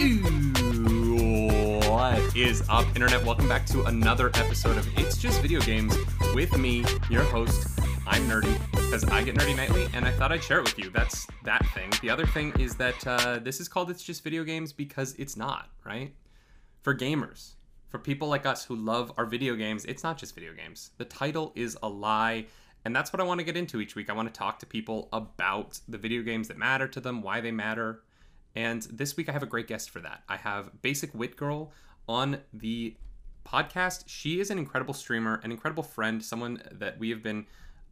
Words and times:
What 0.00 0.08
is 2.34 2.66
up, 2.70 2.86
Internet? 2.94 3.22
Welcome 3.22 3.46
back 3.46 3.66
to 3.66 3.84
another 3.84 4.28
episode 4.28 4.78
of 4.78 4.88
It's 4.98 5.18
Just 5.18 5.42
Video 5.42 5.60
Games 5.60 5.94
with 6.34 6.56
me, 6.56 6.86
your 7.10 7.22
host. 7.24 7.78
I'm 8.06 8.22
nerdy 8.22 8.58
because 8.70 9.04
I 9.04 9.22
get 9.22 9.34
nerdy 9.34 9.54
nightly, 9.54 9.88
and 9.92 10.06
I 10.06 10.10
thought 10.12 10.32
I'd 10.32 10.42
share 10.42 10.60
it 10.60 10.62
with 10.62 10.78
you. 10.78 10.88
That's 10.88 11.26
that 11.44 11.66
thing. 11.74 11.90
The 12.00 12.08
other 12.08 12.24
thing 12.24 12.54
is 12.58 12.76
that 12.76 13.06
uh, 13.06 13.40
this 13.40 13.60
is 13.60 13.68
called 13.68 13.90
It's 13.90 14.02
Just 14.02 14.24
Video 14.24 14.42
Games 14.42 14.72
because 14.72 15.14
it's 15.18 15.36
not, 15.36 15.68
right? 15.84 16.14
For 16.80 16.94
gamers, 16.94 17.56
for 17.90 17.98
people 17.98 18.26
like 18.26 18.46
us 18.46 18.64
who 18.64 18.76
love 18.76 19.12
our 19.18 19.26
video 19.26 19.54
games, 19.54 19.84
it's 19.84 20.02
not 20.02 20.16
just 20.16 20.34
video 20.34 20.54
games. 20.54 20.92
The 20.96 21.04
title 21.04 21.52
is 21.54 21.76
a 21.82 21.88
lie. 21.90 22.46
And 22.86 22.96
that's 22.96 23.12
what 23.12 23.20
I 23.20 23.24
want 23.24 23.40
to 23.40 23.44
get 23.44 23.58
into 23.58 23.82
each 23.82 23.96
week. 23.96 24.08
I 24.08 24.14
want 24.14 24.32
to 24.32 24.38
talk 24.38 24.60
to 24.60 24.66
people 24.66 25.10
about 25.12 25.78
the 25.86 25.98
video 25.98 26.22
games 26.22 26.48
that 26.48 26.56
matter 26.56 26.88
to 26.88 27.00
them, 27.00 27.20
why 27.20 27.42
they 27.42 27.52
matter. 27.52 28.00
And 28.56 28.82
this 28.82 29.16
week 29.16 29.28
I 29.28 29.32
have 29.32 29.42
a 29.42 29.46
great 29.46 29.66
guest 29.66 29.90
for 29.90 30.00
that. 30.00 30.22
I 30.28 30.36
have 30.36 30.82
Basic 30.82 31.14
Wit 31.14 31.36
Girl 31.36 31.72
on 32.08 32.38
the 32.52 32.96
podcast. 33.46 34.04
She 34.06 34.40
is 34.40 34.50
an 34.50 34.58
incredible 34.58 34.94
streamer, 34.94 35.40
an 35.44 35.50
incredible 35.50 35.82
friend, 35.82 36.22
someone 36.22 36.62
that 36.72 36.98
we 36.98 37.10
have 37.10 37.22
been 37.22 37.46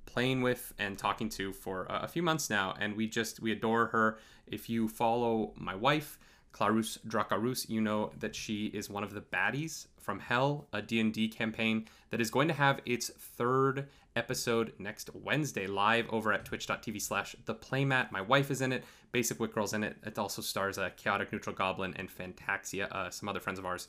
playing 0.07 0.43
with 0.43 0.73
and 0.79 0.97
talking 0.97 1.29
to 1.29 1.53
for 1.53 1.87
a 1.91 2.09
few 2.09 2.23
months 2.23 2.48
now 2.48 2.75
and 2.81 2.97
we 2.97 3.07
just 3.07 3.41
we 3.41 3.53
adore 3.53 3.89
her 3.89 4.19
if 4.47 4.71
you 4.71 4.89
follow 4.89 5.53
my 5.55 5.75
wife 5.75 6.19
Clarus 6.53 6.98
Dracarus, 7.06 7.69
you 7.69 7.81
know 7.81 8.11
that 8.19 8.34
she 8.34 8.67
is 8.67 8.91
one 8.91 9.05
of 9.05 9.12
the 9.12 9.20
baddies 9.20 9.87
from 9.97 10.19
Hell, 10.19 10.67
a 10.73 10.83
D&D 10.83 11.29
campaign 11.29 11.87
that 12.11 12.20
is 12.20 12.31
going 12.31 12.48
to 12.48 12.55
have 12.55 12.81
its 12.87 13.11
third 13.11 13.89
episode 14.17 14.73
next 14.79 15.11
Wednesday 15.15 15.67
live 15.67 16.09
over 16.11 16.33
at 16.33 16.45
twitch.tv 16.45 17.01
slash 17.01 17.37
the 17.45 17.55
playmat. 17.55 18.11
My 18.11 18.23
wife 18.23 18.51
is 18.51 18.61
in 18.61 18.73
it, 18.73 18.84
Basic 19.12 19.39
Wit 19.41 19.55
Girl's 19.55 19.73
in 19.75 19.83
it. 19.85 19.97
It 20.05 20.19
also 20.19 20.43
stars 20.43 20.79
a 20.79 20.91
Chaotic 20.91 21.33
Neutral 21.33 21.55
Goblin 21.55 21.95
and 21.97 22.09
Fantaxia, 22.09 22.91
uh, 22.92 23.11
some 23.11 23.28
other 23.28 23.41
friends 23.41 23.59
of 23.59 23.67
ours. 23.67 23.89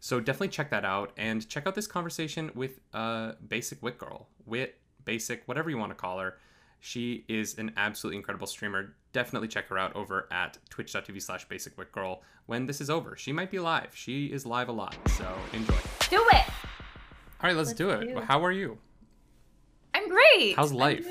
So 0.00 0.20
definitely 0.20 0.48
check 0.48 0.70
that 0.70 0.84
out 0.84 1.12
and 1.16 1.48
check 1.48 1.66
out 1.66 1.74
this 1.74 1.86
conversation 1.86 2.50
with 2.54 2.80
uh, 2.92 3.32
Basic 3.48 3.82
Wit 3.82 3.98
Girl. 3.98 4.28
Wit, 4.44 4.78
Basic, 5.04 5.42
whatever 5.46 5.70
you 5.70 5.78
want 5.78 5.90
to 5.90 5.96
call 5.96 6.18
her. 6.18 6.36
She 6.80 7.24
is 7.28 7.56
an 7.58 7.72
absolutely 7.76 8.18
incredible 8.18 8.46
streamer. 8.46 8.94
Definitely 9.12 9.48
check 9.48 9.68
her 9.68 9.78
out 9.78 9.96
over 9.96 10.28
at 10.30 10.58
twitch.tv 10.68 11.22
slash 11.22 11.48
basic 11.48 11.76
wit 11.78 11.90
girl 11.90 12.22
when 12.44 12.66
this 12.66 12.80
is 12.82 12.90
over. 12.90 13.16
She 13.16 13.32
might 13.32 13.50
be 13.50 13.58
live. 13.58 13.92
She 13.94 14.26
is 14.26 14.44
live 14.44 14.68
a 14.68 14.72
lot, 14.72 14.94
so 15.16 15.26
enjoy. 15.54 15.74
Do 16.10 16.22
it. 16.32 16.44
All 17.40 17.44
right, 17.44 17.56
let's, 17.56 17.68
Let's 17.70 17.72
do 17.78 17.90
it. 17.90 18.14
do. 18.14 18.20
How 18.20 18.44
are 18.44 18.52
you? 18.52 18.78
I'm 19.94 20.08
great. 20.08 20.54
How's 20.54 20.70
I'm 20.70 20.76
life? 20.76 21.06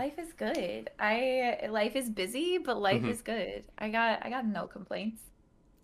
Life 0.00 0.18
is 0.18 0.32
good. 0.32 0.90
I 0.98 1.66
life 1.68 1.94
is 1.94 2.08
busy, 2.08 2.56
but 2.58 2.80
life 2.80 3.02
Mhm. 3.02 3.10
is 3.10 3.20
good. 3.20 3.64
I 3.78 3.90
got 3.90 4.24
I 4.24 4.30
got 4.30 4.46
no 4.46 4.66
complaints. 4.66 5.20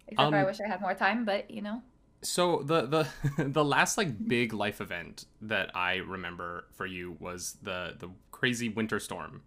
Except 0.08 0.30
for 0.30 0.36
I 0.36 0.40
Um, 0.40 0.46
wish 0.46 0.60
I 0.60 0.68
had 0.68 0.80
more 0.80 0.94
time, 0.94 1.24
but 1.26 1.50
you 1.50 1.60
know. 1.60 1.82
So 2.22 2.62
the 2.70 2.78
the 2.94 3.02
the 3.58 3.64
last 3.64 3.98
like 3.98 4.10
big 4.36 4.54
life 4.54 4.80
event 4.80 5.26
that 5.42 5.68
I 5.76 5.96
remember 5.96 6.64
for 6.72 6.86
you 6.86 7.16
was 7.20 7.58
the 7.62 7.94
the 7.98 8.08
crazy 8.30 8.68
winter 8.70 8.98
storm 8.98 9.42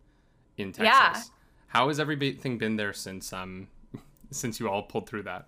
in 0.57 0.71
Texas. 0.71 0.85
Yeah. 0.85 1.23
How 1.75 1.87
has 1.87 1.99
everything 1.99 2.57
been 2.59 2.75
there 2.75 2.93
since 2.93 3.33
um 3.33 3.69
since 4.31 4.59
you 4.59 4.69
all 4.69 4.83
pulled 4.83 5.07
through 5.09 5.23
that? 5.23 5.47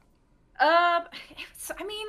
Um, 0.59 1.03
it's- 1.31 1.71
I 1.79 1.83
mean, 1.83 2.07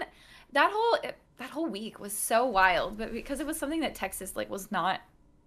that 0.52 0.70
whole 0.72 0.96
that 1.36 1.50
whole 1.50 1.66
week 1.66 2.00
was 2.00 2.12
so 2.30 2.46
wild, 2.46 2.96
but 2.96 3.12
because 3.12 3.38
it 3.40 3.46
was 3.46 3.58
something 3.58 3.80
that 3.80 3.94
Texas 3.94 4.34
like 4.34 4.48
was 4.48 4.70
not 4.72 5.00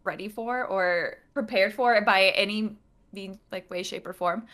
ready 0.06 0.30
for 0.30 0.66
or 0.66 1.18
prepared 1.34 1.74
for 1.74 2.00
by 2.02 2.26
any 2.36 2.76
means, 3.14 3.38
like 3.52 3.70
way, 3.70 3.84
shape, 3.84 4.08
or 4.08 4.14
form. 4.14 4.46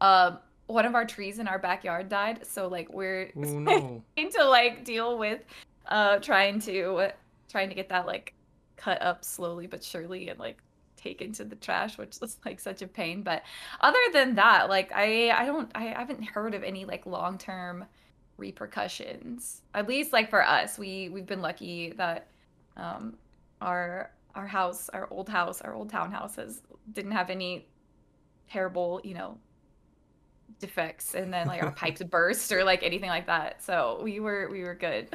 Um, 0.00 0.38
one 0.66 0.84
of 0.86 0.94
our 0.94 1.04
trees 1.06 1.38
in 1.38 1.48
our 1.48 1.58
backyard 1.58 2.08
died, 2.08 2.46
so 2.46 2.68
like 2.68 2.92
we're 2.92 3.32
Oh 3.36 3.40
no. 3.58 4.02
trying 4.16 4.30
to 4.32 4.44
like 4.44 4.84
deal 4.84 5.18
with 5.18 5.40
uh 5.88 6.18
trying 6.18 6.60
to 6.60 7.10
trying 7.48 7.68
to 7.70 7.74
get 7.74 7.88
that 7.88 8.06
like 8.06 8.34
cut 8.76 9.00
up 9.02 9.24
slowly 9.24 9.66
but 9.66 9.82
surely 9.82 10.28
and 10.28 10.38
like 10.38 10.58
take 10.96 11.22
into 11.22 11.44
the 11.44 11.56
trash 11.56 11.96
which 11.96 12.20
was 12.20 12.36
like 12.44 12.60
such 12.60 12.82
a 12.82 12.86
pain 12.86 13.22
but 13.22 13.42
other 13.80 13.98
than 14.12 14.34
that 14.34 14.68
like 14.68 14.92
i 14.94 15.30
i 15.30 15.46
don't 15.46 15.70
i 15.74 15.84
haven't 15.84 16.22
heard 16.22 16.54
of 16.54 16.62
any 16.62 16.84
like 16.84 17.06
long-term 17.06 17.84
repercussions 18.36 19.62
at 19.74 19.88
least 19.88 20.12
like 20.12 20.28
for 20.30 20.46
us 20.46 20.78
we 20.78 21.08
we've 21.08 21.26
been 21.26 21.40
lucky 21.40 21.92
that 21.96 22.26
um 22.76 23.16
our 23.60 24.10
our 24.38 24.46
house 24.46 24.88
our 24.90 25.06
old 25.10 25.28
house 25.28 25.60
our 25.60 25.74
old 25.74 25.90
townhouse 25.90 26.36
has 26.36 26.62
didn't 26.92 27.10
have 27.10 27.28
any 27.28 27.66
terrible 28.50 29.00
you 29.04 29.12
know 29.12 29.36
defects 30.60 31.14
and 31.14 31.32
then 31.32 31.46
like 31.46 31.62
our 31.62 31.72
pipes 31.82 32.02
burst 32.02 32.50
or 32.52 32.64
like 32.64 32.82
anything 32.82 33.10
like 33.10 33.26
that 33.26 33.62
so 33.62 34.00
we 34.02 34.20
were 34.20 34.48
we 34.50 34.62
were 34.62 34.74
good 34.74 35.08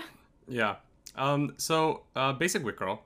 Yeah. 0.47 0.75
Um. 1.15 1.53
So, 1.57 2.03
uh, 2.15 2.33
basic 2.33 2.63
wit 2.65 2.75
girl, 2.75 3.03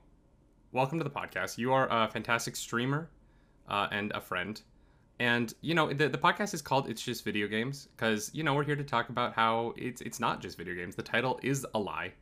welcome 0.72 0.98
to 0.98 1.04
the 1.04 1.10
podcast. 1.10 1.56
You 1.58 1.72
are 1.72 1.86
a 1.90 2.08
fantastic 2.08 2.56
streamer, 2.56 3.10
uh, 3.68 3.86
and 3.92 4.10
a 4.12 4.20
friend. 4.20 4.60
And 5.20 5.52
you 5.60 5.74
know 5.74 5.92
the 5.92 6.08
the 6.08 6.18
podcast 6.18 6.54
is 6.54 6.62
called 6.62 6.88
"It's 6.88 7.02
Just 7.02 7.22
Video 7.24 7.46
Games" 7.46 7.88
because 7.94 8.30
you 8.34 8.42
know 8.44 8.54
we're 8.54 8.64
here 8.64 8.76
to 8.76 8.82
talk 8.84 9.10
about 9.10 9.34
how 9.34 9.74
it's 9.76 10.00
it's 10.00 10.18
not 10.20 10.40
just 10.40 10.56
video 10.56 10.74
games. 10.74 10.96
The 10.96 11.02
title 11.02 11.38
is 11.42 11.66
a 11.74 11.78
lie. 11.78 12.12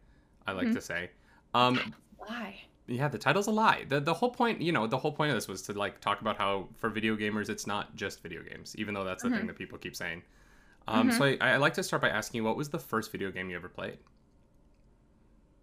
I 0.47 0.53
like 0.53 0.67
Mhm. 0.69 0.75
to 0.75 0.81
say. 0.81 1.11
Um. 1.55 1.95
why 2.19 2.57
Yeah, 2.89 3.09
the 3.09 3.19
title's 3.19 3.47
a 3.49 3.51
lie. 3.51 3.85
The 3.89 4.01
the 4.01 4.15
whole 4.15 4.31
point, 4.31 4.61
you 4.63 4.73
know, 4.73 4.87
the 4.87 4.99
whole 4.99 5.13
point 5.13 5.31
of 5.31 5.37
this 5.37 5.49
was 5.49 5.63
to 5.63 5.73
like 5.73 6.01
talk 6.01 6.21
about 6.21 6.37
how 6.37 6.69
for 6.77 6.89
video 6.89 7.17
gamers 7.17 7.49
it's 7.49 7.67
not 7.67 7.95
just 7.97 8.23
video 8.23 8.43
games, 8.43 8.75
even 8.77 8.95
though 8.95 9.05
that's 9.05 9.23
the 9.25 9.31
thing 9.31 9.45
Mhm. 9.45 9.47
that 9.49 9.57
people 9.59 9.79
keep 9.79 9.97
saying. 9.97 10.23
Um. 10.89 11.11
Mhm. 11.11 11.19
So 11.19 11.25
I 11.25 11.53
I 11.55 11.57
like 11.59 11.75
to 11.75 11.83
start 11.83 12.03
by 12.03 12.11
asking, 12.11 12.45
what 12.45 12.57
was 12.57 12.69
the 12.71 12.79
first 12.79 13.11
video 13.13 13.31
game 13.33 13.51
you 13.51 13.57
ever 13.57 13.69
played? 13.69 13.99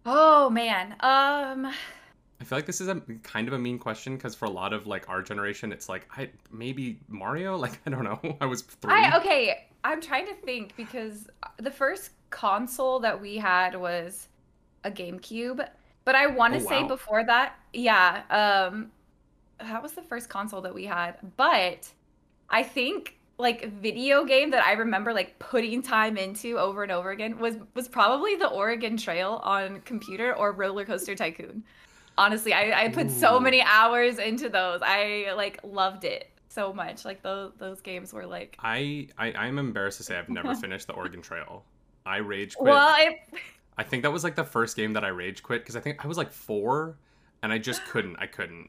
oh 0.06 0.50
man 0.50 0.92
um 1.00 1.72
I 2.40 2.44
feel 2.44 2.58
like 2.58 2.66
this 2.66 2.80
is 2.80 2.88
a 2.88 3.00
kind 3.22 3.48
of 3.48 3.54
a 3.54 3.58
mean 3.58 3.78
question 3.78 4.16
because 4.16 4.34
for 4.34 4.44
a 4.46 4.50
lot 4.50 4.72
of 4.72 4.86
like 4.86 5.08
our 5.08 5.22
generation, 5.22 5.72
it's 5.72 5.88
like 5.88 6.06
I 6.14 6.30
maybe 6.50 6.98
Mario. 7.08 7.56
Like 7.64 7.80
I 7.86 7.90
don't 7.90 8.04
know. 8.04 8.36
I 8.40 8.46
was 8.46 8.62
three. 8.62 8.92
I 8.92 9.16
okay. 9.18 9.68
I'm 9.84 10.00
trying 10.00 10.26
to 10.26 10.34
think 10.34 10.76
because 10.76 11.28
the 11.58 11.70
first 11.70 12.10
console 12.30 12.98
that 13.00 13.18
we 13.18 13.36
had 13.36 13.76
was 13.76 14.28
a 14.82 14.90
GameCube, 14.90 15.66
but 16.04 16.14
I 16.14 16.26
want 16.26 16.54
to 16.54 16.60
Oh, 16.60 16.68
say 16.68 16.82
wow. 16.82 16.88
before 16.88 17.24
that, 17.24 17.56
yeah, 17.72 18.22
um, 18.30 18.90
that 19.60 19.82
was 19.82 19.92
the 19.92 20.02
first 20.02 20.28
console 20.28 20.60
that 20.62 20.74
we 20.74 20.84
had. 20.84 21.16
But 21.36 21.90
I 22.50 22.62
think 22.62 23.16
like 23.38 23.68
video 23.72 24.24
game 24.24 24.50
that 24.50 24.64
I 24.64 24.72
remember 24.72 25.12
like 25.12 25.36
putting 25.40 25.82
time 25.82 26.16
into 26.16 26.56
over 26.58 26.82
and 26.84 26.92
over 26.92 27.10
again 27.10 27.38
was 27.38 27.56
was 27.74 27.88
probably 27.88 28.36
the 28.36 28.48
Oregon 28.48 28.96
Trail 28.96 29.40
on 29.42 29.80
computer 29.82 30.34
or 30.34 30.52
Roller 30.52 30.84
Coaster 30.84 31.14
Tycoon. 31.14 31.64
Honestly, 32.16 32.52
I, 32.52 32.84
I 32.84 32.88
put 32.90 33.10
so 33.10 33.40
many 33.40 33.60
hours 33.60 34.18
into 34.18 34.48
those. 34.48 34.80
I 34.84 35.32
like 35.36 35.58
loved 35.64 36.04
it 36.04 36.30
so 36.48 36.72
much. 36.72 37.04
Like 37.04 37.22
those 37.22 37.52
those 37.58 37.80
games 37.80 38.12
were 38.12 38.26
like 38.26 38.56
I, 38.60 39.08
I 39.18 39.32
I'm 39.32 39.58
embarrassed 39.58 39.98
to 39.98 40.04
say 40.04 40.16
I've 40.16 40.28
never 40.28 40.54
finished 40.64 40.86
the 40.86 40.92
Oregon 40.92 41.20
Trail. 41.22 41.64
I 42.06 42.18
rage 42.18 42.54
quit. 42.54 42.70
well, 42.70 42.94
it, 43.00 43.18
I 43.76 43.82
think 43.82 44.02
that 44.02 44.12
was 44.12 44.22
like 44.24 44.36
the 44.36 44.44
first 44.44 44.76
game 44.76 44.92
that 44.92 45.04
I 45.04 45.08
rage 45.08 45.42
quit 45.42 45.62
because 45.62 45.76
I 45.76 45.80
think 45.80 46.04
I 46.04 46.08
was 46.08 46.16
like 46.16 46.30
four, 46.30 46.96
and 47.42 47.52
I 47.52 47.58
just 47.58 47.84
couldn't. 47.86 48.16
I 48.18 48.26
couldn't. 48.26 48.68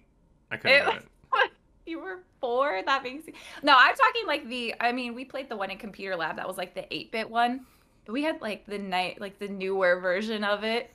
I 0.51 0.57
couldn't 0.57 0.77
It 0.77 0.85
do 0.85 0.97
it. 0.97 1.51
you 1.85 1.99
were 1.99 2.23
four. 2.41 2.81
That 2.85 3.03
makes 3.03 3.25
no. 3.63 3.73
I'm 3.77 3.95
talking 3.95 4.23
like 4.27 4.47
the. 4.49 4.73
I 4.79 4.91
mean, 4.91 5.13
we 5.13 5.23
played 5.25 5.49
the 5.49 5.55
one 5.57 5.69
in 5.69 5.77
Computer 5.77 6.16
Lab. 6.16 6.38
That 6.38 6.47
was 6.47 6.57
like 6.57 6.73
the 6.73 6.91
eight 6.93 7.11
bit 7.11 7.29
one. 7.29 7.66
But 8.05 8.13
we 8.13 8.23
had 8.23 8.41
like 8.41 8.66
the 8.66 8.77
night, 8.79 9.19
like 9.21 9.38
the 9.39 9.47
newer 9.47 9.99
version 9.99 10.43
of 10.43 10.63
it. 10.63 10.91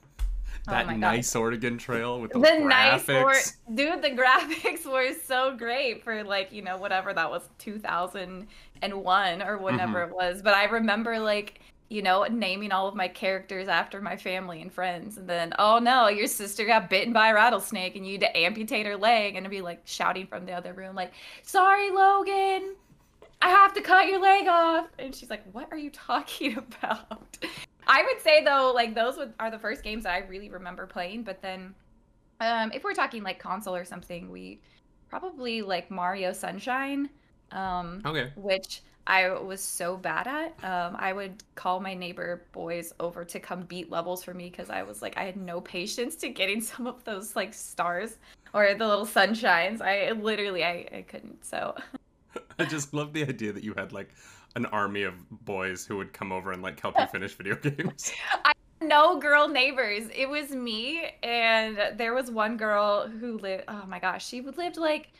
Oh 0.68 0.72
That 0.72 0.86
God. 0.88 0.96
nice 0.98 1.34
Oregon 1.36 1.78
Trail 1.78 2.20
with 2.20 2.32
The 2.32 2.40
those 2.40 2.60
nice, 2.62 3.04
graphics. 3.04 3.22
or, 3.68 3.74
dude. 3.74 4.02
The 4.02 4.10
graphics 4.20 4.84
were 4.84 5.14
so 5.24 5.56
great 5.56 6.02
for 6.04 6.22
like 6.24 6.52
you 6.52 6.62
know 6.62 6.76
whatever 6.76 7.12
that 7.14 7.30
was 7.30 7.42
2001 7.58 9.42
or 9.42 9.58
whatever 9.58 10.00
Mm-hmm. 10.00 10.10
it 10.10 10.14
was. 10.16 10.42
But 10.42 10.54
I 10.54 10.64
remember 10.64 11.18
like 11.18 11.60
you 11.90 12.02
know 12.02 12.24
naming 12.24 12.72
all 12.72 12.88
of 12.88 12.94
my 12.94 13.08
characters 13.08 13.68
after 13.68 14.00
my 14.00 14.16
family 14.16 14.62
and 14.62 14.72
friends, 14.72 15.18
and 15.18 15.28
then 15.28 15.52
oh 15.58 15.78
no, 15.78 16.08
your 16.08 16.26
sister 16.28 16.64
got 16.66 16.88
bitten 16.90 17.12
by 17.12 17.28
a 17.30 17.34
rattlesnake 17.34 17.96
and 17.96 18.06
you 18.06 18.12
had 18.14 18.22
to 18.22 18.38
amputate 18.38 18.86
her 18.86 18.96
leg, 18.96 19.36
and 19.36 19.48
be 19.50 19.60
like 19.60 19.82
shouting 19.84 20.26
from 20.26 20.46
the 20.46 20.52
other 20.52 20.72
room 20.74 20.94
like, 20.96 21.12
"Sorry, 21.42 21.90
Logan." 21.90 22.76
I 23.42 23.48
have 23.48 23.72
to 23.74 23.80
cut 23.80 24.06
your 24.08 24.20
leg 24.20 24.48
off. 24.48 24.88
And 24.98 25.14
she's 25.14 25.30
like, 25.30 25.42
What 25.52 25.68
are 25.70 25.78
you 25.78 25.90
talking 25.90 26.58
about? 26.82 27.38
I 27.86 28.02
would 28.02 28.20
say 28.22 28.44
though, 28.44 28.72
like 28.74 28.94
those 28.94 29.18
are 29.38 29.50
the 29.50 29.58
first 29.58 29.82
games 29.82 30.04
that 30.04 30.12
I 30.12 30.18
really 30.26 30.50
remember 30.50 30.86
playing. 30.86 31.24
But 31.24 31.42
then, 31.42 31.74
um, 32.40 32.72
if 32.72 32.84
we're 32.84 32.94
talking 32.94 33.22
like 33.22 33.38
console 33.38 33.74
or 33.76 33.84
something, 33.84 34.30
we 34.30 34.60
probably 35.08 35.62
like 35.62 35.90
Mario 35.90 36.32
Sunshine, 36.32 37.10
um, 37.52 38.02
Okay. 38.06 38.32
which 38.36 38.82
I 39.06 39.28
was 39.30 39.60
so 39.60 39.96
bad 39.96 40.26
at. 40.26 40.64
Um, 40.64 40.96
I 40.98 41.12
would 41.12 41.42
call 41.54 41.80
my 41.80 41.94
neighbor 41.94 42.42
boys 42.52 42.92
over 43.00 43.24
to 43.24 43.40
come 43.40 43.62
beat 43.62 43.90
levels 43.90 44.22
for 44.22 44.34
me 44.34 44.50
because 44.50 44.70
I 44.70 44.82
was 44.82 45.02
like, 45.02 45.16
I 45.16 45.24
had 45.24 45.36
no 45.36 45.60
patience 45.60 46.16
to 46.16 46.28
getting 46.28 46.60
some 46.60 46.86
of 46.86 47.02
those 47.04 47.34
like 47.36 47.54
stars 47.54 48.18
or 48.52 48.74
the 48.74 48.86
little 48.86 49.06
sunshines. 49.06 49.80
I 49.80 50.12
literally, 50.12 50.64
I, 50.64 50.86
I 50.92 51.04
couldn't. 51.08 51.44
So 51.44 51.74
I 52.58 52.64
just 52.64 52.94
love 52.94 53.12
the 53.12 53.22
idea 53.24 53.52
that 53.52 53.64
you 53.64 53.74
had 53.74 53.92
like 53.92 54.10
an 54.56 54.66
army 54.66 55.02
of 55.04 55.14
boys 55.44 55.86
who 55.86 55.96
would 55.96 56.12
come 56.12 56.32
over 56.32 56.52
and 56.52 56.62
like 56.62 56.80
help 56.80 56.98
you 56.98 57.06
finish 57.12 57.34
video 57.34 57.56
games. 57.56 58.12
I- 58.44 58.52
no 58.82 59.18
girl 59.18 59.46
neighbors. 59.46 60.08
It 60.14 60.26
was 60.28 60.50
me 60.52 61.10
and 61.22 61.78
there 61.96 62.14
was 62.14 62.30
one 62.30 62.56
girl 62.56 63.06
who 63.06 63.36
lived 63.38 63.64
oh 63.68 63.84
my 63.86 63.98
gosh, 63.98 64.26
she 64.26 64.40
lived 64.40 64.78
like 64.78 65.12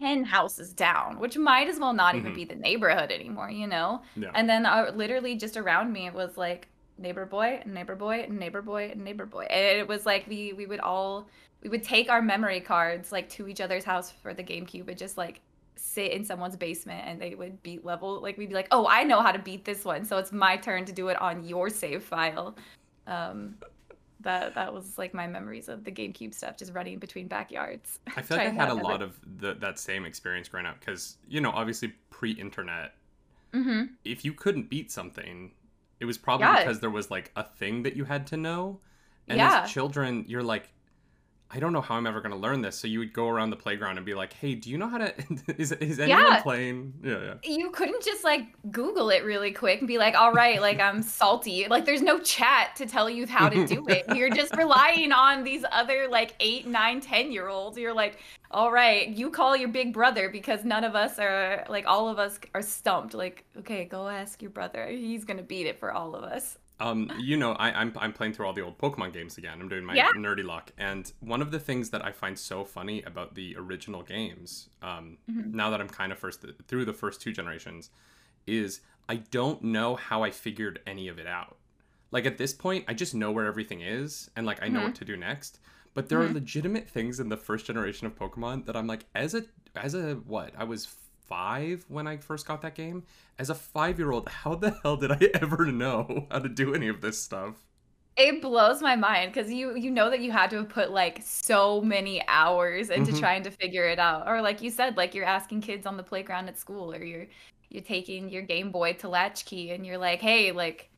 10 0.00 0.24
houses 0.24 0.72
down, 0.72 1.18
which 1.18 1.36
might 1.38 1.68
as 1.68 1.78
well 1.78 1.92
not 1.92 2.14
even 2.16 2.32
Mhm. 2.32 2.34
be 2.34 2.44
the 2.44 2.54
neighborhood 2.54 3.10
anymore, 3.10 3.50
you 3.50 3.66
know? 3.66 4.02
Yeah. 4.16 4.30
And 4.34 4.48
then 4.48 4.66
uh, 4.66 4.92
literally 4.94 5.36
just 5.36 5.56
around 5.56 5.92
me 5.92 6.06
it 6.06 6.14
was 6.14 6.36
like 6.36 6.68
neighbor 6.98 7.26
boy, 7.26 7.62
neighbor 7.66 7.94
boy, 7.96 8.26
neighbor 8.28 8.62
boy, 8.62 8.92
neighbor 8.96 9.26
boy. 9.26 9.46
And 9.50 9.78
it 9.78 9.88
was 9.88 10.04
like 10.06 10.26
we 10.26 10.52
we 10.52 10.66
would 10.66 10.80
all 10.80 11.28
we 11.62 11.70
would 11.70 11.82
take 11.82 12.10
our 12.10 12.20
memory 12.22 12.60
cards 12.60 13.10
like 13.12 13.28
to 13.30 13.48
each 13.48 13.60
other's 13.60 13.84
house 13.84 14.10
for 14.10 14.34
the 14.34 14.42
GameCube 14.44 14.88
and 14.88 14.98
just 14.98 15.16
like 15.16 15.40
sit 15.76 16.12
in 16.12 16.24
someone's 16.24 16.56
basement 16.56 17.06
and 17.06 17.20
they 17.20 17.34
would 17.34 17.62
beat 17.62 17.84
level 17.84 18.20
like 18.20 18.36
we'd 18.38 18.48
be 18.48 18.54
like, 18.54 18.68
"Oh, 18.70 18.86
I 18.86 19.02
know 19.04 19.20
how 19.20 19.32
to 19.32 19.38
beat 19.38 19.64
this 19.64 19.84
one, 19.84 20.04
so 20.04 20.18
it's 20.18 20.32
my 20.32 20.56
turn 20.56 20.84
to 20.86 20.92
do 20.92 21.08
it 21.08 21.20
on 21.20 21.44
your 21.44 21.68
save 21.70 22.02
file." 22.04 22.56
Um 23.06 23.56
that 24.26 24.54
that 24.54 24.72
was 24.74 24.98
like 24.98 25.14
my 25.14 25.26
memories 25.26 25.68
of 25.68 25.84
the 25.84 25.90
GameCube 25.92 26.34
stuff 26.34 26.56
just 26.56 26.72
running 26.74 26.98
between 26.98 27.28
backyards. 27.28 27.98
I 28.16 28.22
feel 28.22 28.36
like 28.36 28.48
I 28.48 28.50
had 28.50 28.68
a 28.68 28.74
lot 28.74 29.00
of 29.02 29.18
the, 29.38 29.54
that 29.54 29.78
same 29.78 30.04
experience 30.04 30.48
growing 30.48 30.66
up 30.66 30.78
because, 30.80 31.16
you 31.28 31.40
know, 31.40 31.50
obviously 31.50 31.94
pre 32.10 32.32
internet, 32.32 32.94
Mhm. 33.54 33.90
if 34.04 34.24
you 34.24 34.32
couldn't 34.32 34.68
beat 34.68 34.90
something, 34.90 35.52
it 36.00 36.04
was 36.04 36.18
probably 36.18 36.46
Yeah. 36.46 36.58
because 36.64 36.80
there 36.80 36.90
was 36.90 37.10
like 37.10 37.32
a 37.36 37.42
thing 37.44 37.82
that 37.84 37.96
you 37.96 38.04
had 38.04 38.26
to 38.28 38.36
know. 38.36 38.80
And 39.28 39.38
Yeah. 39.38 39.62
as 39.62 39.72
children, 39.72 40.24
you're 40.28 40.42
like, 40.42 40.68
I 41.48 41.60
don't 41.60 41.72
know 41.72 41.80
how 41.80 41.94
I'm 41.94 42.06
ever 42.08 42.20
going 42.20 42.32
to 42.32 42.36
learn 42.38 42.60
this. 42.60 42.76
So 42.76 42.88
you 42.88 42.98
would 42.98 43.12
go 43.12 43.28
around 43.28 43.50
the 43.50 43.56
playground 43.56 43.98
and 43.98 44.04
be 44.04 44.14
like, 44.14 44.32
hey, 44.32 44.54
do 44.56 44.68
you 44.68 44.78
know 44.78 44.88
how 44.88 44.98
to. 44.98 45.14
is, 45.56 45.70
is 45.72 46.00
anyone 46.00 46.22
Yeah. 46.24 46.42
playing? 46.42 46.92
Yeah, 47.04 47.18
yeah. 47.22 47.34
you 47.44 47.70
couldn't 47.70 48.02
just 48.02 48.24
like 48.24 48.46
google 48.72 49.10
it 49.10 49.24
really 49.24 49.52
quick 49.52 49.78
and 49.78 49.86
be 49.86 49.96
like 49.98 50.14
all 50.16 50.32
right 50.32 50.60
like 50.60 50.80
i'm 50.80 51.02
salty 51.02 51.66
like 51.68 51.84
there's 51.84 52.02
no 52.02 52.18
chat 52.18 52.74
to 52.76 52.84
tell 52.86 53.08
you 53.08 53.26
how 53.26 53.48
to 53.48 53.66
do 53.66 53.86
it 53.88 54.04
you're 54.16 54.30
just 54.30 54.56
relying 54.56 55.12
on 55.12 55.44
these 55.44 55.64
other 55.70 56.08
like 56.08 56.34
eight 56.40 56.66
nine 56.66 57.00
ten 57.00 57.30
year 57.30 57.48
olds 57.48 57.78
you're 57.78 57.94
like 57.94 58.18
all 58.50 58.72
right 58.72 59.10
you 59.10 59.30
call 59.30 59.56
your 59.56 59.68
big 59.68 59.92
brother 59.92 60.28
because 60.28 60.64
none 60.64 60.82
of 60.84 60.94
us 60.96 61.18
are 61.18 61.64
like 61.68 61.86
all 61.86 62.08
of 62.08 62.18
us 62.18 62.38
are 62.54 62.62
stumped 62.62 63.14
like 63.14 63.44
okay 63.56 63.84
go 63.84 64.08
ask 64.08 64.42
your 64.42 64.50
brother 64.50 64.88
he's 64.88 65.24
gonna 65.24 65.42
beat 65.42 65.66
it 65.66 65.78
for 65.78 65.92
all 65.92 66.14
of 66.16 66.24
us 66.24 66.58
Um, 66.78 67.10
you 67.18 67.36
know, 67.38 67.52
I, 67.52 67.70
I'm 67.72 67.92
I'm 67.96 68.12
playing 68.12 68.34
through 68.34 68.46
all 68.46 68.52
the 68.52 68.60
old 68.60 68.76
Pokemon 68.78 69.12
games 69.14 69.38
again. 69.38 69.58
I'm 69.60 69.68
doing 69.68 69.84
my 69.84 69.94
Yeah. 69.94 70.10
Nuzlocke, 70.14 70.68
and 70.76 71.10
one 71.20 71.40
of 71.40 71.50
the 71.50 71.58
things 71.58 71.90
that 71.90 72.04
I 72.04 72.12
find 72.12 72.38
so 72.38 72.64
funny 72.64 73.02
about 73.02 73.34
the 73.34 73.56
original 73.56 74.02
games, 74.02 74.68
um, 74.82 75.16
Mhm. 75.30 75.54
now 75.54 75.70
that 75.70 75.80
I'm 75.80 75.88
kind 75.88 76.12
of 76.12 76.18
first 76.18 76.44
through 76.68 76.84
the 76.84 76.92
first 76.92 77.20
two 77.22 77.32
generations, 77.32 77.90
is 78.46 78.80
I 79.08 79.16
don't 79.16 79.62
know 79.62 79.96
how 79.96 80.22
I 80.22 80.30
figured 80.30 80.80
any 80.86 81.08
of 81.08 81.18
it 81.18 81.26
out. 81.26 81.56
Like 82.10 82.26
at 82.26 82.36
this 82.38 82.52
point, 82.52 82.84
I 82.88 82.92
just 82.94 83.14
know 83.14 83.32
where 83.32 83.46
everything 83.46 83.80
is, 83.80 84.30
and 84.36 84.44
like 84.44 84.62
I 84.62 84.68
know 84.68 84.80
Mhm. 84.80 84.84
what 84.84 84.94
to 84.96 85.04
do 85.06 85.16
next. 85.16 85.58
But 85.94 86.10
there 86.10 86.20
are 86.20 86.28
Mhm. 86.28 86.34
legitimate 86.34 86.90
things 86.90 87.20
in 87.20 87.30
the 87.30 87.38
first 87.38 87.64
generation 87.64 88.06
of 88.06 88.14
Pokemon 88.16 88.66
that 88.66 88.76
I'm 88.76 88.86
like, 88.86 89.06
as 89.14 89.34
a 89.34 89.46
as 89.74 89.94
a 89.94 90.16
what? 90.16 90.52
I 90.58 90.64
was 90.64 90.86
five 91.28 91.84
when 91.88 92.06
I 92.06 92.16
first 92.18 92.46
got 92.46 92.62
that 92.62 92.74
game. 92.74 93.04
As 93.38 93.50
a 93.50 93.54
five 93.54 93.98
year 93.98 94.12
old, 94.12 94.28
how 94.28 94.54
the 94.54 94.70
hell 94.82 94.96
did 94.96 95.10
I 95.12 95.18
ever 95.34 95.66
know 95.66 96.26
how 96.30 96.38
to 96.40 96.48
do 96.48 96.74
any 96.74 96.88
of 96.88 97.00
this 97.00 97.22
stuff? 97.22 97.56
it 98.16 98.40
blows 98.40 98.80
my 98.80 98.96
mind 98.96 99.32
because 99.32 99.52
you 99.52 99.76
you 99.76 99.90
know 99.90 100.08
that 100.10 100.20
you 100.20 100.32
had 100.32 100.48
to 100.50 100.56
have 100.56 100.68
put 100.68 100.90
like 100.90 101.20
so 101.22 101.80
many 101.82 102.22
hours 102.28 102.88
into 102.90 103.12
Mhm. 103.12 103.20
trying 103.20 103.42
to 103.42 103.50
figure 103.50 103.86
it 103.88 103.98
out 103.98 104.26
or 104.26 104.40
like 104.40 104.62
you 104.62 104.70
said 104.70 104.96
like 104.96 105.14
you're 105.14 105.24
asking 105.26 105.60
kids 105.60 105.86
on 105.86 105.96
the 105.96 106.02
playground 106.02 106.48
at 106.48 106.58
school 106.58 106.92
or 106.94 107.04
you're 107.04 107.26
you're 107.68 107.82
taking 107.82 108.30
your 108.30 108.42
game 108.42 108.70
boy 108.70 108.94
to 108.94 109.08
latchkey 109.08 109.70
and 109.72 109.84
you're 109.86 109.98
like 109.98 110.20
hey 110.20 110.50
like 110.52 110.88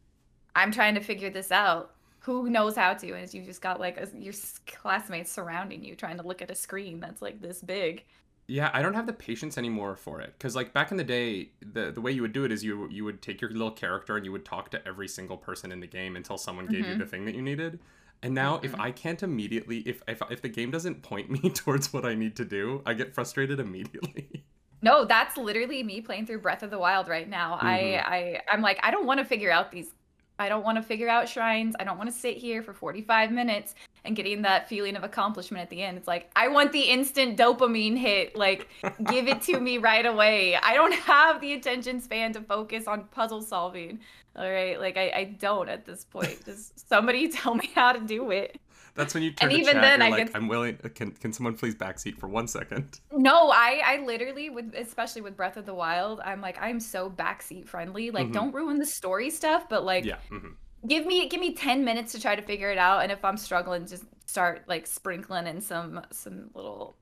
i'm 0.57 0.73
trying 0.73 0.95
to 0.95 1.01
figure 1.03 1.31
this 1.31 1.53
out 1.53 1.97
who 2.21 2.51
knows 2.51 2.77
how 2.77 2.95
to 2.95 3.13
and 3.15 3.33
you 3.35 3.45
just 3.45 3.63
got 3.63 3.81
like 3.81 3.99
a, 3.99 4.09
your 4.19 4.35
classmates 4.67 5.33
surrounding 5.33 5.85
you 5.85 5.97
trying 5.97 6.19
to 6.19 6.27
look 6.27 6.43
at 6.43 6.51
a 6.51 6.55
screen 6.55 7.01
that's 7.01 7.23
like 7.23 7.41
this 7.41 7.63
big 7.63 8.05
Yeah, 8.51 8.71
I 8.73 8.81
don't 8.81 8.95
have 8.95 9.07
the 9.07 9.13
patience 9.13 9.59
anymore 9.59 9.95
for 9.95 10.21
it 10.23 10.33
because 10.39 10.57
like 10.57 10.73
back 10.73 10.91
in 10.91 10.97
the 10.97 11.05
day, 11.05 11.51
the 11.61 11.91
the 11.93 12.01
way 12.01 12.11
you 12.13 12.23
would 12.23 12.33
do 12.33 12.45
it 12.45 12.51
is 12.53 12.65
you 12.65 12.89
you 12.89 13.05
would 13.05 13.21
take 13.21 13.41
your 13.43 13.51
little 13.51 13.71
character 13.71 14.17
and 14.17 14.25
you 14.25 14.33
would 14.33 14.45
talk 14.47 14.71
to 14.71 14.89
every 14.89 15.07
single 15.07 15.37
person 15.37 15.71
in 15.71 15.81
the 15.81 15.87
game 15.87 16.17
until 16.17 16.39
someone 16.39 16.67
gave 16.67 16.89
you 16.89 16.95
Mhm. 16.95 16.97
the 16.97 17.05
thing 17.07 17.27
that 17.27 17.35
you 17.35 17.43
needed. 17.43 17.79
And 18.23 18.35
now, 18.35 18.59
if 18.63 18.75
Mhm. 18.75 18.81
I 18.81 18.91
can't 18.91 19.23
immediately, 19.23 19.81
if, 19.81 20.03
if 20.09 20.23
if 20.31 20.41
the 20.43 20.49
game 20.49 20.71
doesn't 20.71 21.03
point 21.03 21.31
me 21.43 21.51
towards 21.51 21.93
what 21.93 22.07
I 22.07 22.15
need 22.15 22.37
to 22.37 22.45
do, 22.47 22.83
I 22.87 22.95
get 22.95 23.15
frustrated 23.15 23.61
immediately. 23.61 24.45
No, 24.81 25.05
that's 25.05 25.37
literally 25.37 25.83
me 25.83 26.01
playing 26.01 26.27
through 26.27 26.41
Breath 26.41 26.63
of 26.63 26.71
the 26.71 26.79
Wild 26.79 27.09
right 27.09 27.29
now. 27.29 27.55
Mhm. 27.61 27.99
I, 28.01 28.41
I 28.41 28.43
I'm 28.51 28.63
like, 28.63 28.79
I 28.83 28.91
don't 28.93 29.07
want 29.07 29.19
to 29.19 29.25
figure 29.27 29.51
out 29.51 29.73
these 29.73 29.93
I 30.39 30.49
don't 30.49 30.65
want 30.65 30.77
to 30.77 30.83
figure 30.83 31.09
out 31.09 31.29
shrines. 31.29 31.75
I 31.79 31.85
don't 31.85 31.99
want 31.99 32.11
to 32.11 32.17
sit 32.17 32.37
here 32.37 32.63
for 32.63 32.73
45 32.73 33.33
minutes 33.33 33.75
and 34.05 34.15
getting 34.15 34.43
that 34.43 34.69
feeling 34.69 34.97
of 34.97 35.03
accomplishment 35.03 35.63
at 35.63 35.71
the 35.71 35.83
end. 35.83 35.99
It's 35.99 36.07
like, 36.07 36.31
I 36.37 36.49
want 36.49 36.73
the 36.73 36.83
instant 36.83 37.37
dopamine 37.37 37.97
hit. 37.97 38.37
Like, 38.37 38.69
give 39.07 39.27
it 39.27 39.43
to 39.43 39.59
me 39.59 39.79
right 39.79 40.07
away. 40.07 40.57
I 40.57 40.75
don't 40.75 40.95
have 40.95 41.41
the 41.41 41.55
attention 41.55 42.01
span 42.01 42.33
to 42.35 42.41
focus 42.41 42.87
on 42.87 43.05
puzzle 43.05 43.43
solving. 43.43 44.01
All 44.37 44.49
right. 44.49 44.79
Like, 44.79 44.97
I, 44.97 45.11
I 45.11 45.25
don't 45.25 45.69
at 45.69 45.85
this 45.85 46.05
point. 46.05 46.45
Just 46.45 46.89
somebody 46.89 47.29
tell 47.33 47.55
me 47.55 47.71
how 47.75 47.93
to 47.93 48.01
do 48.01 48.31
it. 48.31 48.61
That's 48.99 49.15
when 49.15 49.23
you 49.23 49.31
turn 49.31 49.49
And 49.49 49.57
to 49.57 49.63
even 49.63 49.75
chat. 49.75 49.83
then, 49.83 50.03
I 50.03 50.09
like, 50.11 50.27
get- 50.27 50.37
I'm 50.37 50.49
willing. 50.49 50.77
Can 50.97 51.13
can 51.13 51.33
someone 51.33 51.55
please 51.55 51.75
backseat 51.77 52.19
for 52.19 52.27
one 52.29 52.49
second? 52.49 53.01
No, 53.13 53.49
I 53.51 53.81
I 53.85 54.05
literally 54.05 54.51
with 54.51 54.75
especially 54.75 55.23
with 55.23 55.37
Breath 55.37 55.57
of 55.57 55.67
the 55.67 55.73
Wild, 55.75 56.21
I'm 56.25 56.41
like 56.41 56.59
I'm 56.61 56.81
so 56.81 57.09
backseat 57.09 57.69
friendly. 57.69 58.11
Like 58.11 58.27
Mhm. 58.29 58.33
don't 58.33 58.53
ruin 58.53 58.79
the 58.79 58.85
story 58.87 59.31
stuff, 59.31 59.69
but 59.69 59.85
like 59.85 60.05
yeah. 60.05 60.17
hmm 60.29 60.49
give 60.87 61.07
me 61.07 61.29
give 61.29 61.41
me 61.41 61.55
10 61.55 61.85
minutes 61.85 62.13
to 62.13 62.21
try 62.21 62.35
to 62.37 62.43
figure 62.43 62.71
it 62.71 62.79
out 62.79 63.03
and 63.03 63.11
if 63.11 63.25
I'm 63.25 63.37
struggling 63.37 63.85
just 63.87 64.05
start 64.27 64.63
like 64.69 64.87
sprinkling 64.87 65.47
in 65.49 65.61
some 65.61 66.01
some 66.13 66.51
little 66.55 66.97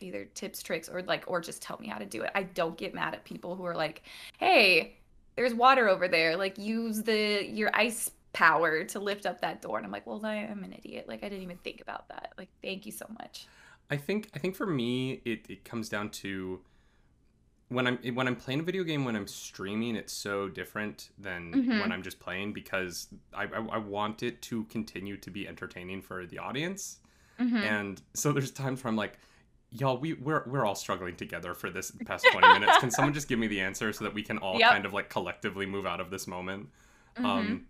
either 0.00 0.24
tips, 0.34 0.62
tricks 0.62 0.88
or 0.88 1.02
like 1.02 1.24
or 1.26 1.40
just 1.40 1.60
tell 1.62 1.78
me 1.80 1.86
how 1.88 1.98
to 1.98 2.06
do 2.06 2.22
it. 2.22 2.30
I 2.34 2.44
don't 2.44 2.76
get 2.78 2.94
mad 2.94 3.14
at 3.14 3.24
people 3.24 3.54
who 3.56 3.64
are 3.66 3.74
like, 3.74 4.02
"Hey, 4.38 4.96
there's 5.36 5.52
water 5.54 5.88
over 5.88 6.08
there. 6.08 6.36
Like 6.36 6.58
use 6.58 7.02
the 7.02 7.44
your 7.46 7.70
ice 7.74 8.10
power 8.32 8.84
to 8.84 8.98
lift 9.00 9.26
up 9.26 9.40
that 9.40 9.62
door." 9.62 9.76
And 9.78 9.86
I'm 9.86 9.92
like, 9.92 10.06
"Well, 10.06 10.24
I 10.24 10.36
am 10.36 10.64
an 10.64 10.72
idiot. 10.72 11.06
Like 11.08 11.24
I 11.24 11.28
didn't 11.28 11.42
even 11.42 11.58
think 11.58 11.80
about 11.80 12.08
that. 12.08 12.32
Like 12.38 12.48
thank 12.62 12.86
you 12.86 12.92
so 12.92 13.06
much." 13.18 13.46
I 13.90 13.96
think 13.96 14.30
I 14.34 14.38
think 14.38 14.54
for 14.56 14.66
me 14.66 15.20
it, 15.24 15.46
it 15.48 15.64
comes 15.64 15.88
down 15.88 16.10
to 16.10 16.60
when 17.68 17.86
I'm 17.86 17.98
when 18.14 18.26
I'm 18.26 18.36
playing 18.36 18.60
a 18.60 18.62
video 18.62 18.82
game 18.84 19.04
when 19.04 19.14
I'm 19.16 19.26
streaming 19.28 19.94
it's 19.96 20.12
so 20.12 20.48
different 20.48 21.10
than 21.18 21.52
Mhm. 21.52 21.80
when 21.80 21.92
I'm 21.92 22.02
just 22.02 22.18
playing 22.18 22.52
because 22.52 23.08
I, 23.32 23.44
I 23.44 23.58
I 23.72 23.78
want 23.78 24.22
it 24.22 24.42
to 24.42 24.64
continue 24.64 25.16
to 25.18 25.30
be 25.30 25.46
entertaining 25.46 26.02
for 26.02 26.26
the 26.26 26.38
audience 26.38 26.98
Mhm. 27.38 27.62
and 27.62 28.02
so 28.14 28.32
there's 28.32 28.50
times 28.50 28.82
where 28.82 28.88
I'm 28.90 28.96
like 28.96 29.18
y'all 29.70 29.98
we 29.98 30.14
we're 30.14 30.42
we're 30.48 30.64
all 30.66 30.74
struggling 30.74 31.14
together 31.14 31.54
for 31.54 31.70
this 31.70 31.92
past 32.04 32.26
20 32.32 32.46
minutes 32.58 32.78
can 32.78 32.90
someone 32.90 33.14
just 33.14 33.28
give 33.28 33.38
me 33.38 33.46
the 33.46 33.60
answer 33.60 33.92
so 33.92 34.02
that 34.04 34.14
we 34.14 34.22
can 34.24 34.38
all 34.38 34.54
Yep. 34.58 34.70
kind 34.72 34.84
of 34.84 34.92
like 34.92 35.08
collectively 35.08 35.64
move 35.66 35.86
out 35.86 36.00
of 36.00 36.10
this 36.10 36.26
moment 36.26 36.68
Mhm. 37.16 37.24
um 37.24 37.66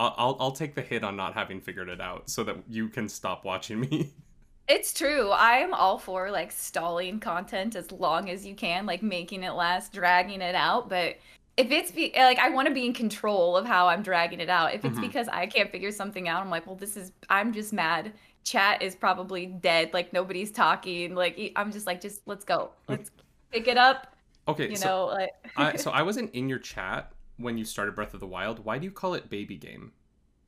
I'll, 0.00 0.14
I'll 0.18 0.36
I'll 0.40 0.52
take 0.52 0.74
the 0.74 0.82
hit 0.82 1.04
on 1.04 1.14
not 1.16 1.34
having 1.34 1.60
figured 1.60 1.88
it 1.88 2.00
out 2.00 2.28
so 2.30 2.42
that 2.44 2.56
you 2.68 2.88
can 2.88 3.08
stop 3.08 3.44
watching 3.44 3.80
me 3.80 4.10
It's 4.68 4.92
true. 4.92 5.32
I'm 5.32 5.74
all 5.74 5.98
for 5.98 6.30
like 6.30 6.52
stalling 6.52 7.18
content 7.18 7.74
as 7.74 7.90
long 7.90 8.30
as 8.30 8.46
you 8.46 8.54
can, 8.54 8.86
like 8.86 9.02
making 9.02 9.42
it 9.42 9.50
last, 9.52 9.92
dragging 9.92 10.40
it 10.42 10.54
out. 10.54 10.88
But 10.88 11.16
if 11.56 11.72
it's 11.72 11.90
be- 11.90 12.12
like 12.16 12.38
I 12.38 12.50
want 12.50 12.68
to 12.68 12.74
be 12.74 12.86
in 12.86 12.92
control 12.92 13.56
of 13.56 13.66
how 13.66 13.88
I'm 13.88 14.02
dragging 14.02 14.38
it 14.38 14.48
out. 14.48 14.72
If 14.72 14.84
it's 14.84 14.98
Mhm. 14.98 15.00
because 15.00 15.26
I 15.28 15.46
can't 15.46 15.72
figure 15.72 15.90
something 15.90 16.28
out, 16.28 16.40
I'm 16.40 16.50
like, 16.50 16.66
well, 16.68 16.76
this 16.76 16.96
is 16.96 17.10
I'm 17.28 17.52
just 17.52 17.72
mad. 17.72 18.12
Chat 18.44 18.80
is 18.80 18.94
probably 18.94 19.46
dead. 19.46 19.92
Like 19.92 20.12
nobody's 20.12 20.52
talking. 20.52 21.16
Like 21.16 21.52
I'm 21.56 21.72
just 21.72 21.86
like, 21.86 22.00
just 22.00 22.22
let's 22.26 22.44
go. 22.44 22.70
Let's 22.88 23.10
pick 23.50 23.66
it 23.66 23.76
up. 23.76 24.14
okay 24.46 24.68
You 24.70 24.76
so 24.76 24.86
know, 24.88 25.06
like 25.06 25.30
I, 25.56 25.76
so 25.84 25.90
I 25.90 26.02
wasn't 26.02 26.32
in 26.32 26.48
your 26.48 26.60
chat 26.60 27.12
when 27.40 27.58
you 27.58 27.64
started 27.64 27.94
Breath 27.94 28.14
of 28.14 28.20
the 28.20 28.26
Wild. 28.26 28.64
Why 28.64 28.78
do 28.78 28.84
you 28.84 28.90
call 28.90 29.14
it 29.14 29.30
baby 29.30 29.56
game? 29.56 29.92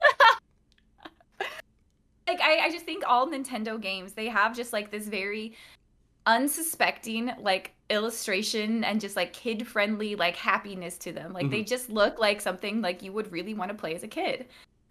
like 1.41 2.41
I, 2.41 2.59
I 2.65 2.71
just 2.71 2.85
think 2.85 3.05
all 3.07 3.27
Nintendo 3.29 3.81
games 3.81 4.13
they 4.13 4.29
have 4.29 4.55
just 4.55 4.73
like 4.73 4.91
this 4.91 5.09
very 5.09 5.55
unsuspecting 6.27 7.33
like 7.41 7.73
illustration 7.91 8.85
and 8.85 9.01
just 9.01 9.17
like 9.17 9.33
kid 9.33 9.67
friendly 9.67 10.15
like 10.15 10.37
happiness 10.37 10.97
to 10.99 11.13
them. 11.13 11.33
Like 11.33 11.51
they 11.51 11.63
just 11.63 11.91
look 11.91 12.19
like 12.19 12.41
something 12.41 12.81
like 12.81 13.03
you 13.03 13.13
would 13.13 13.31
really 13.33 13.55
want 13.55 13.71
to 13.71 13.75
play 13.75 13.95
as 13.95 14.03
a 14.03 14.09
kid. 14.09 14.47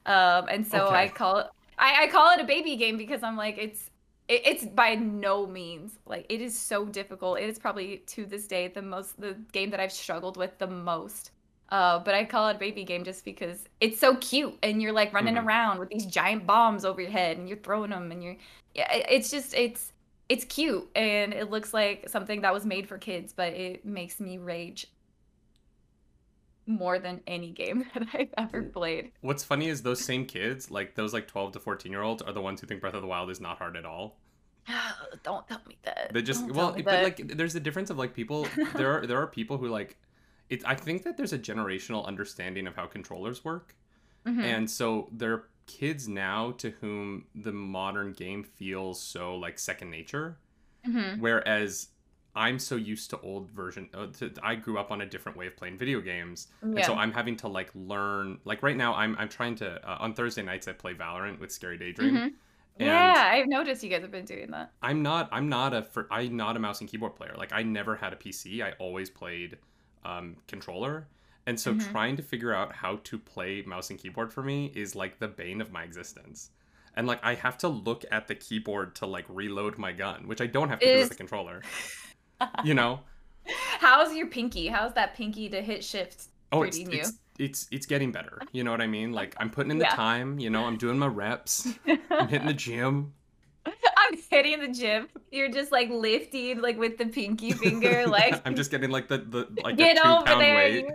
Um 0.05 0.47
and 0.49 0.65
so 0.65 0.89
i 0.89 1.07
call 1.07 1.37
it 1.37 1.47
I, 1.77 2.03
I 2.03 2.07
call 2.07 2.31
it 2.31 2.39
a 2.39 2.43
baby 2.43 2.75
game 2.75 2.97
because 2.97 3.21
i'm 3.21 3.37
like 3.37 3.59
it's 3.59 3.91
it, 4.27 4.41
it's 4.45 4.65
by 4.65 4.95
no 4.95 5.45
means 5.45 5.99
like 6.07 6.25
it 6.27 6.41
is 6.41 6.57
so 6.57 6.85
difficult. 6.85 7.39
It 7.39 7.49
is 7.49 7.59
probably 7.59 7.97
to 8.07 8.25
this 8.25 8.47
day 8.47 8.67
the 8.67 8.81
most 8.81 9.19
the 9.21 9.37
game 9.51 9.69
that 9.69 9.79
i've 9.79 9.91
struggled 9.91 10.37
with 10.37 10.57
the 10.57 10.67
most 10.67 11.31
uh, 11.71 11.99
but 11.99 12.13
I 12.13 12.25
call 12.25 12.49
it 12.49 12.55
a 12.57 12.59
baby 12.59 12.83
game 12.83 13.03
just 13.03 13.23
because 13.25 13.67
it's 13.79 13.99
so 13.99 14.15
cute, 14.17 14.57
and 14.63 14.81
you're 14.81 14.91
like 14.93 15.13
running 15.13 15.35
Mhm. 15.35 15.45
around 15.45 15.79
with 15.79 15.89
these 15.89 16.05
giant 16.05 16.45
bombs 16.45 16.85
over 16.85 17.01
your 17.01 17.11
head, 17.11 17.37
and 17.37 17.47
you're 17.47 17.57
throwing 17.59 17.91
them, 17.91 18.11
and 18.11 18.23
you're, 18.23 18.35
yeah, 18.75 18.91
it's 18.93 19.29
just 19.31 19.53
it's 19.53 19.93
it's 20.29 20.45
cute 20.45 20.89
and 20.95 21.33
it 21.33 21.49
looks 21.49 21.73
like 21.73 22.07
something 22.07 22.39
that 22.41 22.53
was 22.53 22.65
made 22.65 22.87
for 22.87 22.97
kids, 22.97 23.33
but 23.33 23.51
it 23.53 23.83
makes 23.85 24.19
me 24.21 24.37
rage 24.37 24.87
more 26.65 26.99
than 26.99 27.21
any 27.27 27.51
game 27.51 27.85
that 27.93 28.07
I've 28.13 28.33
ever 28.37 28.63
played. 28.63 29.11
What's 29.21 29.43
funny 29.43 29.67
is 29.67 29.81
those 29.81 29.99
same 30.01 30.25
kids, 30.25 30.71
like 30.71 30.95
those 30.95 31.13
like 31.13 31.27
12 31.27 31.53
to 31.53 31.59
14 31.59 31.91
year 31.91 32.01
olds, 32.01 32.21
are 32.21 32.31
the 32.33 32.41
ones 32.41 32.61
who 32.61 32.67
think 32.67 32.81
Breath 32.81 32.93
of 32.93 33.01
the 33.01 33.07
Wild 33.07 33.29
is 33.29 33.41
not 33.41 33.57
hard 33.57 33.75
at 33.75 33.85
all. 33.85 34.17
Don't 35.23 35.45
tell 35.47 35.61
me 35.67 35.77
that. 35.83 36.11
They 36.13 36.21
just 36.21 36.47
Don't 36.47 36.55
well, 36.55 36.71
but 36.73 36.85
that. 36.85 37.03
like 37.03 37.17
there's 37.35 37.55
a 37.55 37.59
difference 37.59 37.89
of 37.89 37.97
like 37.97 38.13
people. 38.13 38.47
There 38.75 38.99
are 38.99 39.05
there 39.07 39.19
are 39.21 39.27
people 39.27 39.57
who 39.57 39.67
like 39.67 39.97
it. 40.51 40.63
I 40.65 40.75
think 40.75 41.03
that 41.03 41.17
there's 41.17 41.33
a 41.33 41.39
generational 41.39 42.05
understanding 42.05 42.67
of 42.67 42.75
how 42.75 42.85
controllers 42.87 43.43
work, 43.43 43.75
Mhm. 44.25 44.43
and 44.43 44.69
so 44.69 45.09
there 45.11 45.33
are 45.33 45.47
kids 45.67 46.07
now 46.07 46.51
to 46.51 46.71
whom 46.71 47.25
the 47.33 47.51
modern 47.53 48.13
game 48.13 48.43
feels 48.43 49.01
so 49.01 49.35
like 49.37 49.57
second 49.59 49.89
nature, 49.89 50.37
Mhm. 50.87 51.19
whereas. 51.19 51.89
I'm 52.33 52.59
so 52.59 52.77
used 52.77 53.09
to 53.09 53.19
old 53.19 53.51
version. 53.51 53.89
Uh, 53.93 54.07
to, 54.19 54.31
I 54.41 54.55
grew 54.55 54.77
up 54.79 54.89
on 54.89 55.01
a 55.01 55.05
different 55.05 55.37
way 55.37 55.47
of 55.47 55.57
playing 55.57 55.77
video 55.77 55.99
games, 55.99 56.47
and 56.61 56.81
so 56.85 56.93
I'm 56.93 57.11
having 57.11 57.35
to 57.37 57.49
like 57.49 57.69
learn. 57.75 58.39
Like 58.45 58.63
right 58.63 58.77
now, 58.77 58.93
I'm 58.95 59.17
I'm 59.17 59.27
trying 59.27 59.55
to 59.55 59.85
uh, 59.85 59.97
on 59.99 60.13
Thursday 60.13 60.41
nights 60.41 60.65
I 60.69 60.71
play 60.71 60.93
Valorant 60.93 61.39
with 61.39 61.51
Scary 61.51 61.77
Daydream. 61.77 62.13
Mhm. 62.15 62.33
And 62.77 62.87
Yeah, 62.87 63.29
I've 63.33 63.47
noticed 63.49 63.83
you 63.83 63.89
guys 63.89 64.01
have 64.03 64.11
been 64.11 64.23
doing 64.23 64.49
that. 64.51 64.71
I'm 64.81 65.01
not 65.03 65.27
I'm 65.33 65.49
not 65.49 65.73
a 65.73 65.83
for, 65.83 66.07
I'm 66.09 66.37
not 66.37 66.55
a 66.55 66.59
mouse 66.59 66.79
and 66.79 66.89
keyboard 66.89 67.17
player. 67.17 67.35
Like 67.37 67.51
I 67.51 67.63
never 67.63 67.97
had 67.97 68.13
a 68.13 68.15
PC. 68.15 68.61
I 68.63 68.71
always 68.79 69.09
played 69.09 69.57
um, 70.03 70.37
controller. 70.47 71.07
And 71.47 71.59
so 71.59 71.73
Mhm. 71.73 71.79
trying 71.91 72.17
to 72.17 72.23
figure 72.23 72.53
out 72.53 72.73
how 72.73 72.97
to 73.03 73.17
play 73.19 73.61
mouse 73.63 73.89
and 73.89 73.99
keyboard 73.99 74.31
for 74.33 74.43
me 74.43 74.71
is 74.75 74.95
like 74.95 75.19
the 75.19 75.27
bane 75.27 75.61
of 75.61 75.71
my 75.71 75.83
existence. 75.83 76.51
And 76.95 77.07
like 77.07 77.23
I 77.23 77.35
have 77.35 77.57
to 77.59 77.67
look 77.67 78.05
at 78.11 78.27
the 78.27 78.35
keyboard 78.35 78.95
to 78.95 79.05
like 79.05 79.25
reload 79.29 79.77
my 79.77 79.91
gun, 79.91 80.27
which 80.27 80.41
I 80.41 80.47
don't 80.47 80.69
have 80.69 80.83
to 80.83 80.89
do 80.89 80.99
with 80.99 81.09
the 81.09 81.15
controller. 81.15 81.61
You 82.63 82.73
know? 82.73 83.01
How's 83.79 84.13
your 84.15 84.27
pinky? 84.27 84.67
How's 84.67 84.93
that 84.93 85.15
pinky 85.15 85.49
to 85.49 85.61
hit 85.61 85.83
shift 85.83 86.25
Oh, 86.51 86.63
it's 86.63 86.79
you? 86.79 86.87
it's 86.91 87.13
it's 87.39 87.67
it's 87.71 87.85
getting 87.85 88.11
better. 88.11 88.43
You 88.51 88.63
know 88.63 88.71
what 88.71 88.81
I 88.81 88.87
mean? 88.87 89.13
Like 89.13 89.35
I'm 89.37 89.49
putting 89.49 89.71
in 89.71 89.77
the 89.79 89.85
Yeah. 89.85 89.95
time, 89.95 90.39
you 90.39 90.49
know, 90.49 90.65
I'm 90.65 90.77
doing 90.77 90.99
my 90.99 91.07
reps. 91.07 91.67
I'm 92.19 92.27
hitting 92.27 92.47
the 92.47 92.53
gym. 92.53 93.13
Hitting 94.29 94.59
the 94.59 94.67
gym. 94.67 95.07
You're 95.31 95.49
just 95.49 95.71
like 95.71 95.89
lifting 95.89 96.61
like 96.61 96.77
with 96.77 96.97
the 96.97 97.05
pinky 97.05 97.51
finger, 97.51 98.05
like 98.07 98.41
I'm 98.45 98.55
just 98.55 98.71
getting 98.71 98.89
like 98.91 99.07
the, 99.07 99.17
the 99.19 99.47
like 99.63 99.77
get 99.77 99.97
a 99.97 100.01
two 100.01 100.07
over 100.07 100.25
pound 100.25 100.41
there. 100.41 100.55
weight. 100.55 100.85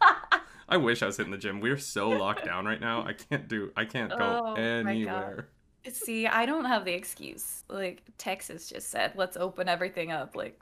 I 0.68 0.76
wish 0.78 1.02
I 1.02 1.06
was 1.06 1.16
hitting 1.16 1.30
the 1.32 1.38
gym. 1.38 1.60
We're 1.60 1.76
so 1.78 2.08
locked 2.08 2.44
down 2.44 2.64
right 2.64 2.80
now. 2.80 3.04
I 3.06 3.12
can't 3.12 3.48
do. 3.48 3.70
I 3.76 3.84
can't 3.84 4.10
go 4.10 4.16
Oh 4.18 4.54
anywhere. 4.54 5.48
See, 5.92 6.26
I 6.26 6.46
don't 6.46 6.64
have 6.64 6.84
the 6.86 6.92
excuse. 6.94 7.64
Like 7.68 8.02
Texas 8.16 8.68
just 8.70 8.90
said, 8.90 9.12
let's 9.14 9.36
open 9.36 9.68
everything 9.68 10.10
up. 10.10 10.34
Like, 10.34 10.58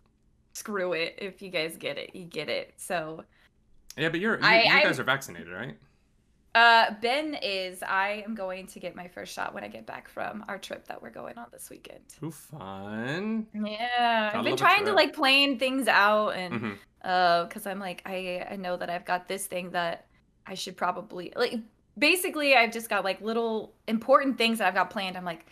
screw 0.55 0.93
it. 0.93 1.15
If 1.19 1.41
you 1.41 1.51
guys 1.51 1.77
get 1.77 1.99
it, 1.99 2.11
you 2.17 2.25
get 2.25 2.49
it. 2.49 2.75
So, 2.77 3.23
Yeah, 3.97 4.09
but 4.09 4.19
you're 4.19 4.39
you, 4.41 4.45
I- 4.45 4.63
you 4.65 4.71
I- 4.73 4.83
guys 4.83 4.99
are 4.99 5.05
vaccinated, 5.05 5.49
right? 5.53 5.77
Uh, 6.55 6.93
Ben 7.01 7.35
is. 7.43 7.83
I 7.83 8.23
am 8.27 8.35
going 8.35 8.67
to 8.69 8.81
get 8.81 8.95
my 8.95 9.09
first 9.09 9.35
shot 9.35 9.55
when 9.55 9.65
I 9.65 9.69
get 9.69 9.87
back 9.87 10.09
from 10.09 10.45
our 10.49 10.59
trip 10.59 10.87
that 10.89 11.01
we're 11.03 11.11
going 11.11 11.39
on 11.39 11.47
this 11.53 11.71
weekend. 11.71 12.01
Ooh, 12.23 12.31
fun. 12.31 13.47
Yeah, 13.55 14.33
I've 14.35 14.45
been 14.45 14.57
trying 14.57 14.85
to 14.85 14.93
like 14.93 15.15
plan 15.15 15.59
things 15.59 15.89
out 15.89 16.31
and 16.31 16.55
Mhm. 16.55 16.77
uh 17.05 17.45
because 17.45 17.67
i'm 17.67 17.81
like 17.81 18.01
i 18.07 18.47
i 18.51 18.55
know 18.57 18.77
that 18.77 18.89
i've 18.89 19.05
got 19.05 19.27
this 19.27 19.47
thing 19.47 19.71
that 19.71 20.07
i 20.47 20.55
should 20.55 20.77
probably 20.77 21.33
like 21.35 21.57
basically 21.99 22.55
i've 22.55 22.71
just 22.73 22.89
got 22.89 23.03
like 23.03 23.21
little 23.21 23.75
important 23.89 24.39
things 24.39 24.59
that 24.59 24.69
i've 24.69 24.75
got 24.75 24.89
planned 24.89 25.17
i'm 25.17 25.25
like 25.25 25.47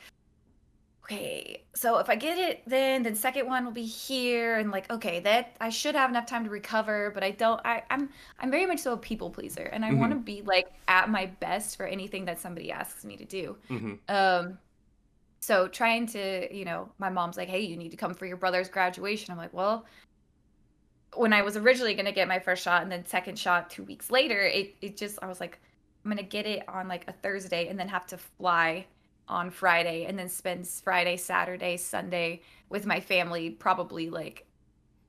okay 1.11 1.63
so 1.75 1.99
if 1.99 2.09
i 2.09 2.15
get 2.15 2.39
it 2.39 2.63
then 2.67 3.03
then 3.03 3.15
second 3.15 3.47
one 3.47 3.65
will 3.65 3.73
be 3.73 3.85
here 3.85 4.59
and 4.59 4.71
like 4.71 4.91
okay 4.93 5.19
that 5.21 5.57
i 5.61 5.69
should 5.69 5.95
have 5.95 6.09
enough 6.09 6.27
time 6.27 6.45
to 6.45 6.51
recover 6.51 7.11
but 7.13 7.25
i 7.25 7.31
don't 7.33 7.61
i 7.65 7.83
i'm 7.91 8.09
i'm 8.39 8.51
very 8.51 8.67
much 8.67 8.79
so 8.79 8.93
a 8.93 8.97
people 8.97 9.29
pleaser 9.29 9.65
and 9.65 9.85
i 9.85 9.93
want 9.93 10.13
to 10.13 10.19
be 10.19 10.43
like 10.43 10.69
at 10.89 11.09
my 11.11 11.27
best 11.27 11.77
for 11.77 11.85
anything 11.87 12.25
that 12.25 12.39
somebody 12.39 12.71
asks 12.71 13.05
me 13.05 13.17
to 13.17 13.25
do. 13.25 13.57
Mhm. 13.69 13.99
um 14.09 14.59
so 15.41 15.67
trying 15.69 16.07
to 16.07 16.55
you 16.55 16.65
know 16.65 16.89
my 16.99 17.09
mom's 17.09 17.37
like 17.37 17.49
hey 17.49 17.61
you 17.61 17.77
need 17.77 17.91
to 17.91 17.97
come 17.97 18.15
for 18.15 18.27
your 18.27 18.37
brother's 18.37 18.69
graduation. 18.69 19.33
I'm 19.33 19.39
like 19.39 19.53
well 19.53 19.87
when 21.17 21.33
i 21.33 21.43
was 21.43 21.57
originally 21.57 21.95
going 21.95 22.07
to 22.07 22.13
get 22.13 22.29
my 22.29 22.39
first 22.39 22.63
shot 22.63 22.83
and 22.83 22.93
then 22.93 23.05
second 23.05 23.37
shot 23.37 23.69
two 23.69 23.83
weeks 23.83 24.13
later 24.13 24.41
it, 24.43 24.77
it 24.81 24.97
just 24.97 25.19
i 25.23 25.27
was 25.27 25.41
like 25.41 25.59
i'm 26.05 26.11
going 26.13 26.23
to 26.23 26.29
get 26.29 26.47
it 26.47 26.63
on 26.69 26.87
like 26.87 27.05
a 27.09 27.13
thursday 27.13 27.67
and 27.67 27.77
then 27.77 27.89
have 27.89 28.07
to 28.07 28.17
fly 28.17 28.87
on 29.31 29.51
friday 29.51 30.05
and 30.05 30.19
then 30.19 30.29
spends 30.29 30.81
friday 30.81 31.17
saturday 31.17 31.77
sunday 31.77 32.41
with 32.69 32.85
my 32.87 33.01
family 33.01 33.51
probably 33.51 34.11
like 34.11 34.47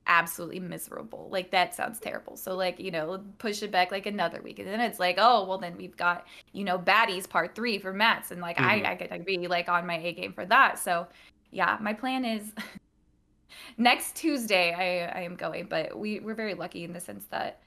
absolutely 0.08 0.60
miserable. 0.60 1.30
Like 1.32 1.52
that 1.52 1.76
sounds 1.76 2.00
terrible. 2.00 2.36
So 2.36 2.56
like 2.56 2.80
you 2.80 2.90
know 2.92 3.24
push 3.38 3.62
it 3.62 3.72
back 3.72 3.92
like 3.92 4.08
another 4.08 4.42
week. 4.42 4.58
And 4.60 4.68
then 4.68 4.82
it's 4.82 5.00
like 5.00 5.18
oh 5.20 5.46
well 5.48 5.60
then 5.60 5.78
we've 5.78 5.96
got 5.96 6.26
you 6.54 6.64
know 6.64 6.78
baddies 6.80 7.30
part 7.30 7.54
three 7.56 7.78
for 7.78 7.94
mats 7.94 8.32
and 8.32 8.42
like 8.42 8.58
Mhm. 8.58 8.66
i 8.66 8.92
i 8.92 8.96
gotta 8.96 9.20
be 9.24 9.48
like 9.48 9.70
on 9.70 9.86
my 9.86 9.98
a 10.00 10.12
game 10.12 10.34
for 10.34 10.46
that. 10.48 10.80
So 10.80 11.08
yeah 11.52 11.78
my 11.80 11.94
plan 11.94 12.26
is 12.26 12.52
next 13.78 14.16
tuesday 14.16 14.74
i 14.74 15.20
i 15.20 15.24
am 15.24 15.36
going. 15.36 15.66
But 15.68 15.98
we 15.98 16.20
we're 16.20 16.36
very 16.36 16.56
lucky 16.56 16.84
in 16.84 16.94
the 16.94 17.00
sense 17.00 17.26
that 17.28 17.62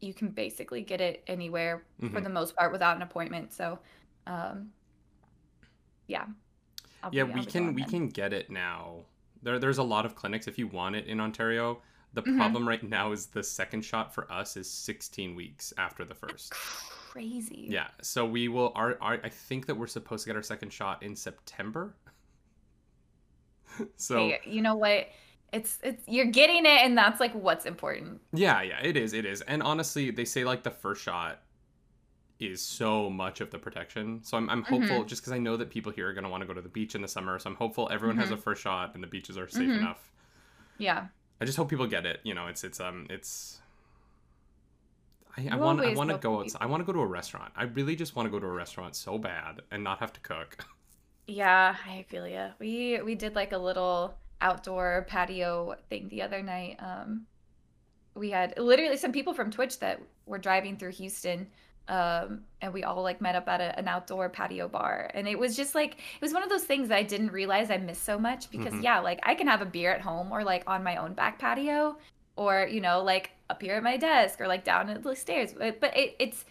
you 0.00 0.14
can 0.14 0.28
basically 0.28 0.82
get 0.82 1.00
it 1.00 1.22
anywhere 1.26 1.82
for 2.00 2.20
Mhm. 2.20 2.24
the 2.24 2.30
most 2.30 2.56
part 2.56 2.72
without 2.72 2.96
an 2.96 3.02
appointment. 3.02 3.52
So 3.52 3.78
um 4.26 4.70
yeah 6.06 6.26
I'll 7.02 7.12
Yeah, 7.12 7.24
be- 7.24 7.32
we 7.32 7.44
can 7.44 7.74
we 7.74 7.84
can 7.84 8.08
get 8.08 8.32
it 8.32 8.50
now. 8.50 9.06
There 9.42 9.58
there's 9.58 9.78
a 9.78 9.82
lot 9.82 10.06
of 10.06 10.14
clinics 10.14 10.46
if 10.46 10.58
you 10.58 10.66
want 10.68 10.96
it 10.96 11.06
in 11.06 11.20
Ontario. 11.20 11.82
The 12.14 12.22
Mhm. 12.22 12.36
problem 12.36 12.68
right 12.68 12.82
now 12.82 13.12
is 13.12 13.26
the 13.26 13.42
second 13.42 13.84
shot 13.84 14.14
for 14.14 14.30
us 14.30 14.56
is 14.56 14.70
16 14.70 15.34
weeks 15.34 15.72
after 15.78 16.04
the 16.04 16.14
first. 16.14 16.60
crazy 17.12 17.66
Yeah, 17.68 17.88
so 18.00 18.24
we 18.26 18.48
will. 18.48 18.72
Our, 18.74 18.96
our 19.00 19.20
I 19.24 19.28
think 19.28 19.66
that 19.66 19.74
we're 19.74 19.86
supposed 19.86 20.24
to 20.24 20.28
get 20.30 20.36
our 20.36 20.42
second 20.42 20.72
shot 20.72 21.02
in 21.02 21.16
September. 21.16 21.94
so 23.96 24.16
Hey, 24.16 24.40
you 24.44 24.62
know 24.62 24.74
what 24.76 25.08
it's 25.52 25.78
it's 25.82 26.02
you're 26.08 26.26
getting 26.26 26.64
it 26.64 26.80
and 26.84 26.96
that's 26.96 27.20
like 27.20 27.32
what's 27.34 27.66
important 27.66 28.20
yeah, 28.32 28.62
yeah, 28.62 28.80
it 28.82 28.96
is, 28.96 29.12
it 29.12 29.24
is. 29.26 29.40
And 29.42 29.62
honestly, 29.62 30.10
they 30.10 30.24
say 30.24 30.44
like 30.44 30.62
the 30.62 30.70
first 30.70 31.02
shot 31.02 31.40
is 32.46 32.60
so 32.62 33.08
much 33.10 33.40
of 33.40 33.50
the 33.50 33.58
protection. 33.58 34.20
So 34.22 34.36
I'm 34.36 34.48
I'm 34.50 34.62
hopeful 34.62 34.98
Mm-hmm. 35.00 35.06
just 35.08 35.22
because 35.22 35.32
I 35.32 35.38
know 35.38 35.56
that 35.56 35.70
people 35.70 35.92
here 35.92 36.08
are 36.08 36.12
gonna 36.12 36.28
want 36.30 36.42
to 36.42 36.46
go 36.46 36.54
to 36.54 36.62
the 36.62 36.68
beach 36.68 36.94
in 36.94 37.02
the 37.02 37.08
summer. 37.08 37.38
So 37.38 37.50
I'm 37.50 37.56
hopeful 37.56 37.88
everyone 37.90 38.16
has 38.18 38.30
Mhm. 38.30 38.32
a 38.34 38.36
first 38.36 38.62
shot 38.62 38.94
and 38.94 39.02
the 39.02 39.06
beaches 39.06 39.36
are 39.38 39.48
safe 39.48 39.68
Mhm. 39.68 39.78
enough. 39.78 40.10
yeah 40.78 41.06
I 41.40 41.44
just 41.44 41.56
hope 41.56 41.68
people 41.68 41.86
get 41.86 42.06
it. 42.06 42.20
You 42.24 42.34
know, 42.34 42.46
it's 42.46 42.62
it's 42.64 42.80
um 42.80 43.06
it's. 43.10 43.60
I, 45.36 45.48
I 45.52 45.56
want 45.56 45.80
I 45.80 45.94
want 45.94 46.10
to 46.10 46.18
go 46.18 46.40
outside. 46.40 46.58
I 46.60 46.66
want 46.66 46.82
to 46.82 46.84
go 46.84 46.92
to 46.92 47.00
a 47.00 47.06
restaurant. 47.06 47.52
I 47.56 47.64
really 47.64 47.96
just 47.96 48.14
want 48.14 48.26
to 48.26 48.30
go 48.30 48.38
to 48.38 48.46
a 48.46 48.50
restaurant 48.50 48.94
so 48.94 49.16
bad 49.18 49.62
and 49.70 49.82
not 49.82 49.98
have 50.00 50.12
to 50.14 50.20
cook. 50.20 50.64
yeah 51.28 51.76
i 51.86 52.04
feel 52.08 52.26
you. 52.26 52.48
we 52.58 53.00
we 53.02 53.14
did 53.14 53.36
like 53.36 53.52
a 53.52 53.56
little 53.58 54.12
outdoor 54.40 55.06
patio 55.08 55.76
thing 55.88 56.08
the 56.08 56.20
other 56.20 56.42
night 56.42 56.76
um 56.80 57.24
we 58.16 58.28
had 58.30 58.58
literally 58.58 58.96
some 58.96 59.12
people 59.12 59.32
from 59.32 59.48
twitch 59.48 59.78
that 59.78 60.02
were 60.26 60.36
driving 60.36 60.76
through 60.76 60.90
houston 60.90 61.46
um 61.88 62.42
and 62.60 62.72
we 62.72 62.84
all 62.84 63.02
like 63.02 63.20
met 63.20 63.34
up 63.34 63.48
at 63.48 63.60
a, 63.60 63.76
an 63.78 63.88
outdoor 63.88 64.28
patio 64.28 64.68
bar 64.68 65.10
and 65.14 65.26
it 65.26 65.36
was 65.38 65.56
just 65.56 65.74
like 65.74 65.94
it 65.94 66.20
was 66.20 66.32
one 66.32 66.42
of 66.42 66.48
those 66.48 66.62
things 66.64 66.88
that 66.88 66.96
i 66.96 67.02
didn't 67.02 67.32
realize 67.32 67.70
i 67.70 67.76
missed 67.76 68.04
so 68.04 68.18
much 68.18 68.50
because 68.50 68.72
Mhm. 68.74 68.84
yeah 68.84 69.00
like 69.00 69.18
i 69.24 69.34
can 69.34 69.48
have 69.48 69.62
a 69.62 69.66
beer 69.66 69.92
at 69.92 70.00
home 70.00 70.30
or 70.30 70.44
like 70.44 70.62
on 70.68 70.84
my 70.84 70.96
own 70.96 71.12
back 71.14 71.38
patio 71.40 71.96
or 72.36 72.68
you 72.70 72.80
know 72.80 73.02
like 73.02 73.32
up 73.50 73.60
here 73.60 73.74
at 73.74 73.82
my 73.82 73.96
desk 73.96 74.40
or 74.40 74.46
like 74.46 74.64
down 74.64 74.88
at 74.90 75.02
the 75.02 75.16
stairs 75.16 75.52
but, 75.58 75.80
but 75.80 75.96
it, 75.96 76.14
it's 76.20 76.44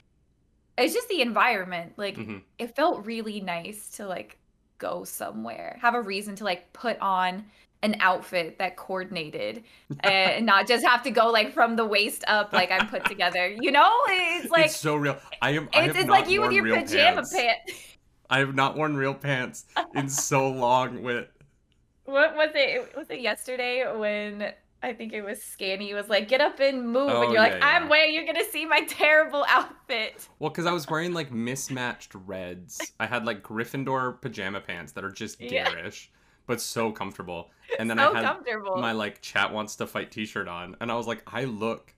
it's 0.77 0.93
just 0.93 1.07
the 1.09 1.21
environment 1.21 1.93
like 1.97 2.17
Mhm. 2.17 2.41
it 2.59 2.75
felt 2.75 3.05
really 3.05 3.39
nice 3.39 3.89
to 3.97 4.07
like 4.07 4.37
go 4.79 5.03
somewhere 5.05 5.77
have 5.81 5.95
a 5.95 6.01
reason 6.01 6.35
to 6.35 6.43
like 6.43 6.73
put 6.73 6.99
on 6.99 7.45
an 7.83 7.95
outfit 7.99 8.59
that 8.59 8.75
coordinated 8.77 9.63
and 10.01 10.45
not 10.51 10.67
just 10.67 10.85
have 10.85 11.01
to 11.01 11.09
go 11.11 11.29
like 11.31 11.51
from 11.51 11.75
the 11.75 11.85
waist 11.85 12.23
up 12.27 12.53
like 12.53 12.69
i'm 12.71 12.87
put 12.87 13.03
together 13.05 13.47
you 13.59 13.71
know 13.71 13.91
it's 14.07 14.51
like 14.51 14.65
it's 14.65 14.75
so 14.75 14.95
real. 14.95 15.17
I 15.41 15.51
am. 15.51 15.69
I 15.73 15.85
it's, 15.89 16.07
like 16.07 16.29
you 16.29 16.41
with 16.41 16.51
your 16.51 16.65
pajama 16.65 17.21
pants. 17.21 17.33
pants 17.33 17.91
I 18.31 18.39
have 18.39 18.55
not 18.55 18.77
worn 18.77 18.95
real 18.95 19.13
pants 19.13 19.65
in 19.93 20.07
so 20.07 20.49
long. 20.49 21.03
With 21.03 21.27
what 22.05 22.35
was 22.35 22.51
it 22.55 22.95
was 22.95 23.09
it 23.09 23.19
yesterday 23.19 23.85
when 23.93 24.53
I 24.81 24.93
think 24.93 25.11
it 25.13 25.21
was 25.21 25.43
Scanny 25.43 25.93
was 25.93 26.07
like, 26.07 26.29
get 26.29 26.41
up 26.41 26.59
and 26.59 26.87
move. 26.87 27.09
Oh, 27.11 27.23
and 27.23 27.33
you're 27.33 27.41
like, 27.41 27.61
I'm 27.61 27.89
yeah. 27.89 28.05
you're 28.05 28.23
going 28.23 28.37
to 28.37 28.49
see 28.49 28.65
my 28.65 28.81
terrible 28.87 29.45
outfit. 29.47 30.27
well, 30.39 30.49
because 30.49 30.65
I 30.65 30.71
was 30.71 30.87
wearing 30.89 31.13
like 31.13 31.31
mismatched 31.31 32.15
reds. 32.25 32.79
I 32.99 33.05
had 33.05 33.25
like 33.25 33.43
Gryffindor 33.43 34.21
pajama 34.21 34.61
pants 34.61 34.93
that 34.93 35.03
are 35.03 35.11
just 35.11 35.39
Yeah. 35.41 35.69
garish, 35.69 36.09
but 36.47 36.61
so 36.61 36.91
comfortable. 36.91 37.51
And 37.79 37.89
then 37.89 37.97
so 37.97 38.11
I 38.11 38.15
had 38.15 38.25
comfortable. 38.25 38.77
my 38.77 38.91
like 38.91 39.21
chat 39.21 39.53
wants 39.53 39.75
to 39.77 39.87
fight 39.87 40.11
T-shirt 40.11 40.47
on, 40.47 40.75
and 40.81 40.91
I 40.91 40.95
was 40.95 41.07
like, 41.07 41.23
I 41.27 41.45
look, 41.45 41.93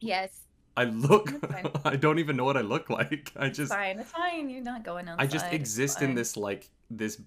yes. 0.00 0.40
I 0.76 0.84
look, 0.84 1.32
I 1.84 1.96
don't 1.96 2.18
even 2.18 2.36
know 2.36 2.44
what 2.44 2.56
I 2.56 2.62
look 2.62 2.88
like. 2.88 3.32
I 3.36 3.46
It's 3.46 3.58
just, 3.58 3.72
fine. 3.72 3.98
It's 3.98 4.10
fine. 4.10 4.48
You're 4.48 4.62
not 4.62 4.84
going 4.84 5.08
outside. 5.08 5.22
I 5.22 5.26
just 5.26 5.52
exist 5.52 6.02
in 6.02 6.14
this 6.14 6.36
like 6.36 6.70
this 6.90 7.20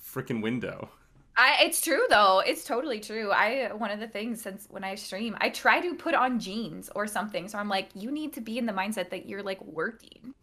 freaking 0.00 0.42
window. 0.42 0.88
I 1.36 1.56
it's 1.62 1.80
true 1.80 2.04
though. 2.10 2.42
It's 2.44 2.64
totally 2.64 3.00
true. 3.00 3.30
I 3.30 3.72
one 3.72 3.90
of 3.90 4.00
the 4.00 4.06
things 4.06 4.42
since 4.42 4.66
when 4.68 4.84
I 4.84 4.94
stream, 4.94 5.36
I 5.40 5.48
try 5.48 5.80
to 5.80 5.94
put 5.94 6.14
on 6.14 6.38
jeans 6.38 6.90
or 6.94 7.06
something. 7.06 7.48
So 7.48 7.58
I'm 7.58 7.68
like, 7.68 7.88
you 7.94 8.10
need 8.10 8.34
to 8.34 8.40
be 8.40 8.58
in 8.58 8.66
the 8.66 8.72
mindset 8.72 9.10
that 9.10 9.26
you're 9.26 9.42
like 9.42 9.62
working. 9.64 10.34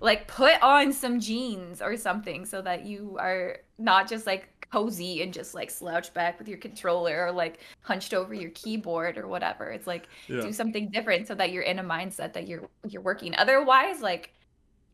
Like 0.00 0.26
put 0.26 0.60
on 0.62 0.92
some 0.92 1.20
jeans 1.20 1.82
or 1.82 1.96
something 1.96 2.46
so 2.46 2.62
that 2.62 2.84
you 2.84 3.16
are 3.20 3.58
not 3.78 4.08
just 4.08 4.26
like 4.26 4.48
cozy 4.72 5.22
and 5.22 5.34
just 5.34 5.54
like 5.54 5.70
slouch 5.70 6.12
back 6.14 6.38
with 6.38 6.48
your 6.48 6.58
controller 6.58 7.26
or 7.26 7.32
like 7.32 7.60
hunched 7.82 8.14
over 8.14 8.34
your 8.34 8.50
keyboard 8.50 9.18
or 9.18 9.28
whatever. 9.28 9.70
It's 9.70 9.86
like 9.86 10.08
Yeah. 10.28 10.48
do 10.48 10.52
something 10.52 10.90
different 10.90 11.26
so 11.28 11.34
that 11.34 11.52
you're 11.52 11.62
in 11.64 11.78
a 11.78 11.84
mindset 11.84 12.32
that 12.34 12.48
you're 12.48 12.68
you're 12.88 13.02
working. 13.02 13.34
Otherwise, 13.36 14.00
like 14.02 14.32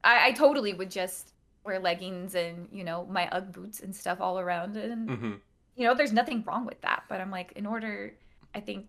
I, 0.05 0.29
I 0.29 0.33
totally 0.33 0.75
would 0.75 0.91
just 0.91 1.33
wear 1.65 1.79
leggings 1.81 2.35
and 2.35 2.69
you 2.73 2.85
know 2.85 3.07
my 3.07 3.29
UGG 3.31 3.53
boots 3.53 3.81
and 3.81 3.95
stuff 3.95 4.21
all 4.21 4.39
around 4.39 4.77
and 4.77 5.13
hmm 5.17 5.41
you 5.77 5.85
know 5.87 5.95
there's 5.95 6.13
nothing 6.13 6.43
wrong 6.47 6.67
with 6.67 6.81
that 6.83 7.05
but 7.09 7.21
i'm 7.21 7.31
like 7.31 7.53
in 7.53 7.67
order 7.67 8.15
i 8.55 8.61
think 8.61 8.89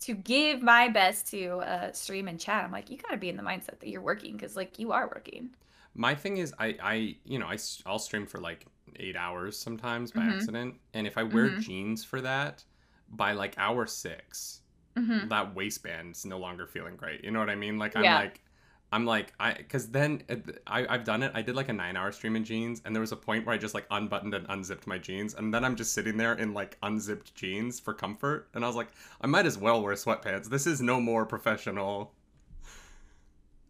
to 0.00 0.14
give 0.14 0.62
my 0.62 0.88
best 0.88 1.28
to 1.28 1.58
uh 1.60 1.92
stream 1.92 2.28
and 2.28 2.40
chat 2.40 2.64
i'm 2.64 2.72
like 2.72 2.90
you 2.90 2.96
got 2.98 3.10
to 3.10 3.16
be 3.18 3.28
in 3.28 3.36
the 3.36 3.42
mindset 3.42 3.80
that 3.80 3.88
you're 3.88 4.02
working 4.02 4.32
because 4.34 4.56
like 4.56 4.78
you 4.78 4.92
are 4.92 5.08
working 5.08 5.50
My 5.94 6.14
thing 6.14 6.36
is, 6.38 6.54
I, 6.58 6.76
I, 6.82 7.16
you 7.24 7.38
know, 7.38 7.46
I 7.46 7.58
I'll 7.86 7.98
stream 7.98 8.26
for 8.26 8.38
like 8.40 8.66
eight 8.96 9.16
hours 9.16 9.58
sometimes 9.58 10.12
by 10.12 10.22
Mhm. 10.22 10.32
accident, 10.34 10.80
and 10.94 11.06
if 11.06 11.18
I 11.18 11.22
wear 11.24 11.50
Mhm. 11.50 11.58
jeans 11.60 12.04
for 12.04 12.20
that, 12.20 12.64
by 13.08 13.32
like 13.32 13.54
hour 13.58 13.86
six, 13.86 14.62
hmm 14.96 15.28
that 15.28 15.54
waistband's 15.54 16.24
no 16.24 16.38
longer 16.38 16.66
feeling 16.66 16.96
great. 16.96 17.24
You 17.24 17.30
know 17.30 17.40
what 17.40 17.50
I 17.50 17.54
mean? 17.56 17.78
Like 17.78 17.96
I'm 17.96 18.04
Yeah. 18.04 18.14
like, 18.14 18.42
I'm 18.90 19.04
like, 19.04 19.34
I, 19.38 19.52
because 19.52 19.90
then 19.90 20.22
uh, 20.30 20.36
I, 20.66 20.86
I've 20.86 21.04
done 21.04 21.22
it. 21.22 21.32
I 21.34 21.42
did 21.42 21.54
like 21.56 21.68
a 21.68 21.72
nine-hour 21.72 22.12
stream 22.12 22.36
in 22.36 22.44
jeans, 22.44 22.80
and 22.84 22.94
there 22.94 23.00
was 23.02 23.12
a 23.12 23.16
point 23.16 23.44
where 23.46 23.54
I 23.54 23.58
just 23.58 23.74
like 23.74 23.86
unbuttoned 23.90 24.34
and 24.34 24.46
unzipped 24.48 24.86
my 24.86 24.98
jeans, 24.98 25.34
and 25.34 25.52
then 25.52 25.64
I'm 25.64 25.76
just 25.76 25.92
sitting 25.92 26.16
there 26.16 26.34
in 26.34 26.54
like 26.54 26.78
unzipped 26.82 27.34
jeans 27.34 27.80
for 27.80 27.92
comfort, 27.94 28.48
and 28.54 28.64
I 28.64 28.66
was 28.66 28.76
like, 28.76 28.88
I 29.20 29.26
might 29.26 29.46
as 29.46 29.58
well 29.58 29.82
wear 29.82 29.94
sweatpants. 29.94 30.48
This 30.48 30.66
is 30.66 30.80
no 30.80 31.00
more 31.00 31.26
professional. 31.26 32.14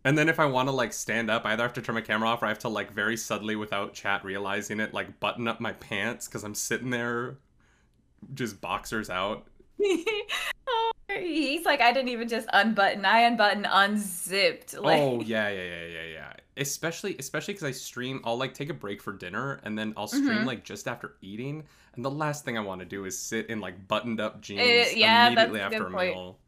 And 0.08 0.16
then 0.16 0.30
if 0.30 0.40
I 0.40 0.46
want 0.46 0.70
to 0.70 0.72
like 0.72 0.94
stand 0.94 1.30
up, 1.30 1.44
I 1.44 1.52
either 1.52 1.64
have 1.64 1.74
to 1.74 1.82
turn 1.82 1.94
my 1.94 2.00
camera 2.00 2.30
off 2.30 2.42
or 2.42 2.46
I 2.46 2.48
have 2.48 2.60
to 2.60 2.70
like 2.70 2.92
very 2.94 3.14
subtly 3.14 3.56
without 3.56 3.92
chat 3.92 4.24
realizing 4.24 4.80
it, 4.80 4.94
like 4.94 5.20
button 5.20 5.46
up 5.46 5.60
my 5.60 5.72
pants 5.72 6.26
because 6.26 6.44
I'm 6.44 6.54
sitting 6.54 6.88
there 6.88 7.36
just 8.32 8.58
boxers 8.62 9.10
out. 9.10 9.46
oh, 10.68 10.92
he's 11.14 11.66
like 11.66 11.80
i 11.82 11.92
didn't 11.92 12.08
even 12.08 12.26
just 12.26 12.48
unbutton 12.52 13.04
i 13.04 13.20
unbutton 13.20 13.64
unzipped 13.64 14.76
like 14.78 14.98
oh 15.00 15.20
yeah, 15.20 15.48
yeah, 15.50 15.62
yeah, 15.62 15.86
yeah, 15.86 16.04
yeah. 16.14 16.32
Especially, 16.56 17.14
especially 17.18 17.52
because 17.54 17.68
I 17.68 17.70
stream. 17.70 18.20
I'll 18.24 18.36
like 18.38 18.54
take 18.54 18.70
a 18.70 18.74
break 18.74 19.00
for 19.02 19.12
dinner 19.12 19.60
and 19.62 19.78
then 19.78 19.92
I'll 19.96 20.08
stream 20.08 20.24
Mhm. 20.38 20.44
like 20.46 20.64
just 20.64 20.88
after 20.88 21.14
eating. 21.20 21.64
And 21.94 22.04
the 22.04 22.10
last 22.10 22.44
thing 22.46 22.56
I 22.56 22.60
want 22.62 22.80
to 22.80 22.84
do 22.86 23.04
is 23.04 23.16
sit 23.16 23.46
in 23.50 23.60
like 23.60 23.86
buttoned 23.86 24.20
up 24.20 24.40
jeans 24.40 24.60
Eh, 24.62 24.92
yeah, 24.96 25.26
immediately 25.28 25.60
after 25.60 25.86
a 25.86 25.90
point. 25.90 26.14
meal. 26.16 26.38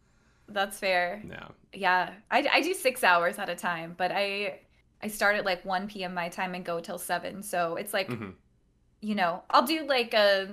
That's 0.50 0.78
fair 0.78 1.26
Yeah. 1.26 1.48
yeah 1.72 2.14
I, 2.30 2.46
I 2.52 2.60
do 2.62 2.74
six 2.74 3.04
hours 3.04 3.38
at 3.38 3.48
a 3.48 3.54
time 3.56 3.94
but 3.96 4.10
i 4.12 4.60
i 5.02 5.08
start 5.08 5.36
at 5.36 5.44
like 5.44 5.64
1 5.64 5.88
p.m 5.88 6.14
my 6.14 6.28
time 6.28 6.54
and 6.54 6.64
go 6.64 6.80
till 6.80 6.98
7 6.98 7.42
so 7.42 7.76
it's 7.76 7.94
like 7.94 8.16
hmm 8.16 8.30
you 9.02 9.14
know, 9.14 9.42
I'll 9.50 9.66
do 9.66 9.86
like 9.86 10.14
a, 10.14 10.48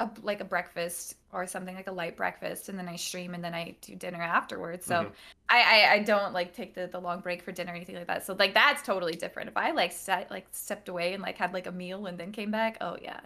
a 0.00 0.10
like 0.22 0.40
a 0.40 0.44
breakfast 0.44 1.14
or 1.32 1.46
something 1.46 1.74
like 1.74 1.88
a 1.88 1.92
light 1.92 2.16
breakfast, 2.16 2.68
and 2.68 2.78
then 2.78 2.88
I 2.88 2.96
stream, 2.96 3.34
and 3.34 3.44
then 3.44 3.54
I 3.54 3.76
do 3.80 3.94
dinner 3.96 4.22
afterwards. 4.22 4.86
So 4.86 5.06
Mhm. 5.06 5.14
I, 5.48 5.60
I 5.88 5.92
I 5.94 5.98
don't 6.00 6.32
like 6.34 6.54
take 6.54 6.74
the 6.74 6.88
the 6.88 7.00
long 7.00 7.20
break 7.20 7.42
for 7.42 7.52
dinner 7.52 7.72
or 7.72 7.76
anything 7.76 7.96
like 7.96 8.08
that. 8.08 8.26
So 8.26 8.34
like 8.38 8.54
that's 8.54 8.82
totally 8.82 9.14
different. 9.16 9.50
If 9.50 9.56
I 9.56 9.72
like 9.72 9.92
sat 9.92 10.30
like 10.30 10.48
stepped 10.52 10.88
away 10.88 11.14
and 11.14 11.22
like 11.22 11.38
had 11.38 11.52
like 11.54 11.66
a 11.66 11.72
meal 11.72 12.06
and 12.06 12.18
then 12.18 12.32
came 12.32 12.50
back, 12.50 12.78
oh 12.80 12.96
yeah, 13.02 13.20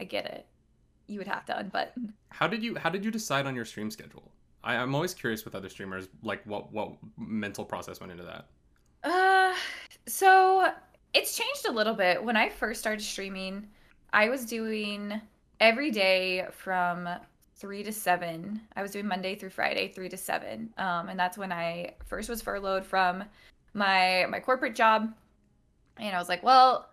I 0.00 0.04
get 0.04 0.26
it. 0.26 0.46
You 1.08 1.18
would 1.20 1.28
have 1.28 1.46
to 1.46 1.58
unbutton. 1.58 2.14
How 2.30 2.46
did 2.46 2.62
you 2.62 2.76
How 2.76 2.90
did 2.90 3.04
you 3.04 3.10
decide 3.10 3.46
on 3.46 3.56
your 3.56 3.64
stream 3.64 3.90
schedule? 3.90 4.32
I, 4.66 4.76
I'm 4.76 4.94
always 4.94 5.14
curious 5.14 5.44
with 5.44 5.54
other 5.54 5.68
streamers, 5.68 6.08
like 6.22 6.42
what 6.44 6.72
what 6.72 6.92
mental 7.16 7.64
process 7.64 8.00
went 8.00 8.12
into 8.12 8.24
that. 8.24 8.46
Uh, 9.04 9.54
so 10.06 10.72
it's 11.14 11.36
changed 11.36 11.66
a 11.68 11.72
little 11.72 11.94
bit. 11.94 12.22
When 12.22 12.36
I 12.36 12.48
first 12.48 12.80
started 12.80 13.02
streaming, 13.02 13.68
I 14.12 14.28
was 14.28 14.44
doing 14.44 15.20
every 15.60 15.90
day 15.92 16.46
from 16.50 17.08
three 17.54 17.82
to 17.84 17.92
seven. 17.92 18.60
I 18.74 18.82
was 18.82 18.90
doing 18.90 19.06
Monday 19.06 19.36
through 19.36 19.50
Friday, 19.50 19.88
three 19.88 20.08
to 20.08 20.16
seven. 20.16 20.74
Um, 20.76 21.08
and 21.08 21.18
that's 21.18 21.38
when 21.38 21.52
I 21.52 21.94
first 22.04 22.28
was 22.28 22.42
furloughed 22.42 22.84
from 22.84 23.24
my 23.72 24.26
my 24.28 24.40
corporate 24.40 24.74
job. 24.74 25.14
And 25.98 26.14
I 26.14 26.18
was 26.18 26.28
like, 26.28 26.42
well, 26.42 26.90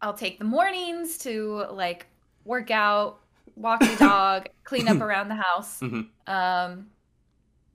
I'll 0.00 0.14
take 0.14 0.38
the 0.38 0.46
mornings 0.46 1.18
to 1.18 1.66
like 1.70 2.06
work 2.46 2.70
out, 2.70 3.20
walk 3.60 3.80
the 3.80 3.96
dog, 3.98 4.48
clean 4.64 4.88
up 4.88 5.00
around 5.00 5.28
the 5.28 5.34
house. 5.36 5.80
Mhm. 5.80 6.08
Um, 6.26 6.90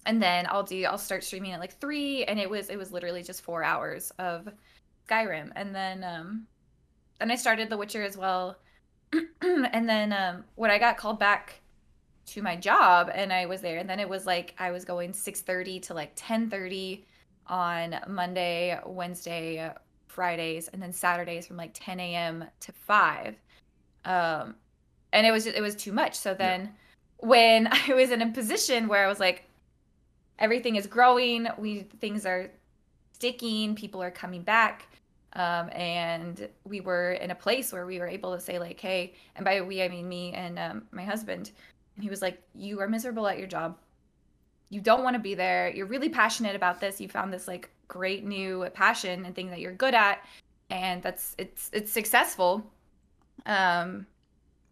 and 0.06 0.22
then 0.22 0.46
I'll 0.50 0.64
do 0.64 0.84
I'll 0.86 0.98
start 0.98 1.24
streaming 1.24 1.52
at 1.52 1.60
like 1.60 1.80
three, 1.80 2.24
and 2.26 2.40
it 2.40 2.50
was 2.50 2.70
it 2.70 2.78
was 2.78 2.92
literally 2.92 3.24
just 3.24 3.42
four 3.42 3.64
hours 3.64 4.12
of 4.20 4.48
Skyrim, 5.10 5.52
and 5.56 5.74
then 5.74 6.04
um, 6.04 6.48
then 7.20 7.32
I 7.32 7.36
started 7.36 7.70
The 7.70 7.78
Witcher 7.78 8.04
as 8.04 8.18
well, 8.18 8.58
and 9.42 9.90
then 9.90 10.14
um, 10.14 10.44
when 10.56 10.72
I 10.72 10.78
got 10.78 10.98
called 10.98 11.20
back 11.20 11.62
to 12.28 12.42
my 12.42 12.56
job, 12.56 13.10
and 13.14 13.32
I 13.32 13.46
was 13.46 13.62
there, 13.62 13.78
and 13.80 13.90
then 13.90 14.00
it 14.00 14.10
was 14.10 14.26
like 14.26 14.54
I 14.60 14.72
was 14.72 14.86
going 14.86 15.14
six 15.14 15.42
thirty 15.42 15.80
to 15.82 15.94
like 15.94 16.12
ten 16.16 16.50
thirty 16.50 17.06
on 17.48 17.96
Monday, 18.08 18.80
Wednesday, 18.86 19.72
Fridays, 20.08 20.68
and 20.70 20.82
then 20.82 20.92
Saturdays 20.92 21.48
from 21.48 21.58
like 21.58 21.72
ten 21.74 22.00
a.m. 22.00 22.46
to 22.60 22.72
five, 22.72 23.36
um, 24.06 24.56
and 25.16 25.26
it 25.26 25.32
was 25.32 25.48
it 25.48 25.62
was 25.62 25.76
too 25.76 25.94
much. 25.94 26.16
So 26.16 26.34
then 26.36 26.74
when 27.18 27.68
I 27.72 27.94
was 27.94 28.12
in 28.12 28.22
a 28.22 28.32
position 28.32 28.88
where 28.88 29.04
I 29.04 29.08
was 29.08 29.20
like, 29.20 29.46
everything 30.38 30.76
is 30.76 30.86
growing, 30.86 31.48
we 31.58 31.88
things 32.00 32.26
are 32.26 32.52
sticking, 33.14 33.76
people 33.76 34.04
are 34.04 34.12
coming 34.12 34.44
back, 34.44 34.88
um, 35.34 35.70
and 35.72 36.50
we 36.66 36.82
were 36.82 37.14
in 37.14 37.32
a 37.32 37.36
place 37.36 37.72
where 37.72 37.86
we 37.86 37.98
were 38.00 38.08
able 38.08 38.36
to 38.36 38.42
say 38.42 38.60
like, 38.60 38.80
hey, 38.80 39.14
and 39.36 39.46
by 39.46 39.62
we 39.62 39.82
I 39.82 39.88
mean 39.88 40.08
me 40.08 40.34
and 40.34 40.60
um, 40.60 40.84
my 40.92 41.04
husband, 41.04 41.52
and 41.96 42.04
he 42.04 42.10
was 42.10 42.22
like, 42.22 42.42
you 42.54 42.82
are 42.82 42.90
miserable 42.90 43.26
at 43.26 43.40
your 43.40 43.48
job, 43.48 43.78
you 44.70 44.82
don't 44.82 45.04
want 45.04 45.16
to 45.16 45.22
be 45.22 45.34
there, 45.34 45.70
you're 45.70 45.86
really 45.86 46.10
passionate 46.10 46.58
about 46.58 46.82
this, 46.82 47.00
you 47.00 47.08
found 47.08 47.32
this 47.32 47.48
like 47.48 47.70
great 47.88 48.26
new 48.26 48.68
passion 48.74 49.26
and 49.26 49.34
thing 49.34 49.50
that 49.50 49.62
you're 49.62 49.72
good 49.72 49.94
at, 49.94 50.26
and 50.70 51.02
that's 51.02 51.36
it's 51.38 51.70
it's 51.72 51.92
successful. 51.92 52.70
Um, 53.46 54.08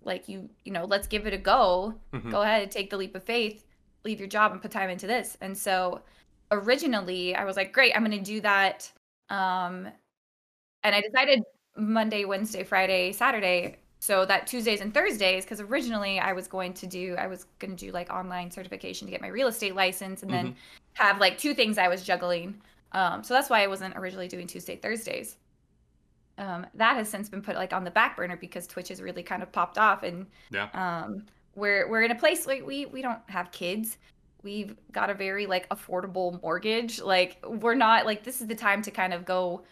like 0.06 0.28
you 0.30 0.50
you 0.66 0.72
know 0.72 0.86
let's 0.86 1.08
give 1.08 1.26
it 1.28 1.34
a 1.34 1.38
go. 1.38 1.94
Mhm. 2.14 2.32
go 2.32 2.42
ahead 2.42 2.62
and 2.64 2.72
take 2.72 2.90
the 2.90 2.98
leap 2.98 3.16
of 3.16 3.24
faith 3.24 3.66
leave 4.04 4.20
your 4.20 4.28
job 4.28 4.52
and 4.52 4.62
put 4.62 4.70
time 4.72 4.90
into 4.90 5.08
this. 5.08 5.38
And 5.42 5.58
so 5.58 6.02
originally 6.52 7.34
i 7.36 7.46
was 7.46 7.56
like 7.56 7.72
great 7.74 7.96
i'm 7.96 8.04
going 8.06 8.18
to 8.18 8.24
do 8.24 8.42
that. 8.42 8.92
Um 9.30 9.88
and 10.84 10.94
i 10.96 11.02
decided 11.02 11.42
monday 11.78 12.26
wednesday 12.26 12.64
friday 12.64 13.12
saturday. 13.12 13.78
So 14.00 14.26
that 14.26 14.48
tuesdays 14.48 14.82
and 14.82 14.94
thursdays 14.94 15.46
because 15.46 15.62
originally 15.62 16.20
i 16.20 16.34
was 16.34 16.48
going 16.48 16.74
to 16.74 16.86
do 16.88 17.16
i 17.18 17.26
was 17.28 17.46
going 17.60 17.76
to 17.76 17.86
do 17.86 17.92
like 17.94 18.12
online 18.12 18.52
certification 18.52 19.08
to 19.08 19.12
get 19.12 19.22
my 19.22 19.30
real 19.30 19.48
estate 19.48 19.76
license 19.76 20.24
and 20.24 20.32
then 20.32 20.56
have 20.94 21.20
like 21.22 21.38
two 21.38 21.54
things 21.54 21.78
i 21.78 21.88
was 21.88 22.04
juggling. 22.04 22.62
Um 22.92 23.24
so 23.24 23.34
that's 23.34 23.50
why 23.50 23.64
i 23.64 23.68
wasn't 23.68 23.96
originally 23.96 24.28
doing 24.28 24.46
tuesday 24.46 24.76
thursdays 24.76 25.38
um, 26.38 26.66
that 26.74 26.96
has 26.96 27.10
since 27.10 27.30
been 27.30 27.42
put 27.42 27.56
like 27.56 27.74
on 27.74 27.84
the 27.84 27.92
back 27.92 28.18
burner 28.18 28.38
because 28.38 28.68
Twitch 28.68 28.90
has 28.90 29.02
really 29.02 29.24
kind 29.24 29.44
of 29.44 29.52
popped 29.52 29.78
off, 29.78 30.04
and 30.04 30.26
Yeah. 30.52 30.70
um, 30.74 31.26
we're 31.56 31.88
we're 31.90 32.02
in 32.04 32.12
a 32.12 32.16
place 32.16 32.48
like 32.48 32.66
we 32.66 32.86
we 32.88 33.02
don't 33.02 33.20
have 33.28 33.52
kids. 33.52 33.98
We've 34.42 34.76
got 34.92 35.10
a 35.10 35.14
very 35.14 35.46
like 35.46 35.70
affordable 35.70 36.42
mortgage. 36.42 37.00
Like 37.02 37.38
we're 37.48 37.76
not 37.76 38.06
like 38.06 38.24
this 38.24 38.42
is 38.42 38.48
the 38.48 38.56
time 38.56 38.82
to 38.82 38.92
kind 38.92 39.14
of 39.14 39.26
go 39.26 39.64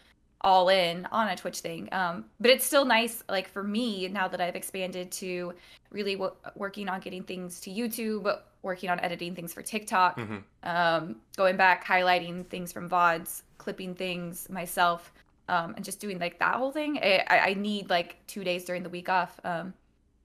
all 0.43 0.69
in 0.69 1.05
on 1.11 1.27
a 1.27 1.35
Twitch 1.35 1.59
thing. 1.59 1.87
Um, 1.91 2.25
but 2.39 2.49
it's 2.51 2.65
still 2.65 2.85
nice 2.85 3.23
like 3.29 3.47
for 3.47 3.63
me 3.63 4.07
now 4.07 4.27
that 4.27 4.41
I've 4.41 4.55
expanded 4.55 5.11
to 5.13 5.53
really 5.91 6.13
w- 6.15 6.33
working 6.55 6.89
on 6.89 6.99
getting 6.99 7.21
things 7.23 7.59
to 7.61 7.69
YouTube, 7.69 8.39
working 8.63 8.89
on 8.89 8.99
editing 9.01 9.35
things 9.35 9.53
for 9.53 9.61
TikTok 9.61 10.17
Mhm. 10.17 10.43
um, 10.63 11.15
going 11.37 11.57
back, 11.57 11.85
highlighting 11.85 12.47
things 12.47 12.71
from 12.71 12.89
VODs, 12.89 13.43
clipping 13.59 13.93
things 13.93 14.49
myself, 14.49 15.13
um, 15.51 15.73
and 15.75 15.83
just 15.85 15.99
doing 15.99 16.17
like 16.17 16.39
that 16.39 16.55
whole 16.55 16.71
thing. 16.71 16.97
I, 16.97 17.23
I 17.27 17.39
I 17.49 17.53
need 17.53 17.89
like 17.89 18.25
two 18.25 18.43
days 18.43 18.63
during 18.65 18.81
the 18.83 18.89
week 18.89 19.09
off. 19.09 19.39
Um, 19.43 19.73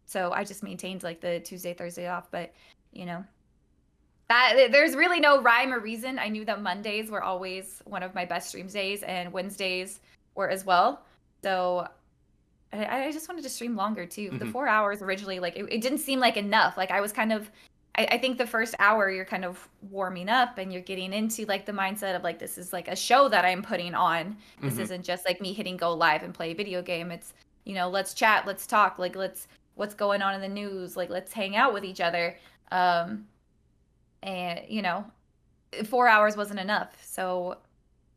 so 0.06 0.32
I 0.32 0.44
just 0.44 0.62
maintained 0.62 1.02
like 1.02 1.20
the 1.20 1.40
Tuesday, 1.40 1.74
Thursday 1.74 2.06
off. 2.08 2.30
But 2.30 2.54
you 2.92 3.04
know, 3.04 3.24
that 4.28 4.68
there's 4.70 4.94
really 4.94 5.20
no 5.20 5.42
rhyme 5.42 5.72
or 5.72 5.80
reason. 5.80 6.18
I 6.18 6.28
knew 6.28 6.44
that 6.44 6.62
Mondays 6.62 7.10
were 7.10 7.22
always 7.22 7.82
one 7.84 8.02
of 8.02 8.14
my 8.14 8.24
best 8.24 8.48
streams 8.48 8.72
days, 8.72 9.02
and 9.02 9.32
Wednesdays 9.32 10.00
were 10.36 10.48
as 10.48 10.64
well. 10.64 11.02
So 11.42 11.88
I, 12.72 13.06
I 13.06 13.12
just 13.12 13.28
wanted 13.28 13.42
to 13.42 13.50
stream 13.50 13.74
longer 13.76 14.06
too. 14.06 14.30
The 14.38 14.44
Mhm. 14.44 14.52
four 14.52 14.68
hours 14.68 15.02
originally, 15.02 15.40
like 15.40 15.56
it, 15.56 15.64
it 15.70 15.80
didn't 15.80 15.98
seem 15.98 16.20
like 16.20 16.36
enough. 16.36 16.76
Like 16.76 16.90
I 16.92 17.00
was 17.00 17.12
kind 17.12 17.32
of 17.32 17.50
I, 17.96 18.04
I 18.12 18.18
think 18.18 18.38
the 18.38 18.46
first 18.46 18.74
hour 18.78 19.10
you're 19.10 19.24
kind 19.24 19.44
of 19.44 19.68
warming 19.90 20.28
up 20.28 20.58
and 20.58 20.72
you're 20.72 20.82
getting 20.82 21.12
into 21.12 21.44
like 21.46 21.66
the 21.66 21.72
mindset 21.72 22.14
of 22.16 22.22
like 22.22 22.38
this 22.38 22.58
is 22.58 22.72
like 22.72 22.88
a 22.88 22.96
show 22.96 23.28
that 23.28 23.44
I'm 23.44 23.62
putting 23.62 23.94
on. 23.94 24.36
This 24.60 24.74
Mhm. 24.74 24.80
isn't 24.80 25.02
just 25.04 25.24
like 25.26 25.40
me 25.40 25.52
hitting 25.52 25.76
go 25.76 25.92
live 25.94 26.22
and 26.22 26.32
play 26.34 26.50
a 26.52 26.54
video 26.54 26.82
game. 26.82 27.10
It's 27.10 27.32
you 27.64 27.74
know 27.74 27.88
let's 27.88 28.14
chat, 28.14 28.46
let's 28.46 28.66
talk, 28.66 28.98
like 28.98 29.16
let's 29.16 29.48
what's 29.74 29.94
going 29.94 30.22
on 30.22 30.34
in 30.34 30.40
the 30.40 30.48
news 30.48 30.96
like 30.96 31.10
let's 31.10 31.32
hang 31.32 31.54
out 31.56 31.72
with 31.74 31.84
each 31.84 32.00
other 32.00 32.36
um 32.72 33.26
and 34.22 34.60
you 34.68 34.80
know 34.82 35.04
4 35.84 36.08
hours 36.08 36.34
wasn't 36.36 36.58
enough 36.58 36.96
so 37.04 37.58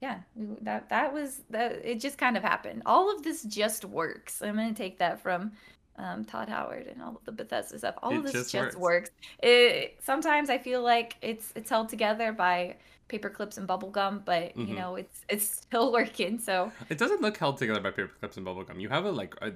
yeah 0.02 0.20
that 0.62 0.88
that 0.90 1.14
was 1.14 1.42
that 1.50 1.74
it 1.84 2.00
just 2.00 2.18
kind 2.18 2.38
of 2.38 2.44
happened 2.44 2.82
all 2.86 3.14
of 3.14 3.24
this 3.24 3.44
just 3.44 3.84
works 3.84 4.42
i'm 4.42 4.56
going 4.56 4.74
to 4.74 4.74
take 4.84 4.98
that 5.00 5.20
from 5.20 5.52
um, 6.00 6.26
Todd 6.26 6.50
Howard 6.50 6.88
and 6.88 7.02
all 7.02 7.16
of 7.18 7.26
the 7.26 7.32
Bethesda 7.32 7.78
stuff. 7.78 7.96
All 8.02 8.12
It 8.12 8.18
of 8.18 8.24
this 8.24 8.32
just 8.34 8.52
just, 8.52 8.78
works. 8.78 9.10
works. 9.10 9.12
It 9.44 9.98
sometimes 10.02 10.50
I 10.50 10.58
feel 10.58 10.82
like 10.82 11.16
it's 11.22 11.52
it's 11.56 11.70
held 11.70 11.90
together 11.90 12.32
by 12.32 12.78
paper 13.10 13.30
clips 13.30 13.58
and 13.58 13.66
bubble 13.68 13.90
gum, 13.90 14.22
but 14.24 14.56
Mhm. 14.56 14.68
you 14.70 14.76
know 14.76 14.96
it's 14.96 15.22
it's 15.30 15.46
still 15.64 15.92
working. 15.92 16.40
So 16.40 16.72
It 16.90 16.98
doesn't 16.98 17.22
look 17.22 17.38
held 17.38 17.58
together 17.58 17.82
by 17.82 17.92
paper 17.92 18.12
clips 18.20 18.38
and 18.38 18.46
bubblegum. 18.46 18.80
You 18.80 18.90
have 18.90 19.06
a 19.06 19.12
like 19.12 19.36
a, 19.42 19.52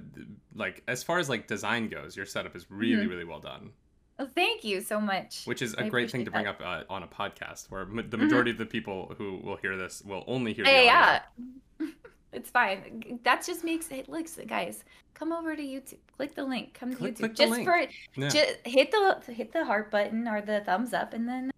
like 0.54 0.82
as 0.88 1.02
far 1.02 1.18
as 1.18 1.28
like 1.28 1.46
design 1.46 1.88
goes, 1.88 2.16
your 2.16 2.26
setup 2.26 2.54
is 2.56 2.66
really 2.70 3.04
Mhm. 3.06 3.10
really 3.10 3.24
well 3.24 3.40
done, 3.40 3.72
well, 4.18 4.28
thank 4.34 4.64
you 4.64 4.80
so 4.80 5.00
much. 5.00 5.44
which 5.46 5.62
is 5.62 5.74
a 5.74 5.84
I 5.84 5.88
great 5.88 6.10
thing 6.10 6.24
to 6.24 6.30
bring 6.30 6.46
appreciate 6.46 6.68
up 6.68 6.88
uh, 6.88 6.92
on 6.92 7.02
a 7.04 7.08
podcast 7.08 7.70
where 7.70 7.84
ma- 7.86 8.02
the 8.02 8.16
Mhm. 8.16 8.22
majority 8.24 8.50
of 8.50 8.58
the 8.58 8.66
people 8.66 9.14
who 9.18 9.38
will 9.38 9.56
hear 9.56 9.76
this 9.76 10.02
will 10.02 10.24
only 10.26 10.52
hear 10.52 10.64
the 10.64 10.70
Hey, 10.70 10.88
audio. 10.88 11.20
yeah, 11.80 11.86
it's 12.34 12.50
fine. 12.50 13.18
That 13.24 13.44
just 13.46 13.64
makes 13.64 13.90
it 13.90 14.08
looks 14.08 14.38
guys. 14.46 14.84
Come 15.14 15.32
over 15.32 15.54
to 15.54 15.62
YouTube. 15.62 15.98
Click 16.16 16.34
the 16.34 16.44
link. 16.44 16.74
Come 16.74 16.90
to 16.90 16.96
Click- 16.96 17.14
YouTube 17.14 17.18
click 17.18 17.34
just 17.36 17.50
link. 17.52 17.64
for 17.66 17.76
Yeah. 18.20 18.28
just 18.28 18.56
hit 18.66 18.90
the 18.90 19.20
hit 19.32 19.52
the 19.52 19.64
heart 19.64 19.90
button 19.90 20.26
or 20.28 20.40
the 20.40 20.60
thumbs 20.60 20.92
up, 20.92 21.12
and 21.14 21.28
then 21.28 21.50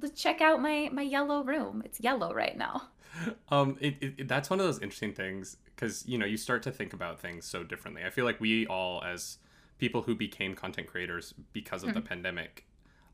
let's 0.00 0.20
check 0.20 0.40
out 0.40 0.60
my 0.60 0.88
my 0.92 1.02
yellow 1.02 1.42
room. 1.44 1.82
It's 1.84 2.00
yellow 2.00 2.34
right 2.34 2.56
now. 2.56 2.88
um 3.48 3.78
it, 3.80 3.96
it, 4.02 4.28
that's 4.28 4.50
one 4.50 4.60
of 4.60 4.66
those 4.66 4.80
interesting 4.80 5.14
things 5.14 5.56
because 5.74 6.04
you 6.06 6.18
know 6.18 6.26
you 6.26 6.36
start 6.36 6.62
to 6.62 6.70
think 6.70 6.92
about 6.92 7.18
things 7.18 7.46
so 7.46 7.62
differently 7.64 8.04
i 8.04 8.10
feel 8.10 8.26
like 8.26 8.38
we 8.42 8.66
all 8.66 9.02
as 9.04 9.38
people 9.78 10.02
who 10.02 10.14
became 10.14 10.54
content 10.54 10.86
creators 10.86 11.32
because 11.54 11.82
of 11.82 11.94
the 11.94 12.00
pandemic 12.02 12.66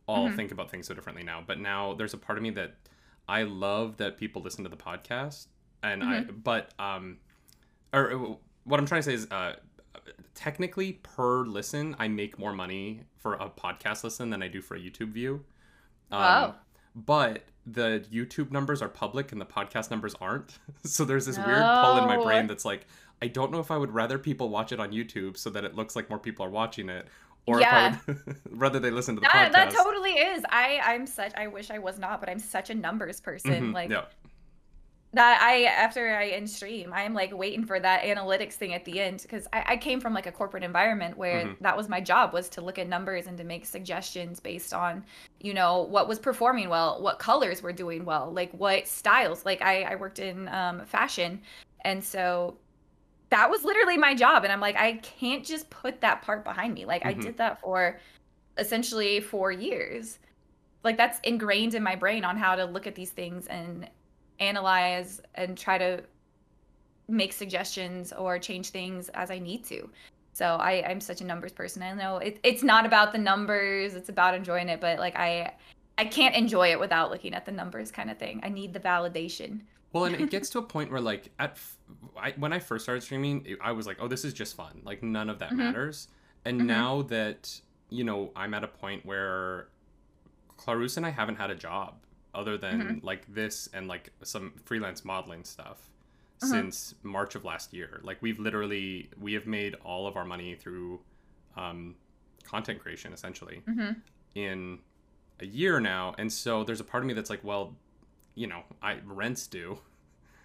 all 0.09 0.29
Mhm. 0.29 0.35
think 0.35 0.51
about 0.51 0.73
things 0.73 0.89
so 0.89 0.95
differently 0.95 1.23
now 1.23 1.41
but 1.47 1.61
now 1.61 1.95
there's 1.95 2.15
a 2.15 2.19
part 2.19 2.37
of 2.37 2.43
me 2.43 2.51
that 2.51 2.75
i 3.29 3.45
love 3.45 3.97
that 3.99 4.17
people 4.19 4.43
listen 4.43 4.65
to 4.65 4.71
the 4.71 4.77
podcast 4.77 5.47
and 5.83 6.03
i 6.05 6.21
but 6.23 6.73
um 6.79 7.19
or 7.93 8.13
uh, 8.13 8.35
what 8.65 8.79
i'm 8.81 8.87
trying 8.87 9.01
to 9.01 9.05
say 9.05 9.15
is 9.15 9.27
uh 9.31 9.55
technically 10.35 10.95
per 11.03 11.45
listen 11.45 11.95
i 11.99 12.09
make 12.09 12.39
more 12.39 12.53
money 12.53 13.03
for 13.19 13.35
a 13.35 13.49
podcast 13.49 14.05
listen 14.05 14.31
than 14.31 14.43
i 14.43 14.49
do 14.49 14.61
for 14.61 14.75
a 14.77 14.81
youtube 14.81 15.11
view 15.13 15.45
Um, 16.11 16.21
Wow. 16.21 16.55
but 16.95 17.45
the 17.65 18.05
YouTube 18.13 18.51
numbers 18.51 18.83
are 18.83 18.89
public 18.89 19.31
and 19.31 19.41
the 19.41 19.47
podcast 19.47 19.89
numbers 19.93 20.17
aren't. 20.21 20.59
So 20.85 21.05
there's 21.05 21.27
this 21.27 21.39
weird 21.39 21.63
pull 21.63 21.97
in 21.99 22.07
my 22.09 22.17
brain 22.21 22.49
that's 22.49 22.65
like, 22.65 22.87
I 23.23 23.29
don't 23.29 23.53
know 23.53 23.61
if 23.61 23.71
I 23.71 23.77
would 23.79 23.93
rather 23.95 24.19
people 24.19 24.49
watch 24.49 24.73
it 24.73 24.81
on 24.81 24.91
YouTube 24.91 25.37
so 25.37 25.49
that 25.51 25.63
it 25.65 25.77
looks 25.77 25.95
like 25.95 26.11
more 26.11 26.19
people 26.19 26.45
are 26.45 26.51
watching 26.51 26.89
it, 26.89 27.07
or 27.47 27.61
Yeah. 27.61 27.95
if 27.95 28.09
I 28.09 28.13
would 28.13 28.37
rather 28.51 28.81
they 28.81 28.91
listen 28.91 29.15
to 29.15 29.21
the 29.21 29.29
That, 29.33 29.53
podcast. 29.53 29.53
that 29.53 29.71
totally 29.71 30.11
is. 30.11 30.43
I 30.51 30.81
I'm 30.83 31.07
such. 31.07 31.33
I 31.37 31.47
wish 31.47 31.71
I 31.71 31.79
was 31.79 32.01
not, 32.01 32.19
but 32.19 32.29
I'm 32.29 32.41
such 32.41 32.69
a 32.71 32.75
numbers 32.75 33.21
person. 33.21 33.71
Mhm, 33.71 33.75
Like 33.75 33.91
yeah. 33.91 34.07
That. 35.13 35.41
I 35.43 35.65
after 35.65 36.15
I 36.17 36.29
end 36.29 36.49
stream, 36.49 36.93
I'm 36.93 37.15
like 37.15 37.33
waiting 37.37 37.65
for 37.65 37.79
that 37.81 38.03
analytics 38.03 38.55
thing 38.55 38.75
at 38.75 38.85
the 38.85 39.01
end 39.01 39.23
because 39.23 39.47
I, 39.53 39.65
I 39.69 39.77
came 39.77 40.01
from 40.01 40.15
like 40.15 40.27
a 40.27 40.33
corporate 40.33 40.63
environment 40.65 41.17
where 41.17 41.47
Mhm. 41.47 41.57
that 41.61 41.77
was 41.77 41.89
my 41.89 42.01
job 42.01 42.33
was 42.33 42.49
to 42.51 42.61
look 42.61 42.79
at 42.79 42.89
numbers 42.89 43.27
and 43.27 43.37
to 43.39 43.45
make 43.45 43.67
suggestions 43.67 44.41
based 44.41 44.73
on 44.75 45.05
you 45.41 45.55
know 45.55 45.83
what 45.83 46.09
was 46.09 46.19
performing 46.19 46.69
well, 46.69 47.01
what 47.03 47.19
colors 47.19 47.63
were 47.63 47.73
doing 47.73 48.05
well, 48.05 48.33
like 48.33 48.53
what 48.53 48.87
styles. 48.89 49.45
Like 49.45 49.63
I 49.63 49.83
I 49.83 49.95
worked 49.97 50.19
in 50.19 50.49
um, 50.49 50.85
fashion, 50.87 51.41
and 51.85 52.03
so 52.03 52.59
that 53.31 53.49
was 53.51 53.65
literally 53.65 53.97
my 53.97 54.15
job 54.15 54.45
and 54.45 54.53
i'm 54.53 54.61
like 54.61 54.77
i 54.77 54.95
can't 54.99 55.45
just 55.45 55.69
put 55.71 56.01
that 56.03 56.23
part 56.23 56.45
behind 56.45 56.75
me 56.75 56.85
like 56.85 57.05
i 57.07 57.15
Mhm. 57.15 57.21
did 57.23 57.37
that 57.39 57.61
for 57.61 57.99
essentially 58.59 59.21
four 59.21 59.51
years 59.51 60.19
like 60.85 60.97
that's 60.97 61.19
ingrained 61.25 61.75
in 61.75 61.83
my 61.83 61.97
brain 61.97 62.25
on 62.25 62.37
how 62.37 62.55
to 62.57 62.65
look 62.65 62.87
at 62.87 62.95
these 62.95 63.11
things 63.11 63.47
and 63.47 63.89
analyze 64.41 65.21
and 65.35 65.57
try 65.57 65.79
to 65.79 66.03
make 67.09 67.33
suggestions 67.33 68.13
or 68.13 68.39
change 68.39 68.71
things 68.71 69.09
as 69.11 69.31
i 69.31 69.39
need 69.39 69.65
to 69.65 69.89
so 70.33 70.47
I, 70.57 70.85
i'm 70.89 71.01
such 71.01 71.21
a 71.21 71.25
numbers 71.25 71.53
person 71.53 71.83
i 71.83 71.93
know 71.93 72.19
it, 72.19 72.39
it's 72.43 72.63
not 72.63 72.87
about 72.87 73.13
the 73.13 73.19
numbers 73.19 73.95
it's 73.95 74.09
about 74.09 74.35
enjoying 74.35 74.69
it 74.69 74.81
but 74.81 74.99
like 74.99 75.17
i 75.17 75.53
i 75.99 76.05
can't 76.05 76.35
enjoy 76.35 76.71
it 76.71 76.81
without 76.81 77.11
looking 77.11 77.35
at 77.35 77.45
the 77.45 77.53
numbers 77.53 77.91
kind 77.91 78.11
of 78.11 78.19
thing 78.19 78.41
i 78.43 78.49
need 78.49 78.73
the 78.73 78.81
validation 78.81 79.61
Well, 79.93 80.05
and 80.07 80.15
it 80.17 80.31
gets 80.37 80.49
to 80.51 80.59
a 80.59 80.63
point 80.63 80.91
where 80.91 81.01
like 81.03 81.31
at 81.39 81.51
f- 81.51 81.77
I, 82.17 82.33
when 82.39 82.53
I 82.55 82.59
first 82.61 82.85
started 82.87 83.03
streaming, 83.03 83.45
it- 83.45 83.59
I 83.61 83.73
was 83.73 83.87
like, 83.87 83.99
oh, 84.01 84.09
this 84.09 84.25
is 84.25 84.33
just 84.33 84.57
fun. 84.57 84.81
Like 84.85 85.03
none 85.03 85.29
of 85.29 85.39
that 85.41 85.51
Mhm. 85.53 85.57
matters. 85.59 86.09
And 86.47 86.63
Mhm. 86.63 86.65
now 86.65 87.03
that 87.03 87.61
you 87.91 88.03
know, 88.05 88.31
I'm 88.35 88.55
at 88.55 88.65
a 88.65 88.69
point 88.69 89.05
where 89.05 89.69
Clarus 90.57 90.97
and 90.97 91.05
I 91.05 91.11
haven't 91.11 91.37
had 91.37 91.51
a 91.51 91.55
job 91.55 91.97
other 92.35 92.57
than 92.59 92.79
Mm-hmm. 92.81 93.07
like 93.07 93.33
this 93.35 93.69
and 93.75 93.89
like 93.89 94.11
some 94.23 94.53
freelance 94.65 95.05
modeling 95.05 95.45
stuff 95.45 95.91
Mhm. 96.43 96.49
since 96.49 96.95
March 97.03 97.35
of 97.35 97.45
last 97.45 97.73
year. 97.73 98.01
Like 98.03 98.19
we've 98.23 98.39
literally 98.39 99.11
we 99.21 99.33
have 99.35 99.47
made 99.47 99.75
all 99.85 100.07
of 100.07 100.17
our 100.17 100.25
money 100.25 100.55
through 100.55 101.01
um, 101.57 101.95
content 102.45 102.81
creation 102.81 103.13
essentially 103.13 103.63
hmm 103.67 103.93
in 104.35 104.79
a 105.41 105.47
year 105.47 105.81
now, 105.81 106.15
and 106.19 106.33
so 106.33 106.65
there's 106.65 106.81
a 106.81 106.85
part 106.85 107.03
of 107.03 107.07
me 107.09 107.15
that's 107.15 107.29
like, 107.31 107.43
well, 107.45 107.75
you 108.35 108.47
know, 108.47 108.63
I 108.83 108.99
rents 109.05 109.47
due 109.47 109.79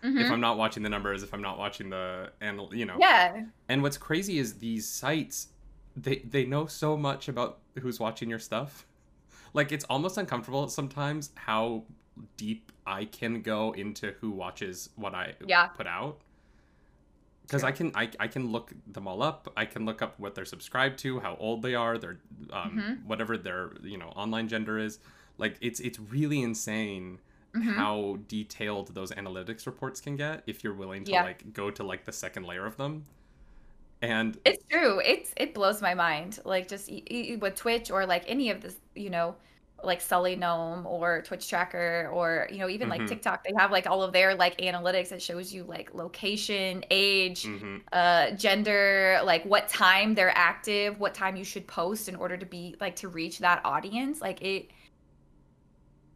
hmm 0.01 0.17
if 0.19 0.29
I'm 0.31 0.39
not 0.41 0.57
watching 0.57 0.83
the 0.83 0.89
numbers, 0.89 1.23
if 1.23 1.33
I'm 1.33 1.41
not 1.41 1.57
watching 1.57 1.89
the 1.89 2.31
and 2.41 2.61
you 2.71 2.85
know. 2.85 2.97
yeah 2.99 3.43
And 3.69 3.81
what's 3.81 3.97
crazy 3.97 4.39
is 4.39 4.55
these 4.59 4.87
sites 4.87 5.47
they 5.95 6.17
they 6.29 6.45
know 6.45 6.65
so 6.67 6.95
much 6.97 7.27
about 7.27 7.59
who's 7.81 7.99
watching 7.99 8.29
your 8.29 8.39
stuff. 8.39 8.85
Like 9.57 9.71
it's 9.71 9.85
almost 9.85 10.17
uncomfortable 10.17 10.67
sometimes 10.69 11.31
how 11.35 11.83
deep 12.37 12.71
I 12.85 13.05
can 13.05 13.41
go 13.41 13.71
into 13.73 14.11
who 14.21 14.29
watches 14.31 14.89
what 14.95 15.13
I 15.15 15.33
Yeah. 15.45 15.67
put 15.67 15.87
out. 15.87 16.19
Because 17.41 17.63
I 17.63 17.71
can 17.71 17.91
I, 17.95 18.09
I 18.19 18.27
can 18.27 18.51
look 18.51 18.71
them 18.85 19.07
all 19.07 19.23
up. 19.23 19.51
I 19.57 19.65
can 19.65 19.83
look 19.85 20.01
up 20.03 20.19
what 20.19 20.35
they're 20.35 20.45
subscribed 20.45 20.99
to, 20.99 21.19
how 21.21 21.35
old 21.39 21.63
they 21.63 21.73
are, 21.75 21.97
their 21.97 22.17
um, 22.51 22.71
Mhm. 22.77 23.05
whatever 23.05 23.35
their 23.35 23.71
you 23.81 23.97
know 23.97 24.09
online 24.09 24.47
gender 24.47 24.77
is. 24.77 24.99
Like 25.39 25.57
it's 25.59 25.79
it's 25.79 25.99
really 25.99 26.41
insane 26.41 27.19
Mhm. 27.55 27.73
how 27.75 28.19
detailed 28.27 28.93
those 28.93 29.11
analytics 29.11 29.65
reports 29.65 29.99
can 30.01 30.15
get 30.17 30.43
if 30.45 30.63
you're 30.63 30.73
willing 30.75 31.03
to 31.05 31.11
Yeah. 31.13 31.23
like 31.23 31.51
go 31.53 31.71
to 31.71 31.83
like 31.83 32.05
the 32.05 32.11
second 32.11 32.43
layer 32.45 32.65
of 32.67 32.77
them. 32.77 33.05
And 34.01 34.37
It's 34.45 34.63
true. 34.69 34.99
It's 35.03 35.33
it 35.37 35.53
blows 35.53 35.81
my 35.81 35.93
mind. 35.95 36.39
Like 36.45 36.67
just 36.67 36.89
e- 36.89 37.03
e- 37.09 37.35
with 37.37 37.55
Twitch 37.55 37.89
or 37.91 38.05
like 38.05 38.23
any 38.27 38.49
of 38.51 38.61
this, 38.61 38.75
you 38.95 39.09
know, 39.09 39.35
like 39.83 39.99
SullyGnome 40.01 40.85
or 40.85 41.23
TwitchTracker 41.23 42.11
or 42.13 42.47
you 42.51 42.59
know 42.59 42.69
even 42.69 42.87
Mhm. 42.87 42.91
like 42.91 43.05
TikTok, 43.07 43.43
they 43.43 43.53
have 43.57 43.71
like 43.71 43.87
all 43.87 44.03
of 44.03 44.13
their 44.13 44.35
like 44.35 44.57
analytics 44.59 45.09
that 45.09 45.21
shows 45.21 45.51
you 45.53 45.63
like 45.63 45.93
location, 45.95 46.83
age, 46.91 47.43
mhm. 47.45 47.81
uh, 47.91 48.31
gender, 48.31 49.19
like 49.23 49.43
what 49.45 49.67
time 49.67 50.13
they're 50.15 50.35
active, 50.37 50.99
what 50.99 51.13
time 51.15 51.35
you 51.35 51.43
should 51.43 51.67
post 51.67 52.07
in 52.09 52.15
order 52.15 52.37
to 52.37 52.45
be 52.45 52.75
like 52.79 52.95
to 52.97 53.07
reach 53.09 53.39
that 53.39 53.61
audience. 53.65 54.21
Like 54.21 54.41
it. 54.43 54.69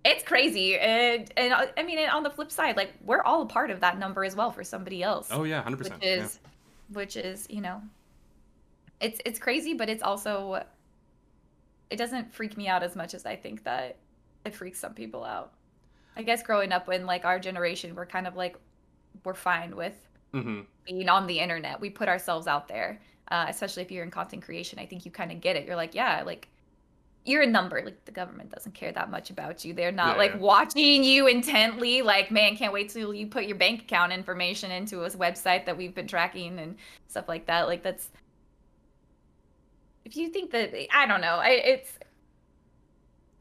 It's 0.04 0.24
crazy, 0.24 0.80
and 0.80 1.32
and 1.38 1.54
uh, 1.54 1.68
I 1.78 1.84
mean, 1.84 2.00
and 2.00 2.10
on 2.10 2.24
the 2.24 2.30
flip 2.32 2.52
side, 2.52 2.76
like 2.76 2.94
we're 3.02 3.22
all 3.22 3.44
a 3.44 3.46
part 3.46 3.70
of 3.70 3.80
that 3.82 4.00
number 4.00 4.24
as 4.26 4.36
well 4.36 4.50
for 4.52 4.64
somebody 4.64 5.04
else 5.04 5.28
oh 5.32 5.44
yeah, 5.44 5.62
hundred 5.62 5.80
which 5.84 5.94
percent. 5.94 6.04
is 6.04 6.40
which 6.94 7.16
is 7.18 7.48
you 7.50 7.62
know 7.62 7.82
it's 9.00 9.20
it's 9.26 9.40
crazy 9.40 9.74
but 9.74 9.90
it's 9.90 10.04
also 10.04 10.64
it 11.90 11.98
doesn't 11.98 12.34
freak 12.34 12.58
me 12.58 12.68
out 12.68 12.84
as 12.84 12.96
much 12.96 13.14
as 13.14 13.26
i 13.26 13.36
think 13.36 13.64
that 13.64 13.98
it 14.46 14.56
freaks 14.56 14.80
some 14.80 14.94
people 14.94 15.24
out. 15.24 15.54
I 16.16 16.24
guess 16.24 16.44
growing 16.44 16.72
up 16.72 16.90
in 16.90 17.06
like 17.06 17.26
our 17.26 17.40
generation 17.40 17.96
we're 17.96 18.06
kind 18.06 18.28
of 18.28 18.36
like 18.36 18.58
we're 19.24 19.34
fine 19.34 19.76
with 19.76 19.96
hmm 20.34 20.62
being 20.86 21.10
on 21.10 21.28
the 21.28 21.40
internet. 21.40 21.80
We 21.80 21.90
put 21.92 22.10
ourselves 22.10 22.48
out 22.48 22.68
there 22.68 23.00
uh, 23.30 23.46
especially 23.48 23.84
if 23.84 23.92
you're 23.92 24.04
in 24.04 24.12
content 24.12 24.44
creation 24.44 24.80
i 24.80 24.86
think 24.86 25.06
you 25.06 25.12
kind 25.12 25.32
of 25.32 25.42
get 25.42 25.56
it. 25.56 25.66
You're 25.66 25.76
like 25.76 25.96
yeah 25.96 26.24
like 26.26 26.48
you're 27.24 27.44
a 27.44 27.48
number 27.48 27.82
like 27.86 28.04
the 28.06 28.12
government 28.12 28.50
doesn't 28.52 28.74
care 28.74 28.92
that 28.92 29.12
much 29.12 29.30
about 29.30 29.64
you 29.64 29.74
they're 29.74 29.92
not 29.92 30.16
Yeah, 30.16 30.24
like 30.24 30.32
yeah. 30.32 30.38
watching 30.40 31.04
you 31.04 31.28
intently 31.28 32.02
like 32.02 32.32
man 32.32 32.56
can't 32.58 32.74
wait 32.74 32.90
till 32.90 33.14
you 33.14 33.28
put 33.28 33.46
your 33.46 33.58
bank 33.58 33.82
account 33.84 34.12
information 34.12 34.72
into 34.72 35.04
a 35.04 35.10
website 35.12 35.66
that 35.66 35.78
we've 35.78 35.94
been 35.94 36.08
tracking 36.08 36.58
and 36.60 36.76
stuff 37.08 37.28
like 37.28 37.46
that 37.46 37.68
like 37.68 37.84
that's 37.84 38.10
if 40.06 40.16
you 40.18 40.30
think 40.30 40.52
that 40.52 40.74
i 40.94 41.06
don't 41.06 41.22
know 41.22 41.36
I, 41.36 41.50
it's 41.50 42.00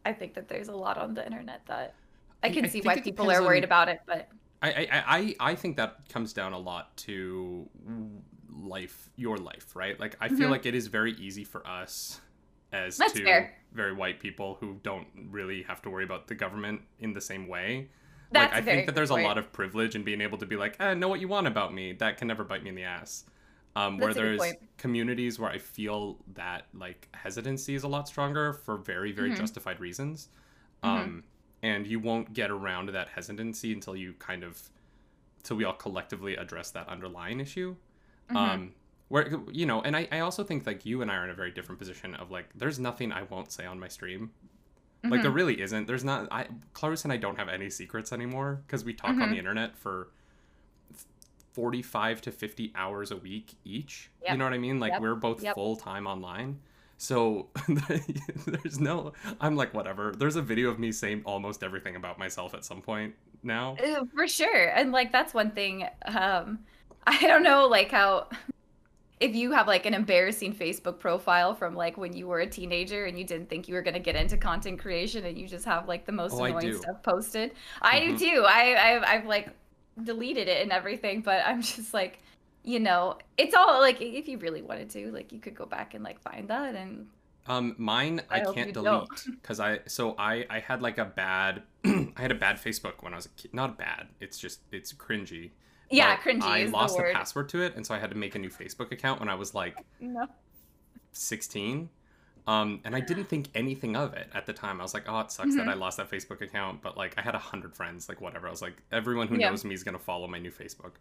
i 0.04 0.12
think 0.12 0.34
that 0.34 0.48
there's 0.48 0.68
a 0.68 0.76
lot 0.76 0.98
on 0.98 1.14
the 1.14 1.24
internet 1.24 1.62
that 1.66 1.94
i 2.42 2.48
I- 2.48 2.50
can 2.52 2.64
I 2.64 2.68
see 2.68 2.80
think 2.80 2.96
why 2.96 3.00
people 3.00 3.30
are 3.30 3.42
worried 3.42 3.64
on- 3.64 3.64
about 3.64 3.88
it 3.88 4.00
but 4.06 4.28
I, 4.62 4.68
I 4.70 4.88
I 5.18 5.36
I 5.40 5.54
think 5.54 5.78
that 5.78 6.06
comes 6.10 6.34
down 6.34 6.52
a 6.52 6.58
lot 6.58 6.94
to 7.08 7.66
life, 8.50 9.08
your 9.16 9.38
life, 9.38 9.74
right? 9.74 9.98
Like 9.98 10.18
I 10.20 10.28
feel 10.28 10.48
Mhm. 10.48 10.50
like 10.50 10.66
it 10.66 10.74
is 10.74 10.86
very 10.88 11.12
easy 11.12 11.44
for 11.44 11.66
us 11.66 12.20
as 12.72 12.96
That's 12.96 13.12
two 13.12 13.24
fair. 13.24 13.54
very 13.72 13.92
white 13.92 14.20
people 14.20 14.56
who 14.60 14.78
don't 14.82 15.06
really 15.30 15.62
have 15.62 15.82
to 15.82 15.90
worry 15.90 16.04
about 16.04 16.28
the 16.28 16.34
government 16.34 16.82
in 16.98 17.12
the 17.12 17.20
same 17.20 17.48
way. 17.48 17.88
that's 18.32 18.52
like 18.54 18.62
I 18.62 18.64
think 18.64 18.86
that 18.86 18.94
there's 18.94 19.10
a 19.10 19.14
point. 19.14 19.26
lot 19.26 19.38
of 19.38 19.50
privilege 19.52 19.96
in 19.96 20.04
being 20.04 20.20
able 20.20 20.38
to 20.38 20.46
be 20.46 20.56
like, 20.56 20.76
eh, 20.80 20.94
know 20.94 21.08
what 21.08 21.20
you 21.20 21.26
want 21.28 21.46
about 21.48 21.74
me. 21.74 21.92
That 21.94 22.16
can 22.16 22.28
never 22.28 22.44
bite 22.44 22.62
me 22.62 22.68
in 22.68 22.74
the 22.76 22.84
ass. 22.84 23.24
Um, 23.76 23.98
where 23.98 24.08
That's 24.08 24.18
a 24.18 24.22
good 24.22 24.40
there's 24.40 24.54
communities 24.78 25.38
where 25.38 25.50
I 25.50 25.58
feel 25.58 26.18
that 26.34 26.66
like 26.74 27.08
hesitancy 27.12 27.74
is 27.74 27.82
a 27.84 27.88
lot 27.88 28.06
stronger 28.08 28.52
for 28.52 28.76
very 28.76 29.12
very 29.12 29.30
Mhm. 29.30 29.36
justified 29.36 29.78
reasons. 29.80 30.28
Mhm. 30.84 30.88
Um, 30.88 31.24
and 31.62 31.86
you 31.86 31.98
won't 32.00 32.32
get 32.32 32.50
around 32.50 32.86
to 32.86 32.92
that 32.92 33.08
hesitancy 33.08 33.72
until 33.72 33.94
you 33.96 34.12
kind 34.14 34.42
of 34.44 34.70
till 35.42 35.56
we 35.56 35.64
all 35.64 35.72
collectively 35.72 36.36
address 36.36 36.70
that 36.72 36.88
underlying 36.88 37.40
issue. 37.40 37.74
Mhm. 38.30 38.36
Um, 38.36 38.74
where 39.10 39.28
you 39.52 39.66
know, 39.66 39.82
and 39.82 39.94
I, 39.94 40.08
I 40.10 40.20
also 40.20 40.42
think 40.42 40.66
like 40.66 40.86
you 40.86 41.02
and 41.02 41.10
I 41.10 41.16
are 41.16 41.24
in 41.24 41.30
a 41.30 41.34
very 41.34 41.50
different 41.50 41.78
position 41.78 42.14
of 42.14 42.30
like 42.30 42.48
there's 42.54 42.78
nothing 42.78 43.12
I 43.12 43.24
won't 43.24 43.52
say 43.52 43.66
on 43.66 43.78
my 43.78 43.88
stream. 43.88 44.30
Like 45.04 45.22
there 45.22 45.30
Mhm. 45.30 45.34
really 45.34 45.60
isn't. 45.62 45.86
There's 45.86 46.04
not. 46.04 46.28
I 46.30 46.46
Clarissa 46.74 47.06
and 47.06 47.12
I 47.12 47.16
don't 47.18 47.36
have 47.36 47.48
any 47.48 47.70
secrets 47.70 48.12
anymore 48.12 48.62
because 48.66 48.84
we 48.84 48.94
talk 48.94 49.10
on 49.10 49.16
Mhm. 49.18 49.30
the 49.32 49.38
internet 49.38 49.76
for 49.76 50.08
forty-five 51.52 52.20
to 52.22 52.30
fifty 52.30 52.72
hours 52.74 53.10
a 53.10 53.16
week 53.16 53.54
each. 53.64 54.10
You 54.28 54.36
know 54.36 54.44
what 54.44 54.52
I 54.52 54.58
mean? 54.58 54.78
Like 54.78 54.92
Yep. 54.92 55.00
we're 55.00 55.14
both 55.16 55.42
Yep. 55.42 55.54
full 55.54 55.76
time 55.76 56.06
online. 56.06 56.60
So 56.98 57.48
there's 58.46 58.78
no. 58.78 59.12
I'm 59.40 59.56
like 59.56 59.72
whatever. 59.74 60.12
There's 60.12 60.36
a 60.36 60.42
video 60.42 60.68
of 60.70 60.78
me 60.78 60.92
saying 60.92 61.22
almost 61.24 61.62
everything 61.64 61.96
about 61.96 62.18
myself 62.18 62.54
at 62.54 62.64
some 62.64 62.82
point 62.82 63.14
now. 63.42 63.74
Uh, 63.82 64.04
for 64.14 64.28
sure 64.28 64.68
and 64.68 64.92
like 64.92 65.10
that's 65.10 65.32
one 65.32 65.50
thing 65.50 65.88
um 66.04 66.58
i 67.06 67.18
don't 67.26 67.42
know 67.42 67.66
like 67.66 67.90
how 67.90 68.28
if 69.20 69.34
you 69.36 69.52
have 69.52 69.66
like 69.66 69.86
an 69.86 69.94
embarrassing 69.94 70.54
facebook 70.54 70.98
profile 70.98 71.54
from 71.54 71.74
like 71.74 71.96
when 71.96 72.12
you 72.14 72.26
were 72.26 72.40
a 72.40 72.46
teenager 72.46 73.04
and 73.06 73.18
you 73.18 73.24
didn't 73.24 73.48
think 73.48 73.68
you 73.68 73.74
were 73.74 73.82
going 73.82 73.94
to 73.94 74.00
get 74.00 74.16
into 74.16 74.36
content 74.36 74.78
creation 74.78 75.24
and 75.26 75.38
you 75.38 75.46
just 75.46 75.64
have 75.64 75.86
like 75.88 76.06
the 76.06 76.12
most 76.12 76.32
Oh, 76.32 76.44
annoying 76.44 76.72
stuff 76.72 77.02
posted 77.02 77.52
i 77.82 78.00
Mhm. 78.00 78.18
do 78.18 78.18
too 78.18 78.44
i 78.46 78.94
I've, 78.96 79.02
I've 79.04 79.26
like 79.26 79.50
deleted 80.02 80.48
it 80.48 80.62
and 80.62 80.72
everything 80.72 81.20
but 81.22 81.42
i'm 81.46 81.62
just 81.74 81.92
like 81.94 82.20
you 82.62 82.80
know 82.80 83.18
it's 83.36 83.54
all 83.54 83.80
like 83.80 84.00
if 84.00 84.28
you 84.28 84.38
really 84.38 84.62
wanted 84.62 84.90
to 84.90 85.10
like 85.12 85.32
you 85.32 85.40
could 85.40 85.54
go 85.54 85.66
back 85.66 85.94
and 85.94 86.04
like 86.04 86.20
find 86.20 86.48
that 86.48 86.74
and 86.74 87.06
Um, 87.46 87.74
mine 87.78 88.20
I, 88.30 88.36
I 88.36 88.40
can't 88.40 88.72
delete 88.72 89.28
because 89.40 89.60
I 89.60 89.80
so 89.86 90.14
I 90.18 90.46
I 90.50 90.60
had 90.60 90.82
like 90.82 90.98
a 90.98 91.04
bad 91.04 91.62
I 91.84 92.12
had 92.16 92.30
a 92.30 92.34
bad 92.34 92.56
Facebook 92.56 93.02
when 93.02 93.12
I 93.12 93.16
was 93.16 93.26
a 93.26 93.30
kid. 93.30 93.54
Not 93.54 93.78
bad. 93.78 94.08
It's 94.20 94.38
just 94.38 94.60
it's 94.70 94.92
cringy. 94.92 95.50
Yeah 95.90 96.16
cringy 96.16 96.42
I 96.42 96.64
lost 96.66 96.96
the 96.96 97.02
the 97.04 97.12
password 97.12 97.48
to 97.50 97.62
it, 97.62 97.74
and 97.76 97.84
so 97.86 97.94
I 97.94 97.98
had 97.98 98.10
to 98.10 98.16
make 98.16 98.34
a 98.34 98.38
new 98.38 98.50
Facebook 98.50 98.92
account 98.92 99.20
when 99.20 99.28
I 99.28 99.34
was 99.34 99.54
like 99.54 99.76
no 100.00 100.26
16. 101.12 101.88
Um, 102.46 102.80
and 102.84 102.96
I 102.96 103.00
didn't 103.00 103.26
think 103.28 103.48
anything 103.54 103.96
of 103.96 104.14
it 104.14 104.28
at 104.32 104.46
the 104.46 104.52
time. 104.52 104.80
I 104.80 104.82
was 104.82 104.94
like, 104.94 105.04
oh, 105.08 105.20
it 105.20 105.30
sucks 105.30 105.54
that 105.56 105.66
Mhm. 105.66 105.70
I 105.70 105.74
lost 105.74 105.98
that 105.98 106.10
Facebook 106.10 106.40
account. 106.40 106.80
But 106.82 106.96
like, 106.96 107.14
I 107.18 107.22
had 107.22 107.34
a 107.34 107.38
hundred 107.38 107.74
friends, 107.76 108.08
like 108.08 108.20
whatever. 108.20 108.48
I 108.48 108.50
was 108.50 108.62
like, 108.62 108.82
everyone 108.90 109.28
who 109.28 109.36
Yeah. 109.36 109.50
knows 109.50 109.64
me 109.64 109.74
is 109.74 109.84
gonna 109.84 109.98
follow 109.98 110.26
my 110.26 110.38
new 110.38 110.50
Facebook. 110.50 110.92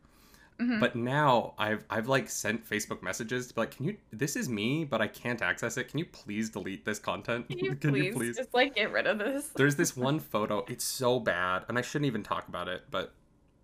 Mhm. 0.59 0.79
But 0.81 0.95
now 0.97 1.53
I've 1.57 1.85
I've 1.89 2.07
like 2.09 2.29
sent 2.29 2.69
Facebook 2.69 3.01
messages 3.01 3.47
to 3.47 3.53
be 3.55 3.61
like, 3.61 3.71
can 3.71 3.85
you? 3.85 3.97
This 4.11 4.35
is 4.35 4.49
me, 4.49 4.83
but 4.83 5.01
I 5.01 5.07
can't 5.07 5.41
access 5.41 5.77
it. 5.77 5.85
Can 5.87 5.99
you 5.99 6.05
please 6.05 6.49
delete 6.49 6.83
this 6.83 6.99
content? 6.99 7.47
Can 7.47 7.57
you 7.59 7.75
please, 8.13 8.35
just 8.35 8.53
like 8.53 8.75
get 8.75 8.91
rid 8.91 9.07
of 9.07 9.17
this? 9.19 9.47
There's 9.55 9.77
this 9.77 9.95
one 10.09 10.19
photo. 10.19 10.65
It's 10.67 10.83
so 10.83 11.19
bad, 11.21 11.63
and 11.69 11.77
I 11.77 11.81
shouldn't 11.81 12.07
even 12.07 12.21
talk 12.23 12.49
about 12.49 12.67
it. 12.67 12.83
But 12.91 13.13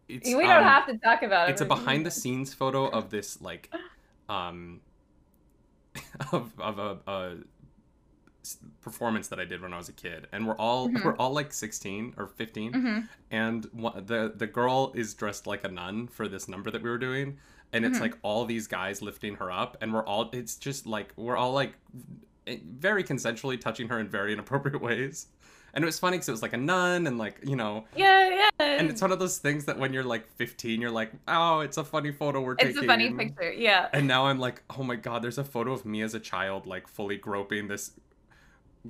it's 0.08 0.28
we 0.28 0.44
don't 0.44 0.58
um, 0.58 0.64
have 0.64 0.86
to 0.88 0.98
talk 0.98 1.24
about 1.24 1.50
it. 1.50 1.54
it's 1.54 1.62
a 1.62 1.66
behind 1.66 2.06
the 2.06 2.12
scenes 2.12 2.54
photo 2.54 2.86
of 2.88 3.10
this 3.10 3.42
like 3.42 3.74
um 4.30 4.82
of 6.32 6.52
of 6.60 6.80
a, 6.80 6.98
a 7.08 7.36
performance 8.82 9.28
that 9.30 9.40
I 9.40 9.46
did 9.46 9.62
when 9.62 9.74
I 9.74 9.78
was 9.78 9.90
a 9.90 9.94
kid 9.94 10.28
and 10.32 10.46
we're 10.48 10.56
all 10.58 10.88
Mhm. 10.88 11.04
we're 11.04 11.16
all 11.16 11.32
like 11.34 11.52
16 11.52 12.14
or 12.18 12.28
15 12.28 12.74
Mhm. 12.74 13.08
and 13.32 13.66
one, 13.72 14.06
the 14.06 14.32
the 14.36 14.46
girl 14.46 14.92
is 14.96 15.14
dressed 15.16 15.48
like 15.48 15.64
a 15.64 15.68
nun 15.68 16.08
for 16.08 16.28
this 16.28 16.48
number 16.48 16.70
that 16.70 16.84
we 16.84 16.90
were 16.90 17.00
doing 17.00 17.38
and 17.74 17.84
it's 17.86 17.98
Mhm. 17.98 18.02
like 18.02 18.18
all 18.22 18.46
these 18.46 18.68
guys 18.68 19.02
lifting 19.02 19.36
her 19.38 19.52
up 19.52 19.78
and 19.82 19.92
we're 19.94 20.06
all 20.06 20.30
it's 20.32 20.56
just 20.58 20.86
like 20.86 21.12
we're 21.16 21.36
all 21.36 21.54
like 21.54 21.74
eh, 22.46 22.58
very 22.64 23.04
consensually 23.04 23.60
touching 23.60 23.88
her 23.88 24.00
in 24.00 24.08
very 24.08 24.32
inappropriate 24.34 24.80
ways 24.90 25.28
and 25.76 25.84
it 25.84 25.86
was 25.86 26.00
funny 26.00 26.18
because 26.18 26.28
it 26.30 26.32
was 26.32 26.42
like 26.42 26.54
a 26.54 26.58
nun 26.58 27.06
and 27.06 27.18
like 27.18 27.40
you 27.44 27.56
know 27.56 27.86
Yeah, 27.96 28.30
yeah. 28.30 28.50
and 28.80 28.90
it's 28.90 29.02
one 29.02 29.12
of 29.12 29.20
those 29.20 29.38
things 29.38 29.66
that 29.66 29.78
when 29.78 29.94
you're 29.94 30.04
like 30.04 30.28
15, 30.38 30.82
you're 30.82 30.90
like, 30.90 31.12
oh, 31.28 31.60
it's 31.60 31.78
a 31.78 31.84
funny 31.84 32.12
photo 32.12 32.42
we're 32.42 32.54
It's 32.54 32.64
taking. 32.64 32.78
It's 32.78 32.84
a 32.84 32.88
funny 32.88 33.14
picture. 33.14 33.52
Yeah. 33.52 33.90
And 33.94 34.08
now 34.08 34.26
I'm 34.28 34.40
like, 34.40 34.64
oh 34.78 34.84
my 34.84 34.96
god, 34.96 35.22
there's 35.22 35.38
a 35.38 35.44
photo 35.44 35.74
of 35.74 35.86
me 35.86 36.02
as 36.02 36.14
a 36.16 36.20
child, 36.20 36.66
like 36.66 36.88
fully 36.88 37.18
groping 37.18 37.68
this 37.68 37.92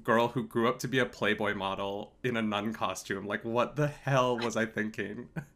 girl 0.04 0.28
who 0.30 0.43
grew 0.45 0.67
up 0.67 0.78
to 0.80 0.88
be 0.88 1.00
a 1.00 1.06
Playboy 1.06 1.56
model 1.56 2.13
in 2.24 2.38
a 2.38 2.41
nun 2.41 2.74
costume. 2.74 3.26
Like, 3.26 3.43
what 3.45 3.76
the 3.76 3.88
hell 3.88 4.38
was 4.38 4.56
I 4.56 4.65
thinking? 4.65 5.30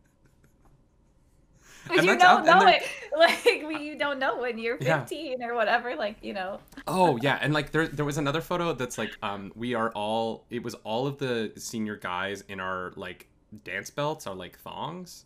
But 1.90 2.04
you 2.06 2.18
don't 2.18 2.46
know 2.46 2.68
it. 2.68 2.84
Like 3.18 3.44
we- 3.68 3.82
you 3.84 3.98
don't 3.98 4.20
know 4.20 4.38
when 4.40 4.58
you're 4.58 4.78
Yeah. 4.80 5.00
15 5.02 5.44
or 5.44 5.54
whatever. 5.56 5.96
Like 5.96 6.18
you 6.22 6.34
know. 6.34 6.60
oh 6.88 7.18
yeah, 7.22 7.38
and 7.42 7.54
like 7.54 7.72
there 7.72 7.88
there 7.88 8.06
was 8.06 8.18
another 8.18 8.40
photo 8.42 8.72
that's 8.74 8.98
like 8.98 9.12
um 9.22 9.52
we 9.56 9.74
are 9.74 9.92
all 9.92 10.46
it 10.50 10.64
was 10.64 10.76
all 10.86 11.08
of 11.08 11.18
the 11.18 11.52
senior 11.58 11.96
guys 11.98 12.44
in 12.48 12.60
our 12.60 12.94
like 12.96 13.28
dance 13.66 13.90
belts, 13.90 14.26
our 14.28 14.36
like 14.36 14.58
thongs. 14.60 15.26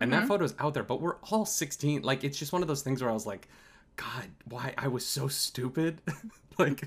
And 0.00 0.12
that 0.12 0.24
Mhm. 0.24 0.28
photo's 0.28 0.54
out 0.58 0.74
there, 0.74 0.82
but 0.82 1.00
we're 1.00 1.16
all 1.30 1.44
16. 1.44 2.02
Like 2.02 2.22
it's 2.24 2.36
just 2.38 2.52
one 2.52 2.60
of 2.62 2.68
those 2.68 2.82
things 2.82 3.00
where 3.00 3.10
I 3.10 3.14
was 3.14 3.26
like, 3.26 3.48
God, 3.96 4.28
why 4.48 4.74
I 4.76 4.88
was 4.88 5.06
so 5.06 5.28
stupid. 5.28 6.00
like 6.58 6.82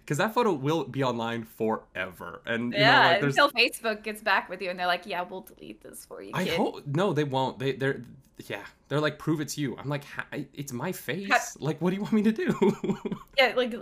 because 0.00 0.18
that 0.18 0.34
photo 0.34 0.52
will 0.52 0.84
be 0.84 1.02
online 1.02 1.44
forever. 1.44 2.42
And 2.46 2.72
you 2.72 2.80
yeah. 2.80 3.02
know, 3.02 3.08
like 3.08 3.20
there's 3.20 3.36
until 3.36 3.50
Facebook 3.50 4.02
gets 4.02 4.22
back 4.22 4.48
with 4.48 4.60
you 4.62 4.70
and 4.70 4.78
they're 4.78 4.86
like, 4.86 5.06
"Yeah, 5.06 5.22
we'll 5.22 5.42
delete 5.42 5.82
this 5.82 6.04
for 6.04 6.22
you." 6.22 6.30
I 6.34 6.44
hope 6.46 6.86
no, 6.86 7.12
they 7.12 7.24
won't. 7.24 7.58
They 7.58 7.72
they're 7.72 8.02
yeah, 8.46 8.64
they're 8.88 9.00
like 9.00 9.18
prove 9.18 9.40
it's 9.40 9.56
you. 9.56 9.76
I'm 9.76 9.88
like, 9.88 10.04
it's 10.52 10.72
my 10.72 10.92
face. 10.92 11.56
Like, 11.60 11.80
what 11.80 11.90
do 11.90 11.96
you 11.96 12.02
want 12.02 12.14
me 12.14 12.22
to 12.22 12.32
do? 12.32 12.76
Yeah, 13.38 13.52
like 13.56 13.74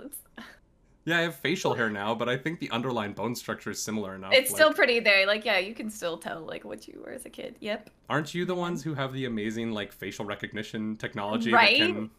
yeah, 1.04 1.18
I 1.18 1.22
have 1.22 1.34
facial 1.34 1.74
hair 1.74 1.90
now, 1.90 2.14
but 2.14 2.28
I 2.28 2.36
think 2.36 2.60
the 2.60 2.70
underlying 2.70 3.12
bone 3.12 3.34
structure 3.34 3.70
is 3.70 3.82
similar 3.82 4.14
enough. 4.14 4.32
it's 4.32 4.50
like- 4.50 4.56
still 4.56 4.72
pretty 4.72 5.00
there. 5.00 5.26
Like 5.26 5.44
yeah, 5.44 5.58
you 5.58 5.74
can 5.74 5.90
still 5.90 6.16
tell 6.16 6.40
like 6.40 6.64
what 6.64 6.86
you 6.86 7.02
were 7.04 7.12
as 7.12 7.26
a 7.26 7.30
kid. 7.30 7.56
Yep. 7.60 7.90
Aren't 8.08 8.34
you 8.34 8.44
the 8.44 8.54
ones 8.54 8.82
who 8.82 8.94
have 8.94 9.12
the 9.12 9.24
amazing 9.24 9.72
like 9.72 9.92
facial 9.92 10.24
recognition 10.24 10.96
technology 10.96 11.52
Right? 11.52 11.80
that 11.80 11.86
can? 11.86 12.10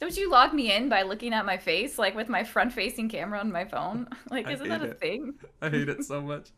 Don't 0.00 0.16
you 0.16 0.30
log 0.30 0.52
me 0.54 0.72
in 0.74 0.88
by 0.88 1.02
looking 1.02 1.32
at 1.32 1.46
my 1.46 1.56
face, 1.56 1.98
like 1.98 2.14
with 2.14 2.28
my 2.28 2.44
front-facing 2.44 3.08
camera 3.08 3.40
on 3.40 3.50
my 3.52 3.64
phone? 3.64 4.08
Like, 4.30 4.48
isn't 4.50 4.68
that 4.68 4.82
a 4.82 4.88
it. 4.88 5.00
thing? 5.00 5.38
I 5.62 5.70
hate 5.70 5.88
it 5.88 6.04
so 6.04 6.20
much. 6.22 6.50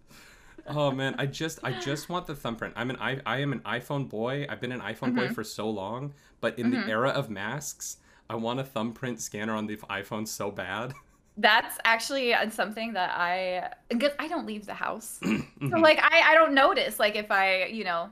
Oh 0.66 0.92
man, 0.92 1.14
I 1.18 1.26
just 1.26 1.59
I 1.64 1.72
just 1.72 2.09
want 2.09 2.26
the 2.26 2.35
thumbprint. 2.37 2.74
I'm 2.76 2.90
an 2.90 2.96
I 3.00 3.20
I 3.26 3.38
am 3.38 3.53
an 3.53 3.61
iPhone 3.61 4.09
boy. 4.09 4.46
I've 4.48 4.61
been 4.61 4.72
an 4.72 4.81
iPhone 4.81 5.14
boy 5.14 5.29
Mhm. 5.29 5.31
for 5.31 5.44
so 5.44 5.70
long, 5.70 6.14
but 6.40 6.59
in 6.59 6.70
Mhm. 6.70 6.70
the 6.70 6.88
era 6.88 7.11
of 7.11 7.31
masks, 7.31 7.98
I 8.31 8.37
want 8.37 8.61
a 8.61 8.64
thumbprint 8.64 9.20
scanner 9.20 9.55
on 9.55 9.66
the 9.66 9.76
iPhone 9.79 10.29
so 10.29 10.50
bad. 10.50 10.94
That's 11.37 11.79
actually 11.85 12.35
uh, 12.35 12.50
something 12.50 12.92
that 12.94 13.11
I, 13.16 13.72
because 13.88 14.12
I 14.18 14.29
don't 14.29 14.46
leave 14.46 14.66
the 14.66 14.74
house. 14.74 15.22
So 15.72 15.79
Mhm. 15.79 15.81
like 15.81 16.00
I 16.03 16.33
I 16.33 16.35
don't 16.35 16.53
notice 16.53 16.98
like 16.98 17.14
if 17.14 17.31
I 17.31 17.66
you 17.66 17.85
know 17.85 18.11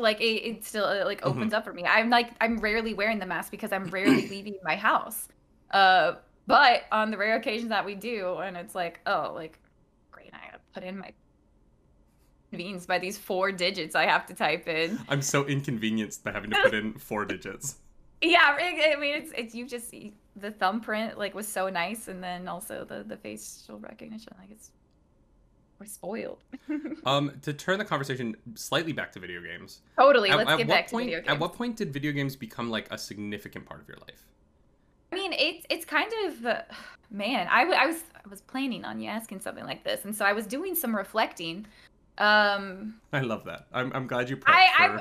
like 0.00 0.20
it, 0.20 0.24
it 0.46 0.64
still 0.64 0.84
uh, 0.84 1.04
like 1.04 1.22
Mm-hmm. 1.26 1.42
opens 1.42 1.52
up 1.52 1.64
for 1.64 1.72
me. 1.72 1.84
I'm 1.84 2.10
like 2.10 2.32
I'm 2.40 2.58
rarely 2.60 2.94
wearing 2.94 3.18
the 3.18 3.26
mask 3.26 3.50
because 3.50 3.72
I'm 3.72 3.90
rarely 3.90 4.26
leaving 4.28 4.56
my 4.62 4.76
house. 4.76 5.28
Uh, 5.70 6.14
but 6.46 6.84
on 6.92 7.10
the 7.10 7.16
rare 7.18 7.36
occasions 7.36 7.70
that 7.70 7.84
we 7.84 7.94
do, 7.94 8.36
and 8.38 8.56
it's 8.56 8.74
like 8.74 9.00
oh 9.06 9.32
like 9.34 9.60
great, 10.12 10.30
I 10.34 10.46
gotta 10.52 10.60
put 10.74 10.84
in 10.84 10.98
my 10.98 11.12
convenience 12.50 12.86
by 12.86 12.98
these 12.98 13.18
four 13.18 13.52
digits 13.52 13.94
I 13.94 14.06
have 14.06 14.26
to 14.26 14.34
type 14.34 14.68
in. 14.68 15.04
I'm 15.08 15.20
so 15.20 15.44
inconvenienced 15.46 16.24
by 16.24 16.32
having 16.32 16.48
to 16.50 16.56
put 16.56 16.72
in 16.72 16.94
four 16.98 17.26
digits. 17.26 17.80
Yeah, 18.22 18.56
I 18.58 18.92
I 18.96 19.00
mean 19.00 19.14
it's 19.16 19.32
it's 19.36 19.54
you 19.54 19.66
just 19.66 19.94
the 20.36 20.50
thumbprint 20.50 21.18
like 21.18 21.34
was 21.34 21.48
so 21.48 21.68
nice, 21.68 22.08
and 22.08 22.22
then 22.22 22.48
also 22.48 22.84
the 22.84 23.02
the 23.02 23.16
facial 23.16 23.78
recognition 23.78 24.32
like 24.38 24.50
it's 24.50 24.70
we're 25.80 25.86
spoiled. 25.86 26.44
Um, 27.06 27.32
to 27.42 27.52
turn 27.54 27.78
the 27.78 27.84
conversation 27.84 28.36
slightly 28.54 28.92
back 28.92 29.10
to 29.12 29.18
video 29.20 29.40
games. 29.42 29.80
totally. 29.98 30.28
At, 30.30 30.36
Let's 30.36 30.50
at 30.50 30.58
get 30.58 30.68
back 30.68 30.86
to 30.88 30.92
point? 30.92 31.06
video 31.06 31.20
games. 31.20 31.30
At 31.30 31.40
what 31.40 31.54
point 31.54 31.76
did 31.76 31.92
video 31.92 32.12
games 32.12 32.36
become 32.36 32.70
like 32.70 32.86
a 32.92 32.98
significant 32.98 33.64
part 33.64 33.80
of 33.80 33.88
your 33.88 33.96
life? 33.96 34.26
I 35.10 35.16
mean, 35.16 35.32
it's 35.32 35.64
it's 35.70 35.84
kind 35.86 36.12
of 36.26 36.44
uh, 36.46 36.62
man. 37.10 37.48
I, 37.50 37.62
w- 37.64 37.78
I 37.80 37.86
was 37.86 38.02
I 38.14 38.28
was 38.28 38.42
planning 38.42 38.84
on 38.84 39.00
you 39.00 39.08
asking 39.08 39.40
something 39.40 39.64
like 39.64 39.82
this, 39.82 40.04
and 40.04 40.14
so 40.14 40.24
I 40.26 40.34
was 40.34 40.46
doing 40.46 40.74
some 40.74 40.94
reflecting. 40.94 41.66
Um, 42.18 42.96
I 43.14 43.20
love 43.20 43.44
that. 43.46 43.66
I'm, 43.72 43.90
I'm 43.94 44.06
glad 44.06 44.28
you 44.28 44.38
I- 44.46 44.68
for. 44.76 44.82
I'm- 44.82 45.00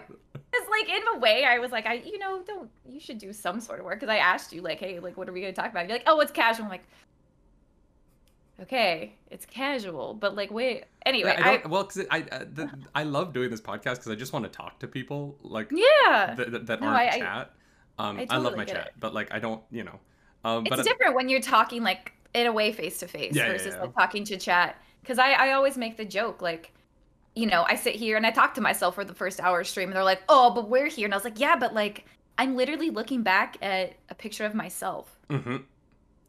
it's 0.52 0.70
like 0.70 0.90
in 0.90 1.04
a 1.16 1.20
way, 1.20 1.44
I 1.44 1.60
was 1.60 1.72
like, 1.72 1.86
I 1.86 1.96
you 1.96 2.18
know, 2.18 2.42
don't 2.48 2.70
you 2.88 3.00
should 3.00 3.20
do 3.20 3.34
some 3.34 3.60
sort 3.60 3.80
of 3.80 3.86
work 3.86 4.00
because 4.00 4.12
I 4.12 4.18
asked 4.18 4.52
you 4.54 4.62
like, 4.62 4.80
hey, 4.80 5.00
like, 5.00 5.18
what 5.18 5.28
are 5.30 5.34
we 5.34 5.42
gonna 5.42 5.54
talk 5.54 5.70
about? 5.70 5.88
You're 5.88 5.98
like, 5.98 6.08
oh, 6.08 6.20
it's 6.22 6.32
casual. 6.32 6.64
I'm 6.66 6.72
like, 6.72 6.86
okay, 8.62 9.14
it's 9.30 9.46
casual, 9.46 10.14
but 10.14 10.36
like, 10.36 10.52
wait. 10.52 10.86
Anyway, 11.06 11.36
I 11.38 11.50
I, 11.50 11.58
don't, 11.58 11.70
well, 11.70 11.84
because 11.84 12.06
I 12.12 12.22
uh, 12.32 12.46
the, 12.54 12.70
I 12.94 13.04
love 13.04 13.34
doing 13.34 13.50
this 13.50 13.62
podcast 13.62 13.96
because 13.96 14.10
I 14.10 14.16
just 14.16 14.34
want 14.34 14.46
to 14.46 14.50
talk 14.52 14.80
to 14.80 14.88
people 14.88 15.38
like 15.42 15.72
yeah, 15.72 16.34
th- 16.36 16.50
th- 16.50 16.66
that 16.66 16.82
No, 16.82 16.88
aren't 16.88 17.00
I- 17.00 17.16
I- 17.16 17.20
chat. 17.20 17.54
Um, 17.98 18.18
I 18.18 18.28
I, 18.30 18.38
love 18.38 18.56
my 18.56 18.64
chat, 18.64 18.88
it. 18.88 18.94
but 19.00 19.14
like 19.14 19.34
I 19.34 19.40
don't, 19.40 19.62
you 19.72 19.84
know. 19.84 20.00
Um, 20.46 20.66
it's 20.66 20.84
different 20.84 21.16
when 21.16 21.28
you're 21.28 21.42
talking 21.42 21.84
like 21.84 22.14
in 22.34 22.48
a 22.48 22.52
way 22.52 22.72
face 22.72 23.00
to 23.00 23.08
face 23.08 23.36
Yeah, 23.36 23.48
yeah, 23.48 23.52
versus 23.52 23.74
yeah. 23.76 23.82
like 23.82 23.94
talking 23.94 24.24
to 24.26 24.38
chat 24.38 24.82
because 25.02 25.20
I, 25.20 25.32
I 25.32 25.52
always 25.52 25.78
make 25.78 25.98
the 25.98 26.06
joke 26.06 26.42
like 26.42 26.72
you 27.36 27.46
know 27.46 27.66
i 27.68 27.76
sit 27.76 27.96
here 27.96 28.16
and 28.18 28.26
i 28.26 28.32
talk 28.32 28.54
to 28.54 28.62
myself 28.62 28.96
for 28.96 29.04
the 29.04 29.14
first 29.14 29.40
hour 29.40 29.64
stream 29.64 29.90
and 29.90 29.96
they're 29.96 30.04
like 30.04 30.22
oh 30.30 30.52
but 30.52 30.70
we're 30.70 30.88
here 30.88 31.06
and 31.06 31.14
i 31.14 31.18
was 31.18 31.24
like 31.24 31.40
yeah 31.40 31.56
but 31.56 31.74
like 31.74 32.06
I'm 32.40 32.56
literally 32.56 32.90
looking 32.90 33.22
back 33.22 33.58
at 33.62 33.96
a 34.08 34.16
picture 34.16 34.46
of 34.46 34.56
myself. 34.56 35.20
Mm-hmm. 35.30 35.58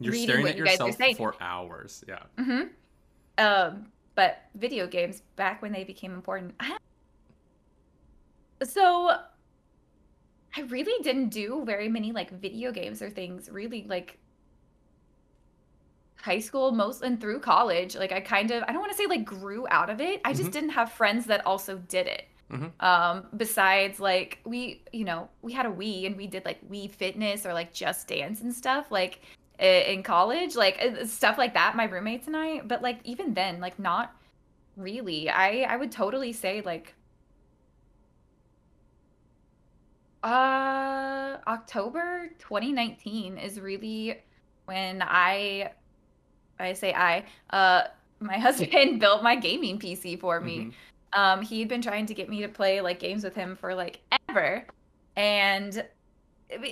You're 0.00 0.12
Reading 0.12 0.26
staring 0.26 0.42
what 0.42 0.50
at 0.52 0.56
you 0.58 0.64
guys 0.64 0.80
are 0.80 0.92
saying. 0.92 1.16
for 1.16 1.34
hours. 1.40 2.02
Yeah. 2.08 2.22
hmm 2.38 2.62
Um, 3.38 3.86
but 4.14 4.42
video 4.54 4.86
games 4.86 5.22
back 5.36 5.60
when 5.62 5.72
they 5.72 5.84
became 5.84 6.12
important. 6.12 6.54
I 6.58 6.76
so 8.64 9.10
I 10.56 10.60
really 10.62 11.02
didn't 11.02 11.28
do 11.28 11.62
very 11.64 11.88
many 11.88 12.12
like 12.12 12.30
video 12.30 12.72
games 12.72 13.00
or 13.02 13.08
things 13.10 13.48
really 13.50 13.84
like 13.88 14.18
high 16.16 16.38
school 16.40 16.72
most 16.72 17.02
and 17.02 17.20
through 17.20 17.40
college. 17.40 17.94
Like 17.96 18.12
I 18.12 18.20
kind 18.20 18.50
of 18.50 18.62
I 18.64 18.72
don't 18.72 18.80
want 18.80 18.92
to 18.92 18.98
say 18.98 19.06
like 19.06 19.24
grew 19.24 19.66
out 19.70 19.88
of 19.90 20.00
it. 20.00 20.20
I 20.24 20.32
just 20.32 20.50
Mhm. 20.50 20.52
didn't 20.52 20.70
have 20.70 20.92
friends 20.92 21.26
that 21.26 21.46
also 21.46 21.78
did 21.78 22.06
it. 22.06 22.26
Mhm. 22.50 22.72
Um, 22.82 23.26
besides 23.36 24.00
like 24.00 24.40
we, 24.44 24.82
you 24.92 25.04
know, 25.04 25.28
we 25.40 25.52
had 25.52 25.66
a 25.66 25.70
Wii 25.70 26.04
and 26.06 26.16
we 26.16 26.26
did 26.26 26.44
like 26.44 26.68
Wii 26.68 26.90
Fitness 26.90 27.46
or 27.46 27.54
like 27.54 27.72
Just 27.72 28.08
Dance 28.08 28.40
and 28.40 28.52
stuff 28.52 28.90
like 28.90 29.20
in 29.64 30.02
college, 30.02 30.56
like 30.56 30.78
uh, 30.82 31.04
stuff 31.06 31.38
like 31.38 31.54
that. 31.54 31.76
My 31.76 31.84
roommates 31.84 32.26
and 32.26 32.36
I, 32.36 32.60
but 32.60 32.82
like 32.82 33.00
even 33.04 33.34
then, 33.34 33.60
like 33.60 33.78
not 33.78 34.14
really. 34.76 35.30
I 35.30 35.62
I 35.62 35.76
would 35.76 35.92
totally 35.92 36.32
say 36.32 36.62
like 36.62 36.94
uh 40.22 41.38
October 41.46 42.30
2019 42.38 43.38
is 43.38 43.58
really 43.58 44.20
when 44.66 45.02
I 45.02 45.72
I 46.58 46.74
say 46.74 46.94
I 46.94 47.24
uh 47.50 47.84
my 48.20 48.38
husband 48.40 49.00
built 49.00 49.22
my 49.22 49.36
gaming 49.36 49.78
PC 49.78 50.16
for 50.16 50.40
me. 50.40 50.70
Mhm. 50.70 50.74
Um, 51.12 51.42
he'd 51.42 51.68
been 51.68 51.82
trying 51.82 52.06
to 52.06 52.14
get 52.14 52.28
me 52.28 52.42
to 52.42 52.48
play 52.48 52.80
like 52.80 53.00
games 53.00 53.24
with 53.24 53.34
him 53.34 53.56
for 53.56 53.74
like 53.74 54.00
ever, 54.28 54.66
and 55.16 55.84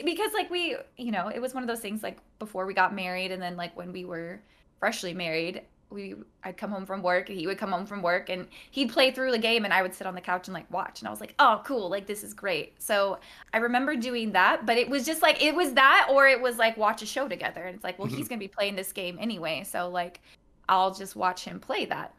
because 0.05 0.33
like 0.33 0.51
we, 0.51 0.77
you 0.97 1.11
know, 1.12 1.29
it 1.29 1.41
was 1.41 1.55
one 1.55 1.62
of 1.62 1.69
those 1.69 1.81
things 1.81 2.03
like 2.03 2.19
before 2.38 2.67
we 2.67 2.75
got 2.75 2.95
married, 2.95 3.31
and 3.33 3.41
then 3.43 3.57
like 3.57 3.77
when 3.77 3.93
we 3.93 4.05
were 4.05 4.41
freshly 4.79 5.14
married, 5.14 5.62
we 5.91 6.14
I'd 6.45 6.57
come 6.57 6.71
home 6.71 6.85
from 6.85 7.03
work, 7.03 7.29
and 7.31 7.38
he 7.38 7.47
would 7.47 7.59
come 7.59 7.71
home 7.73 7.87
from 7.87 8.03
work, 8.03 8.29
and 8.29 8.47
he'd 8.71 8.91
play 8.91 9.11
through 9.11 9.31
the 9.31 9.38
game, 9.38 9.64
and 9.64 9.73
I 9.73 9.83
would 9.83 9.95
sit 9.95 10.07
on 10.07 10.14
the 10.14 10.21
couch 10.21 10.49
and 10.49 10.55
like 10.55 10.71
watch, 10.71 11.01
and 11.01 11.09
I 11.09 11.11
was 11.11 11.21
like, 11.21 11.35
oh, 11.38 11.62
cool, 11.64 11.88
like 11.88 12.07
this 12.07 12.23
is 12.25 12.35
great. 12.35 12.81
So 12.83 13.19
I 13.55 13.59
remember 13.59 13.97
doing 13.97 14.33
that, 14.33 14.67
but 14.67 14.77
it 14.77 14.88
was 14.88 15.07
just 15.07 15.23
like 15.23 15.43
it 15.43 15.55
was 15.55 15.73
that, 15.75 16.09
or 16.11 16.27
it 16.29 16.41
was 16.41 16.59
like 16.59 16.77
watch 16.77 17.03
a 17.03 17.07
show 17.07 17.29
together, 17.29 17.62
and 17.62 17.75
it's 17.75 17.85
like, 17.85 17.99
well, 17.99 18.09
Mhm. 18.09 18.17
he's 18.17 18.29
gonna 18.29 18.38
be 18.38 18.49
playing 18.49 18.77
this 18.77 18.93
game 18.93 19.17
anyway, 19.21 19.64
so 19.64 19.88
like 19.88 20.21
I'll 20.69 20.93
just 20.93 21.17
watch 21.17 21.45
him 21.45 21.61
play 21.61 21.87
that. 21.87 22.12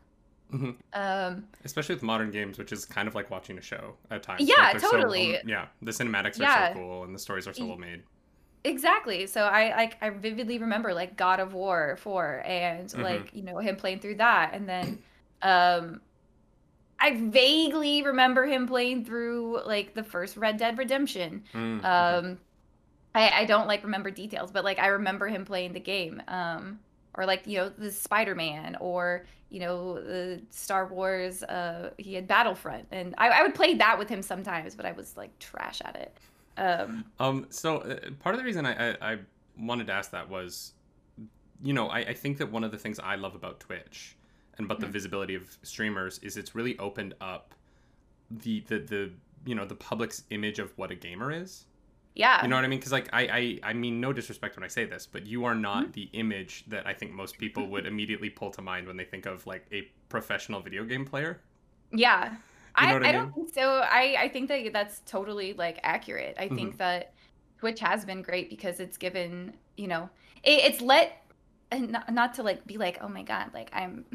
Mhm. 0.52 0.76
Um, 0.94 1.48
Especially 1.64 1.96
with 1.96 2.04
modern 2.04 2.32
games, 2.32 2.58
which 2.58 2.72
is 2.72 2.86
kind 2.86 3.08
of 3.08 3.16
like 3.16 3.30
watching 3.30 3.58
a 3.58 3.62
show 3.62 3.96
at 4.10 4.24
times. 4.24 4.50
Yeah, 4.50 4.78
so 4.78 4.90
totally. 4.92 5.38
yeah, 5.46 5.68
the 5.82 5.92
cinematics 5.92 6.40
are 6.42 6.44
Yeah. 6.44 6.68
so 6.70 6.80
cool 6.80 7.04
and 7.04 7.14
the 7.14 7.20
stories 7.20 7.48
are 7.48 7.54
so 7.54 7.66
well 7.68 7.78
made. 7.78 8.04
Exactly. 8.64 9.26
So 9.28 9.44
I 9.44 9.76
like 9.76 9.98
I 10.02 10.10
vividly 10.10 10.58
remember 10.60 10.94
like 10.94 11.16
God 11.16 11.40
of 11.40 11.54
War 11.54 11.96
4 11.98 12.42
and 12.46 12.90
Mhm. 12.90 13.04
like, 13.04 13.34
you 13.34 13.42
know, 13.44 13.58
him 13.60 13.78
playing 13.78 14.00
through 14.00 14.16
that 14.16 14.54
and 14.54 14.68
then 14.68 15.00
um 15.42 16.02
I 17.00 17.16
vaguely 17.16 18.02
remember 18.04 18.46
him 18.46 18.68
playing 18.68 19.06
through 19.06 19.62
like 19.66 19.94
the 19.94 20.04
first 20.04 20.38
Red 20.38 20.58
Dead 20.58 20.78
Redemption. 20.78 21.44
Mm, 21.54 21.82
mhm. 21.82 22.22
Um 22.22 22.40
I 23.16 23.42
I 23.42 23.46
don't 23.46 23.68
like 23.68 23.84
remember 23.84 24.12
details, 24.12 24.52
but 24.52 24.64
like 24.66 24.80
I 24.80 24.88
remember 24.88 25.28
him 25.28 25.46
playing 25.46 25.74
the 25.74 25.80
game. 25.80 26.22
Um 26.28 26.80
or 27.16 27.26
like, 27.26 27.48
you 27.48 27.58
know, 27.58 27.70
the 27.70 27.92
Spider-Man 27.92 28.78
or, 28.80 29.26
you 29.50 29.60
know, 29.60 29.96
the 29.96 30.42
Star 30.50 30.88
Wars 30.88 31.44
uh 31.44 31.92
he 31.98 32.14
had 32.16 32.28
Battlefront 32.28 32.88
and 32.92 33.16
I 33.18 33.30
I 33.30 33.42
would 33.44 33.56
play 33.56 33.76
that 33.76 33.98
with 34.00 34.10
him 34.10 34.22
sometimes, 34.22 34.76
but 34.76 34.86
I 34.86 34.92
was 34.94 35.18
like 35.18 35.38
trash 35.40 35.82
at 35.86 35.96
it. 35.96 36.18
Um 36.58 37.06
Um, 37.20 37.48
so 37.50 37.78
uh, 37.80 38.12
part 38.20 38.36
of 38.36 38.40
the 38.40 38.46
reason 38.46 38.66
I, 38.66 38.92
I, 38.92 39.14
I 39.14 39.20
wanted 39.58 39.88
to 39.88 39.94
ask 39.94 40.12
that 40.12 40.30
was, 40.30 40.74
you 41.62 41.74
know, 41.74 41.90
I, 41.90 42.00
I 42.00 42.14
think 42.14 42.38
that 42.40 42.52
one 42.52 42.64
of 42.64 42.72
the 42.72 42.78
things 42.78 43.00
I 43.00 43.16
love 43.16 43.36
about 43.36 43.60
Twitch 43.60 44.18
and 44.58 44.66
about 44.66 44.80
the 44.80 44.88
Mhm. 44.88 44.94
visibility 44.94 45.36
of 45.36 45.58
streamers 45.64 46.20
is 46.20 46.38
it's 46.38 46.56
really 46.56 46.78
opened 46.80 47.16
up 47.22 47.56
the 48.32 48.62
the 48.62 48.80
the 48.80 49.12
you 49.46 49.56
know 49.56 49.66
the 49.66 49.76
public's 49.76 50.24
image 50.32 50.60
of 50.60 50.78
what 50.78 50.92
a 50.92 50.96
gamer 50.96 51.32
is. 51.32 51.66
Yeah. 52.15 52.41
You 52.41 52.48
know 52.48 52.56
what 52.56 52.65
I 52.65 52.67
mean? 52.67 52.80
Because 52.80 52.91
like 52.91 53.10
I, 53.13 53.22
I 53.63 53.69
I 53.72 53.74
mean 53.74 54.00
no 54.02 54.13
disrespect 54.13 54.56
when 54.58 54.63
I 54.63 54.67
say 54.67 54.86
this, 54.86 55.08
but 55.08 55.26
you 55.26 55.45
are 55.45 55.56
not 55.56 55.86
Mm-hmm. 55.86 55.91
the 55.93 56.10
image 56.13 56.65
that 56.67 56.86
I 56.88 56.93
think 56.93 57.12
most 57.13 57.38
people 57.38 57.67
would 57.69 57.86
immediately 57.86 58.30
pull 58.30 58.52
to 58.52 58.62
mind 58.62 58.88
when 58.88 58.98
they 58.98 59.06
think 59.06 59.26
of 59.26 59.45
like 59.48 59.67
a 59.72 59.84
professional 60.10 60.62
video 60.62 60.84
game 60.86 61.06
player. 61.06 61.41
Yeah. 61.91 62.36
You 62.78 62.88
know 62.88 62.98
I, 63.00 63.00
I 63.00 63.10
I 63.10 63.12
don't 63.12 63.34
think 63.34 63.54
so. 63.54 63.82
I, 63.84 64.15
I 64.19 64.30
think 64.30 64.48
that 64.50 64.72
that's 64.74 65.02
totally 65.06 65.54
like 65.54 65.80
accurate. 65.84 66.36
I 66.39 66.50
Mm-hmm. 66.50 66.56
think 66.56 66.78
that 66.78 67.13
Twitch 67.60 67.80
has 67.82 68.06
been 68.06 68.22
great 68.22 68.50
because 68.50 68.80
it's 68.80 68.98
given, 68.98 69.54
you 69.78 69.88
know, 69.88 70.10
it, 70.43 70.62
it's 70.72 70.82
let, 70.82 71.26
and 71.72 71.91
not, 71.91 72.13
not 72.13 72.34
to 72.36 72.43
like 72.43 72.65
be 72.65 72.78
like, 72.78 73.00
oh 73.02 73.10
my 73.10 73.24
God, 73.24 73.52
like 73.54 73.69
I'm 73.74 74.06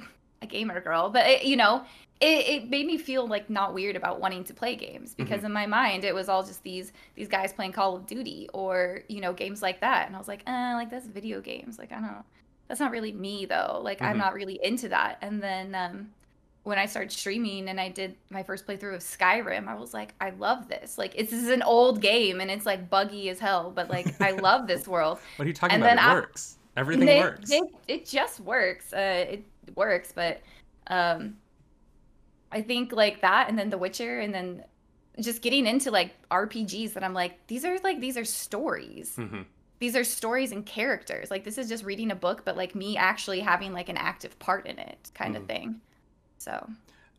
a 0.45 0.47
gamer 0.47 0.81
girl, 0.81 1.11
but 1.11 1.27
it, 1.27 1.45
you 1.45 1.57
know, 1.57 1.85
it, 2.21 2.47
it 2.47 2.71
made 2.71 2.87
me 2.87 2.97
feel 2.97 3.27
like 3.27 3.51
not 3.51 3.75
weird 3.75 3.97
about 3.97 4.21
wanting 4.21 4.45
to 4.45 4.55
play 4.55 4.77
games 4.77 5.15
because 5.15 5.39
Mm-hmm. 5.39 5.47
in 5.47 5.53
my 5.53 5.67
mind 5.67 6.05
it 6.05 6.15
was 6.15 6.29
all 6.29 6.45
just 6.45 6.63
these 6.63 6.93
these 7.17 7.27
guys 7.29 7.53
playing 7.53 7.73
Call 7.73 7.97
of 7.97 8.07
Duty 8.07 8.49
or 8.55 9.01
you 9.09 9.21
know 9.21 9.33
games 9.33 9.61
like 9.63 9.81
that, 9.81 10.07
and 10.07 10.15
I 10.15 10.19
was 10.19 10.29
like, 10.29 10.43
uh, 10.47 10.73
like 10.75 10.91
that's 10.91 11.07
video 11.07 11.41
games. 11.41 11.79
Like 11.79 11.91
I 11.91 11.97
don't, 12.01 12.25
that's 12.69 12.81
not 12.81 12.93
really 12.93 13.13
me 13.13 13.47
though. 13.47 13.81
Like 13.83 13.99
Mhm. 13.99 14.07
I'm 14.07 14.19
not 14.19 14.33
really 14.35 14.61
into 14.63 14.89
that. 14.91 15.19
And 15.23 15.43
then 15.43 15.75
um, 15.75 16.11
when 16.63 16.79
I 16.79 16.87
started 16.87 17.13
streaming 17.13 17.69
and 17.69 17.79
I 17.79 17.91
did 17.91 18.15
my 18.31 18.43
first 18.43 18.67
playthrough 18.67 18.95
of 18.95 19.01
Skyrim, 19.03 19.69
I 19.69 19.75
was 19.75 19.93
like, 19.93 20.15
I 20.21 20.31
love 20.31 20.67
this. 20.69 20.97
Like 20.97 21.13
it's, 21.15 21.31
this 21.31 21.43
is 21.43 21.51
an 21.51 21.63
old 21.63 22.01
game 22.01 22.41
and 22.41 22.51
it's 22.51 22.65
like 22.65 22.89
buggy 22.89 23.29
as 23.29 23.39
hell, 23.39 23.71
but 23.75 23.91
like 23.91 24.07
I 24.23 24.31
love 24.31 24.67
this 24.67 24.87
world. 24.89 25.19
What 25.37 25.45
are 25.45 25.49
you 25.49 25.53
talking 25.53 25.75
And 25.75 25.83
about? 25.85 25.99
It 25.99 26.01
I- 26.03 26.15
works. 26.15 26.59
Everything 26.77 27.21
works. 27.21 27.51
It, 27.53 27.63
it 27.87 28.07
just 28.07 28.41
works. 28.41 28.93
Uh, 28.93 29.27
it 29.35 29.45
works, 29.77 30.13
but 30.15 30.43
um, 30.89 31.37
I 32.53 32.63
think 32.63 32.93
like 32.93 33.21
that, 33.23 33.49
and 33.49 33.59
then 33.59 33.71
The 33.71 33.79
Witcher, 33.79 34.21
and 34.21 34.33
then 34.35 34.65
just 35.21 35.43
getting 35.43 35.67
into 35.67 35.91
like 35.91 36.15
RPGs 36.31 36.95
that 36.95 37.05
I'm 37.05 37.15
like, 37.15 37.47
these 37.49 37.65
are 37.65 37.79
like 37.83 38.01
these 38.01 38.17
are 38.17 38.25
stories. 38.25 39.21
hmm 39.21 39.45
These 39.81 39.97
are 39.97 40.05
stories 40.05 40.53
and 40.53 40.67
characters. 40.67 41.31
Like 41.31 41.45
this 41.45 41.59
is 41.59 41.69
just 41.69 41.85
reading 41.85 42.11
a 42.11 42.17
book, 42.17 42.45
but 42.45 42.57
like 42.57 42.75
me 42.75 42.97
actually 42.97 43.41
having 43.41 43.73
like 43.73 43.89
an 43.89 43.97
active 43.99 44.39
part 44.39 44.67
in 44.67 44.79
it, 44.79 45.11
kind 45.15 45.37
Mhm. 45.37 45.37
of 45.37 45.47
thing. 45.47 45.81
So 46.39 46.69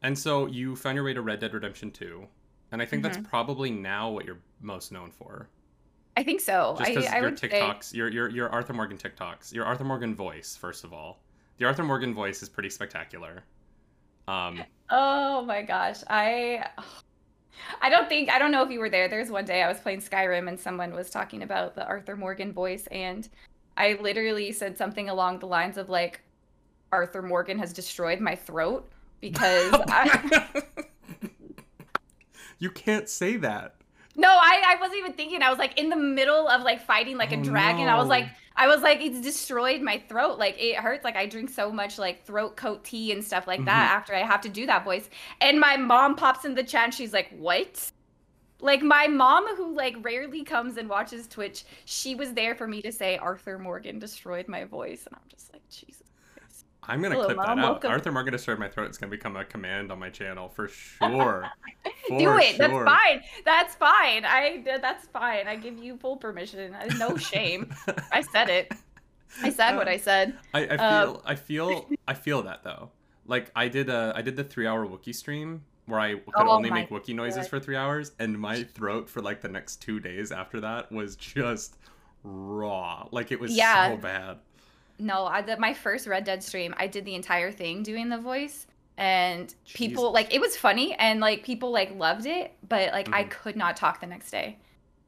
And 0.01 0.17
so 0.17 0.45
you 0.45 0.73
found 0.77 0.95
your 0.95 1.03
way 1.03 1.13
to 1.13 1.21
Red 1.21 1.41
Dead 1.41 1.53
Redemption 1.53 1.91
2. 1.91 2.29
And 2.71 2.81
I 2.81 2.85
think 2.85 3.03
that's 3.03 3.17
Mm-hmm. 3.17 3.23
probably 3.23 3.71
now 3.71 4.09
what 4.09 4.23
you're 4.25 4.41
most 4.61 4.89
known 4.89 5.11
for. 5.11 5.49
I 6.17 6.23
think 6.23 6.41
so. 6.41 6.77
Just 6.77 6.93
I, 6.95 6.95
because 6.95 7.19
your 7.19 7.31
would 7.31 7.39
say, 7.49 7.79
TikToks, 7.79 7.93
your, 7.93 8.07
your 8.09 8.29
your 8.29 8.49
Arthur 8.49 8.73
Morgan 8.73 8.97
TikToks, 8.97 9.51
your 9.53 9.65
Arthur 9.65 9.83
Morgan 9.85 10.13
voice, 10.15 10.55
first 10.55 10.83
of 10.83 10.93
all. 10.93 11.24
The 11.57 11.65
Arthur 11.65 11.83
Morgan 11.83 12.13
voice 12.13 12.43
is 12.43 12.49
pretty 12.49 12.69
spectacular. 12.69 13.43
Um, 14.27 14.63
Oh 14.89 15.43
my 15.43 15.61
gosh. 15.61 15.99
I 16.09 16.67
I 17.81 17.89
don't 17.89 18.09
think 18.09 18.29
I 18.29 18.37
don't 18.37 18.51
know 18.51 18.63
if 18.63 18.69
you 18.69 18.79
were 18.79 18.89
there. 18.89 19.07
There's 19.07 19.31
one 19.31 19.45
day 19.45 19.63
I 19.63 19.67
was 19.67 19.79
playing 19.79 20.01
Skyrim 20.01 20.47
and 20.47 20.59
someone 20.59 20.93
was 20.93 21.09
talking 21.09 21.43
about 21.43 21.75
the 21.75 21.85
Arthur 21.85 22.15
Morgan 22.15 22.51
voice 22.51 22.87
and 22.87 23.27
I 23.77 23.97
literally 24.01 24.51
said 24.51 24.77
something 24.77 25.09
along 25.09 25.39
the 25.39 25.47
lines 25.47 25.77
of 25.77 25.89
like 25.89 26.21
Arthur 26.91 27.21
Morgan 27.21 27.57
has 27.59 27.73
destroyed 27.73 28.19
my 28.19 28.35
throat 28.35 28.89
because 29.21 29.73
I 29.89 30.63
you 32.59 32.69
can't 32.69 33.09
say 33.09 33.37
that. 33.37 33.75
No, 34.17 34.29
I, 34.29 34.61
I 34.65 34.75
wasn't 34.79 34.99
even 34.99 35.13
thinking. 35.13 35.41
I 35.41 35.49
was 35.49 35.59
like 35.59 35.77
in 35.79 35.89
the 35.89 35.95
middle 35.95 36.47
of 36.47 36.61
like 36.63 36.81
fighting 36.85 37.17
like 37.17 37.31
a 37.33 37.37
Oh, 37.37 37.43
dragon. 37.43 37.87
I 37.89 37.97
was 37.97 38.07
like 38.07 38.27
I 38.55 38.67
was 38.67 38.81
like 38.81 39.01
it's 39.01 39.19
destroyed 39.19 39.81
my 39.81 40.01
throat. 40.07 40.37
Like 40.39 40.55
it 40.57 40.77
hurts. 40.77 41.03
Like 41.03 41.15
I 41.17 41.25
drink 41.25 41.49
so 41.49 41.71
much 41.71 41.97
like 41.97 42.25
throat 42.25 42.55
coat 42.55 42.83
tea 42.85 43.11
and 43.11 43.23
stuff 43.23 43.47
like 43.47 43.65
that 43.65 43.89
Mm-hmm. 43.89 43.97
after 43.97 44.15
I 44.15 44.19
have 44.23 44.41
to 44.41 44.49
do 44.49 44.65
that 44.67 44.85
voice. 44.85 45.09
And 45.41 45.59
my 45.59 45.75
mom 45.77 46.15
pops 46.15 46.45
in 46.45 46.55
the 46.55 46.63
chat 46.63 46.85
and 46.85 46.93
she's 46.93 47.13
like, 47.13 47.29
"What?" 47.37 47.91
Like 48.61 48.81
my 48.81 49.07
mom 49.07 49.53
who 49.57 49.75
like 49.75 49.97
rarely 50.01 50.43
comes 50.45 50.77
and 50.77 50.87
watches 50.89 51.27
Twitch, 51.27 51.65
she 51.83 52.15
was 52.15 52.33
there 52.33 52.55
for 52.55 52.67
me 52.67 52.81
to 52.83 52.91
say 52.91 53.17
Arthur 53.17 53.59
Morgan 53.59 53.99
destroyed 53.99 54.47
my 54.47 54.63
voice 54.63 55.05
and 55.05 55.15
I'm 55.15 55.27
just 55.29 55.51
like, 55.51 55.67
"Jesus." 55.69 56.03
Christ." 56.85 56.89
I'm 56.95 57.01
gonna 57.01 57.15
Hello, 57.15 57.25
clip 57.25 57.37
that 57.37 57.47
Mom. 57.47 57.59
out. 57.59 57.71
Welcome. 57.71 57.91
Arthur 57.91 58.11
Morgan 58.11 58.31
destroyed 58.33 58.59
my 58.59 58.67
throat. 58.69 58.87
It's 58.87 58.97
gonna 58.97 59.09
become 59.09 59.35
a 59.35 59.45
command 59.45 59.91
on 59.91 59.99
my 59.99 60.09
channel 60.09 60.49
for 60.49 60.67
sure. 60.99 61.49
do 62.07 62.19
For 62.19 62.39
it. 62.39 62.57
That's 62.57 62.73
fine. 62.73 63.21
That's 63.45 63.75
fine. 63.75 64.25
I 64.25 64.63
that's 64.81 65.07
fine. 65.07 65.47
I 65.47 65.55
give 65.55 65.77
you 65.77 65.97
full 65.97 66.17
permission. 66.17 66.75
No 66.97 67.17
shame. 67.17 67.73
I 68.11 68.21
said 68.21 68.49
it. 68.49 68.71
I 69.41 69.49
said 69.49 69.75
what 69.75 69.87
I 69.95 69.97
said. 69.97 70.35
I, 70.53 70.59
I 70.63 70.77
feel 70.77 71.15
Um, 71.15 71.21
I 71.25 71.35
feel 71.35 71.89
I 72.07 72.13
feel 72.13 72.41
that 72.43 72.63
though. 72.63 72.91
Like 73.27 73.51
I 73.55 73.67
did 73.67 73.89
a 73.89 74.13
I 74.15 74.21
did 74.21 74.35
the 74.35 74.43
three 74.43 74.67
hour 74.67 74.85
Wookiee 74.87 75.15
stream 75.15 75.63
where 75.87 75.99
I 75.99 76.13
could 76.15 76.33
Oh 76.35 76.49
only 76.49 76.69
make 76.71 76.89
Wookiee 76.89 77.13
noises 77.15 77.47
for 77.47 77.59
three 77.59 77.75
hours, 77.75 78.11
and 78.19 78.39
my 78.39 78.63
throat 78.63 79.07
for 79.09 79.21
like 79.21 79.41
the 79.41 79.49
next 79.49 79.77
two 79.83 79.99
days 79.99 80.31
after 80.31 80.59
that 80.61 80.91
was 80.91 81.15
just 81.15 81.77
raw. 82.23 83.07
Like 83.11 83.31
it 83.31 83.39
was 83.39 83.55
Yeah. 83.55 83.91
so 83.91 83.97
bad. 83.97 84.37
No, 84.97 85.25
I 85.25 85.41
did 85.41 85.59
my 85.59 85.73
first 85.73 86.07
Red 86.07 86.23
Dead 86.23 86.43
stream. 86.43 86.73
I 86.77 86.87
did 86.87 87.05
the 87.05 87.15
entire 87.15 87.51
thing 87.51 87.83
doing 87.83 88.09
the 88.09 88.17
voice, 88.17 88.67
and 88.97 89.53
people 89.73 90.11
Jesus. 90.11 90.13
like 90.13 90.33
it 90.33 90.39
was 90.41 90.55
funny 90.57 90.93
and 90.95 91.19
like 91.19 91.43
people 91.43 91.71
like 91.71 91.91
loved 91.95 92.25
it, 92.25 92.57
but 92.67 92.91
like 92.93 93.09
I 93.11 93.25
Mhm. 93.25 93.29
could 93.29 93.55
not 93.57 93.75
talk 93.77 93.99
the 93.99 94.07
next 94.07 94.31
day. 94.31 94.59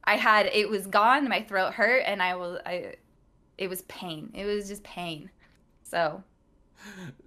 I 0.04 0.16
had 0.18 0.48
it 0.48 0.70
was 0.70 0.88
gone, 0.88 1.28
my 1.30 1.42
throat 1.44 1.74
hurt, 1.74 2.04
and 2.06 2.22
I 2.22 2.36
was 2.36 2.60
I, 2.66 2.96
it 3.58 3.70
was 3.70 3.84
pain. 3.84 4.32
It 4.34 4.46
was 4.46 4.68
just 4.68 4.84
pain. 4.84 5.30
So. 5.84 6.24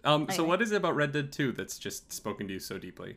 Um. 0.05 0.29
So 0.31 0.45
what 0.45 0.63
is 0.63 0.73
it 0.73 0.77
about 0.77 0.95
Red 0.97 1.13
Dead 1.13 1.33
Two 1.33 1.53
that's 1.53 1.79
just 1.79 2.13
spoken 2.13 2.47
to 2.49 2.55
you 2.55 2.61
so 2.61 2.79
deeply? 2.79 3.17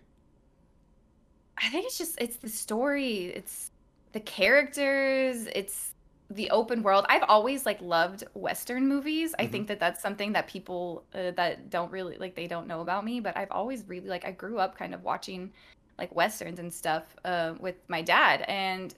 I 1.58 1.70
think 1.70 1.86
it's 1.86 1.98
just 1.98 2.20
it's 2.20 2.38
the 2.38 2.50
story, 2.50 3.26
it's 3.28 3.72
the 4.12 4.20
characters, 4.20 5.48
it's 5.56 5.93
the 6.36 6.50
open 6.52 6.84
world. 6.84 7.06
I've 7.10 7.24
always 7.28 7.66
like 7.66 7.82
loved 7.82 8.24
western 8.34 8.88
movies. 8.88 9.32
Mm-hmm. 9.32 9.42
I 9.42 9.48
think 9.48 9.68
that 9.68 9.80
that's 9.80 10.02
something 10.02 10.34
that 10.34 10.48
people 10.48 11.04
uh, 11.14 11.32
that 11.32 11.70
don't 11.70 11.92
really 11.92 12.18
like 12.18 12.36
they 12.36 12.48
don't 12.48 12.68
know 12.68 12.82
about 12.82 13.06
me, 13.06 13.20
but 13.20 13.36
I've 13.38 13.52
always 13.52 13.84
really 13.88 14.08
like 14.08 14.26
I 14.26 14.32
grew 14.32 14.60
up 14.60 14.78
kind 14.78 14.94
of 14.94 15.04
watching 15.04 15.52
like 15.98 16.14
westerns 16.16 16.60
and 16.60 16.74
stuff 16.74 17.04
uh, 17.24 17.54
with 17.60 17.76
my 17.88 18.02
dad, 18.02 18.44
and 18.48 18.94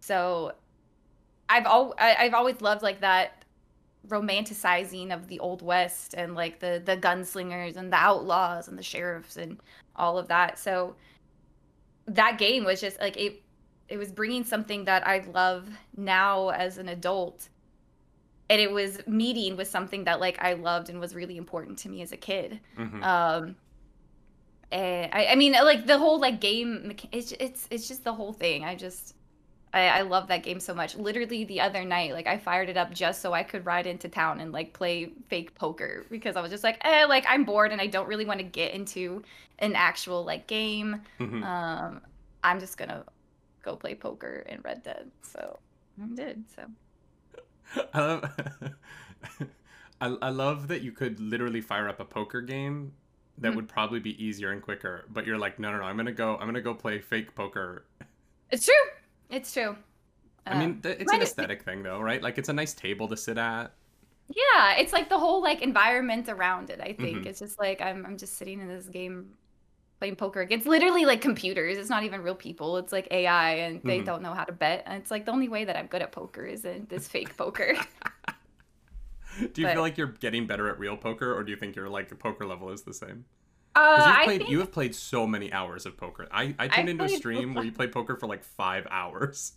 so 0.00 0.52
I've 1.48 1.66
all 1.66 1.94
I've 1.98 2.34
always 2.34 2.60
loved 2.60 2.82
like 2.82 3.00
that 3.00 3.44
romanticizing 4.08 5.12
of 5.12 5.26
the 5.26 5.40
old 5.40 5.62
west 5.62 6.14
and 6.14 6.34
like 6.34 6.60
the 6.60 6.82
the 6.84 6.96
gunslingers 6.96 7.76
and 7.76 7.92
the 7.92 7.96
outlaws 7.96 8.68
and 8.68 8.78
the 8.78 8.82
sheriffs 8.82 9.36
and 9.36 9.58
all 9.96 10.18
of 10.18 10.28
that. 10.28 10.58
So 10.58 10.94
that 12.06 12.38
game 12.38 12.64
was 12.64 12.80
just 12.80 13.00
like 13.00 13.16
it 13.16 13.42
it 13.88 13.98
was 13.98 14.10
bringing 14.12 14.44
something 14.44 14.84
that 14.84 15.06
I 15.06 15.24
love 15.32 15.68
now 15.96 16.50
as 16.50 16.78
an 16.78 16.88
adult 16.88 17.48
and 18.48 18.60
it 18.60 18.70
was 18.70 19.04
meeting 19.06 19.56
with 19.56 19.68
something 19.68 20.04
that 20.04 20.20
like 20.20 20.38
I 20.40 20.54
loved 20.54 20.88
and 20.88 21.00
was 21.00 21.14
really 21.14 21.36
important 21.36 21.78
to 21.78 21.88
me 21.88 22.02
as 22.02 22.12
a 22.12 22.16
kid. 22.16 22.60
Mm-hmm. 22.78 23.02
Um 23.02 23.56
and 24.72 25.12
I, 25.12 25.26
I 25.26 25.34
mean 25.36 25.52
like 25.52 25.86
the 25.86 25.98
whole 25.98 26.20
like 26.20 26.40
game 26.40 26.94
it's 27.12 27.32
it's 27.32 27.66
it's 27.70 27.88
just 27.88 28.04
the 28.04 28.12
whole 28.12 28.32
thing. 28.32 28.64
I 28.64 28.74
just 28.74 29.14
I, 29.72 29.88
I 29.88 30.00
love 30.02 30.28
that 30.28 30.42
game 30.42 30.58
so 30.58 30.74
much. 30.74 30.96
Literally 30.96 31.44
the 31.44 31.60
other 31.60 31.84
night, 31.84 32.12
like 32.12 32.26
I 32.26 32.38
fired 32.38 32.70
it 32.70 32.78
up 32.78 32.92
just 32.92 33.20
so 33.20 33.34
I 33.34 33.42
could 33.42 33.66
ride 33.66 33.86
into 33.86 34.08
town 34.08 34.40
and 34.40 34.50
like 34.50 34.72
play 34.72 35.12
fake 35.28 35.54
poker 35.54 36.06
because 36.10 36.34
I 36.34 36.40
was 36.40 36.50
just 36.50 36.64
like, 36.64 36.78
eh, 36.82 37.04
like 37.04 37.26
I'm 37.28 37.44
bored 37.44 37.72
and 37.72 37.80
I 37.80 37.86
don't 37.86 38.08
really 38.08 38.24
want 38.24 38.38
to 38.38 38.44
get 38.44 38.72
into 38.72 39.22
an 39.58 39.74
actual 39.74 40.24
like 40.24 40.46
game. 40.46 41.02
Mm-hmm. 41.20 41.42
Um, 41.42 42.00
I'm 42.42 42.58
just 42.58 42.78
gonna 42.78 43.04
go 43.66 43.76
play 43.76 43.94
poker 43.94 44.46
in 44.48 44.60
Red 44.62 44.82
Dead. 44.82 45.10
So 45.22 45.58
I 46.02 46.06
did. 46.14 46.44
So. 46.54 46.62
I 47.92 48.00
love, 48.00 48.24
I, 50.00 50.16
I 50.22 50.28
love 50.30 50.68
that 50.68 50.82
you 50.82 50.92
could 50.92 51.18
literally 51.20 51.60
fire 51.60 51.88
up 51.88 52.00
a 52.00 52.04
poker 52.04 52.40
game 52.40 52.92
that 53.38 53.48
mm-hmm. 53.48 53.56
would 53.56 53.68
probably 53.68 54.00
be 54.00 54.22
easier 54.24 54.52
and 54.52 54.62
quicker, 54.62 55.04
but 55.12 55.26
you're 55.26 55.36
like, 55.36 55.58
no, 55.58 55.72
no, 55.72 55.78
no, 55.78 55.84
I'm 55.84 55.96
gonna 55.96 56.12
go, 56.12 56.36
I'm 56.36 56.46
gonna 56.46 56.62
go 56.62 56.72
play 56.72 57.00
fake 57.00 57.34
poker. 57.34 57.84
It's 58.50 58.64
true. 58.64 58.74
It's 59.28 59.52
true. 59.52 59.76
I 60.46 60.58
mean, 60.58 60.80
uh, 60.84 60.90
it's 60.90 61.12
an 61.12 61.20
aesthetic 61.20 61.64
thing, 61.64 61.82
though, 61.82 62.00
right? 62.00 62.22
Like, 62.22 62.38
it's 62.38 62.48
a 62.48 62.52
nice 62.52 62.72
table 62.72 63.08
to 63.08 63.16
sit 63.16 63.36
at. 63.36 63.72
Yeah, 64.28 64.76
it's 64.76 64.92
like 64.92 65.08
the 65.08 65.18
whole 65.18 65.42
like 65.42 65.60
environment 65.60 66.28
around 66.28 66.70
it. 66.70 66.80
I 66.80 66.92
think 66.92 67.18
mm-hmm. 67.18 67.26
it's 67.26 67.40
just 67.40 67.58
like 67.58 67.80
I'm 67.80 68.04
I'm 68.04 68.16
just 68.16 68.36
sitting 68.36 68.60
in 68.60 68.68
this 68.68 68.86
game 68.86 69.30
playing 69.98 70.16
poker 70.16 70.40
against 70.40 70.66
literally 70.66 71.04
like 71.04 71.20
computers. 71.20 71.78
It's 71.78 71.90
not 71.90 72.04
even 72.04 72.22
real 72.22 72.34
people. 72.34 72.76
It's 72.76 72.92
like 72.92 73.08
AI, 73.10 73.52
and 73.54 73.80
they 73.82 73.98
mm-hmm. 73.98 74.06
don't 74.06 74.22
know 74.22 74.34
how 74.34 74.44
to 74.44 74.52
bet. 74.52 74.84
And 74.86 75.00
it's 75.00 75.10
like 75.10 75.24
the 75.24 75.32
only 75.32 75.48
way 75.48 75.64
that 75.64 75.76
I'm 75.76 75.86
good 75.86 76.02
at 76.02 76.12
poker 76.12 76.44
is 76.44 76.64
in 76.64 76.86
this 76.88 77.08
fake 77.08 77.36
poker. 77.36 77.74
do 79.38 79.60
you 79.60 79.66
but, 79.66 79.74
feel 79.74 79.82
like 79.82 79.96
you're 79.96 80.08
getting 80.08 80.46
better 80.46 80.68
at 80.68 80.78
real 80.78 80.96
poker, 80.96 81.34
or 81.34 81.42
do 81.42 81.50
you 81.50 81.56
think 81.56 81.76
your 81.76 81.88
like 81.88 82.16
poker 82.18 82.46
level 82.46 82.70
is 82.70 82.82
the 82.82 82.94
same? 82.94 83.24
Uh, 83.74 84.14
you've 84.16 84.24
played, 84.24 84.38
think... 84.40 84.50
you 84.50 84.58
have 84.60 84.72
played 84.72 84.94
so 84.94 85.26
many 85.26 85.52
hours 85.52 85.84
of 85.84 85.96
poker. 85.96 86.26
I, 86.30 86.54
I 86.58 86.68
tuned 86.68 86.88
I 86.88 86.92
into 86.92 87.04
a 87.04 87.08
stream 87.08 87.54
where 87.54 87.64
you 87.66 87.72
played 87.72 87.92
poker 87.92 88.16
for 88.16 88.26
like 88.26 88.42
five 88.42 88.86
hours. 88.90 89.52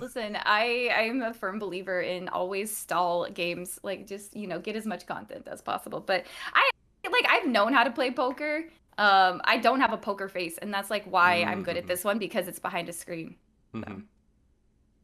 Listen, 0.00 0.36
I 0.36 0.90
I 0.96 1.02
am 1.02 1.20
a 1.20 1.34
firm 1.34 1.58
believer 1.58 2.00
in 2.00 2.28
always 2.28 2.74
stall 2.74 3.28
games, 3.28 3.78
like 3.82 4.06
just 4.06 4.34
you 4.34 4.46
know 4.46 4.58
get 4.58 4.76
as 4.76 4.86
much 4.86 5.06
content 5.06 5.46
as 5.46 5.60
possible. 5.60 6.00
But 6.00 6.24
I 6.54 6.70
like 7.12 7.26
I've 7.28 7.46
known 7.46 7.72
how 7.72 7.84
to 7.84 7.90
play 7.90 8.10
poker. 8.10 8.64
Um, 8.96 9.40
I 9.44 9.58
don't 9.58 9.80
have 9.80 9.92
a 9.92 9.96
poker 9.96 10.28
face, 10.28 10.58
and 10.58 10.72
that's 10.72 10.90
like 10.90 11.04
why 11.04 11.38
mm-hmm. 11.38 11.50
I'm 11.50 11.62
good 11.62 11.76
at 11.76 11.82
mm-hmm. 11.82 11.88
this 11.88 12.04
one 12.04 12.18
because 12.18 12.48
it's 12.48 12.58
behind 12.58 12.88
a 12.88 12.92
screen. 12.92 13.36
So. 13.72 13.80
Mm-hmm. 13.80 14.00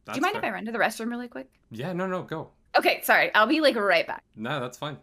Do 0.05 0.15
you 0.15 0.21
mind 0.21 0.33
fair. 0.33 0.41
if 0.41 0.45
I 0.45 0.51
run 0.51 0.65
to 0.65 0.71
the 0.71 0.79
restroom 0.79 1.09
really 1.09 1.27
quick? 1.27 1.47
Yeah, 1.69 1.93
no, 1.93 2.07
no, 2.07 2.23
go. 2.23 2.49
Okay, 2.77 3.01
sorry. 3.03 3.33
I'll 3.35 3.47
be 3.47 3.61
like 3.61 3.75
right 3.75 4.07
back. 4.07 4.23
No, 4.35 4.59
that's 4.59 4.77
fine. 4.77 4.97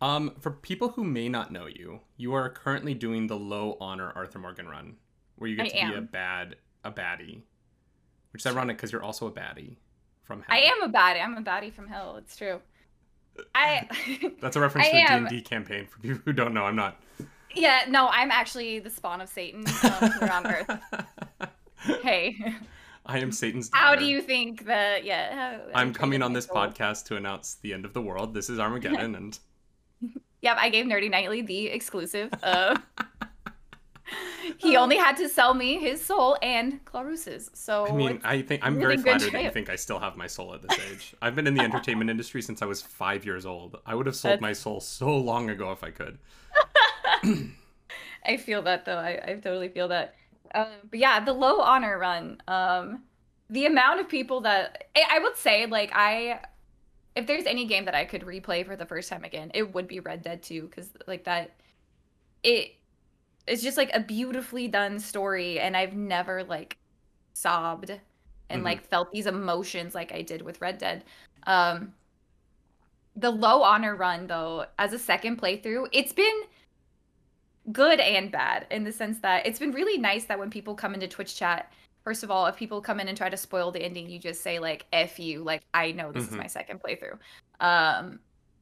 Um, 0.00 0.34
for 0.40 0.50
people 0.50 0.90
who 0.90 1.04
may 1.04 1.28
not 1.28 1.52
know 1.52 1.66
you, 1.66 2.00
you 2.16 2.32
are 2.34 2.48
currently 2.48 2.94
doing 2.94 3.26
the 3.26 3.36
low 3.36 3.76
honor 3.80 4.12
Arthur 4.14 4.38
Morgan 4.38 4.68
run, 4.68 4.96
where 5.36 5.50
you 5.50 5.56
get 5.56 5.66
I 5.66 5.68
to 5.70 5.78
am. 5.78 5.90
be 5.90 5.98
a 5.98 6.00
bad 6.00 6.56
a 6.84 6.92
baddie, 6.92 7.42
which 8.32 8.42
is 8.42 8.46
ironic 8.46 8.76
because 8.76 8.92
you're 8.92 9.02
also 9.02 9.26
a 9.26 9.32
baddie 9.32 9.76
from 10.22 10.42
hell. 10.42 10.56
I 10.56 10.60
am 10.60 10.82
a 10.82 10.92
baddie. 10.92 11.22
I'm 11.22 11.36
a 11.36 11.42
baddie 11.42 11.72
from 11.72 11.88
hell. 11.88 12.16
It's 12.16 12.36
true. 12.36 12.60
I. 13.54 13.88
That's 14.40 14.56
a 14.56 14.60
reference 14.60 14.88
I 14.88 14.90
to 14.90 14.96
the 14.96 15.06
D 15.06 15.14
and 15.14 15.28
D 15.28 15.40
campaign 15.40 15.86
for 15.86 15.98
people 16.00 16.20
who 16.24 16.32
don't 16.32 16.54
know. 16.54 16.64
I'm 16.64 16.76
not. 16.76 17.00
Yeah, 17.54 17.84
no, 17.88 18.08
I'm 18.08 18.30
actually 18.30 18.78
the 18.78 18.90
spawn 18.90 19.20
of 19.20 19.28
Satan 19.28 19.64
um, 19.66 20.12
here 20.20 20.30
on 20.30 20.46
Earth. 20.46 20.70
hey. 22.02 22.36
I 23.06 23.18
am 23.18 23.32
Satan's 23.32 23.70
daughter. 23.70 23.84
How 23.84 23.94
do 23.94 24.04
you 24.04 24.20
think 24.20 24.66
that? 24.66 25.04
Yeah. 25.04 25.60
I'm 25.74 25.94
coming 25.94 26.22
on 26.22 26.34
this 26.34 26.46
podcast 26.46 27.06
to 27.06 27.16
announce 27.16 27.54
the 27.54 27.72
end 27.72 27.84
of 27.84 27.94
the 27.94 28.02
world. 28.02 28.34
This 28.34 28.50
is 28.50 28.58
Armageddon, 28.58 29.14
and 29.16 29.38
Yep, 30.42 30.56
I 30.60 30.68
gave 30.68 30.86
Nerdy 30.86 31.10
Nightly 31.10 31.42
the 31.42 31.66
exclusive. 31.66 32.30
Uh, 32.42 32.78
he 34.58 34.76
only 34.76 34.96
had 34.96 35.16
to 35.16 35.28
sell 35.28 35.54
me 35.54 35.78
his 35.78 36.04
soul 36.04 36.36
and 36.42 36.84
Claris's. 36.84 37.50
So 37.54 37.86
I 37.86 37.92
mean, 37.92 38.20
I 38.24 38.42
think 38.42 38.64
I'm 38.64 38.76
really 38.76 38.96
very 38.96 39.18
flattered 39.18 39.32
that 39.32 39.44
you 39.44 39.50
think 39.50 39.68
I 39.68 39.76
still 39.76 39.98
have 39.98 40.16
my 40.16 40.26
soul 40.26 40.54
at 40.54 40.62
this 40.62 40.78
age. 40.90 41.14
I've 41.20 41.34
been 41.34 41.46
in 41.46 41.54
the 41.54 41.62
entertainment 41.62 42.10
industry 42.10 42.42
since 42.42 42.62
I 42.62 42.66
was 42.66 42.82
five 42.82 43.24
years 43.24 43.46
old. 43.46 43.76
I 43.86 43.94
would 43.94 44.06
have 44.06 44.16
sold 44.16 44.34
That's... 44.34 44.42
my 44.42 44.52
soul 44.52 44.80
so 44.80 45.16
long 45.16 45.50
ago 45.50 45.72
if 45.72 45.84
I 45.84 45.90
could. 45.90 46.18
I 48.24 48.36
feel 48.36 48.62
that 48.62 48.84
though. 48.84 48.98
I, 48.98 49.20
I 49.24 49.34
totally 49.34 49.68
feel 49.68 49.88
that. 49.88 50.14
Um, 50.54 50.66
but 50.90 50.98
yeah, 50.98 51.20
the 51.20 51.32
low 51.32 51.60
honor 51.60 51.98
run. 51.98 52.40
Um, 52.48 53.02
the 53.50 53.66
amount 53.66 54.00
of 54.00 54.08
people 54.08 54.42
that 54.42 54.88
I 54.96 55.18
would 55.18 55.36
say, 55.36 55.66
like 55.66 55.90
I 55.94 56.40
if 57.16 57.26
there's 57.26 57.46
any 57.46 57.66
game 57.66 57.84
that 57.86 57.96
I 57.96 58.04
could 58.04 58.22
replay 58.22 58.64
for 58.64 58.76
the 58.76 58.86
first 58.86 59.08
time 59.08 59.24
again, 59.24 59.50
it 59.52 59.74
would 59.74 59.88
be 59.88 59.98
Red 60.00 60.22
Dead 60.22 60.42
2 60.42 60.68
cuz 60.68 60.90
like 61.06 61.24
that 61.24 61.52
it 62.42 62.77
it's 63.48 63.62
just 63.62 63.76
like 63.76 63.90
a 63.94 64.00
beautifully 64.00 64.68
done 64.68 64.98
story 64.98 65.58
and 65.60 65.76
I've 65.76 65.94
never 65.94 66.44
like 66.44 66.76
sobbed 67.34 67.90
and 67.90 68.00
mm-hmm. 68.50 68.64
like 68.64 68.88
felt 68.88 69.12
these 69.12 69.26
emotions 69.26 69.94
like 69.94 70.12
I 70.12 70.22
did 70.22 70.42
with 70.42 70.60
Red 70.60 70.78
Dead. 70.78 71.04
Um 71.46 71.92
the 73.16 73.30
low 73.30 73.62
honor 73.62 73.96
run 73.96 74.26
though 74.26 74.66
as 74.78 74.92
a 74.92 74.98
second 74.98 75.40
playthrough, 75.40 75.88
it's 75.92 76.12
been 76.12 76.42
good 77.72 78.00
and 78.00 78.30
bad 78.32 78.66
in 78.70 78.84
the 78.84 78.92
sense 78.92 79.18
that 79.20 79.46
it's 79.46 79.58
been 79.58 79.72
really 79.72 79.98
nice 79.98 80.24
that 80.24 80.38
when 80.38 80.50
people 80.50 80.74
come 80.74 80.94
into 80.94 81.08
Twitch 81.08 81.36
chat 81.36 81.70
First 82.08 82.22
of 82.22 82.30
all, 82.30 82.46
if 82.46 82.56
people 82.56 82.80
come 82.80 83.00
in 83.00 83.08
and 83.08 83.18
try 83.18 83.28
to 83.28 83.36
spoil 83.36 83.70
the 83.70 83.82
ending, 83.82 84.08
you 84.08 84.18
just 84.18 84.40
say 84.40 84.58
like 84.58 84.86
"f 84.94 85.18
you," 85.18 85.42
like 85.42 85.60
I 85.74 85.92
know 85.92 86.10
this 86.10 86.24
mm-hmm. 86.24 86.36
is 86.36 86.38
my 86.38 86.46
second 86.46 86.80
playthrough. 86.80 87.18
Um, 87.60 88.18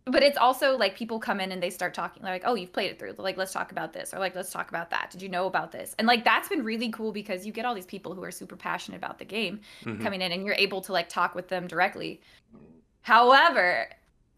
but 0.07 0.23
it's 0.23 0.39
also 0.39 0.77
like 0.77 0.97
people 0.97 1.19
come 1.19 1.41
in 1.41 1.51
and 1.51 1.61
they 1.61 1.71
start 1.71 1.93
talking 1.93 2.23
like, 2.23 2.43
"Oh, 2.45 2.55
you've 2.55 2.73
played 2.73 2.93
it 2.93 2.99
through. 2.99 3.15
Like, 3.19 3.37
let's 3.37 3.53
talk 3.53 3.73
about 3.73 3.93
this," 3.93 4.15
or 4.15 4.21
like, 4.21 4.37
"Let's 4.37 4.53
talk 4.53 4.69
about 4.69 4.91
that. 4.91 5.11
Did 5.11 5.21
you 5.21 5.29
know 5.29 5.47
about 5.47 5.73
this?" 5.73 5.97
And 5.99 6.07
like 6.07 6.25
that's 6.25 6.49
been 6.49 6.65
really 6.65 6.91
cool 6.91 7.11
because 7.11 7.45
you 7.45 7.53
get 7.53 7.65
all 7.65 7.75
these 7.75 7.87
people 7.87 8.15
who 8.15 8.23
are 8.23 8.31
super 8.31 8.57
passionate 8.57 8.99
about 8.99 9.19
the 9.19 9.25
game 9.25 9.61
mm-hmm. 9.85 10.03
coming 10.03 10.23
in, 10.23 10.31
and 10.31 10.47
you're 10.47 10.55
able 10.55 10.81
to 10.83 10.93
like 10.93 11.09
talk 11.09 11.35
with 11.35 11.49
them 11.49 11.67
directly. 11.67 12.21
However, 13.03 13.89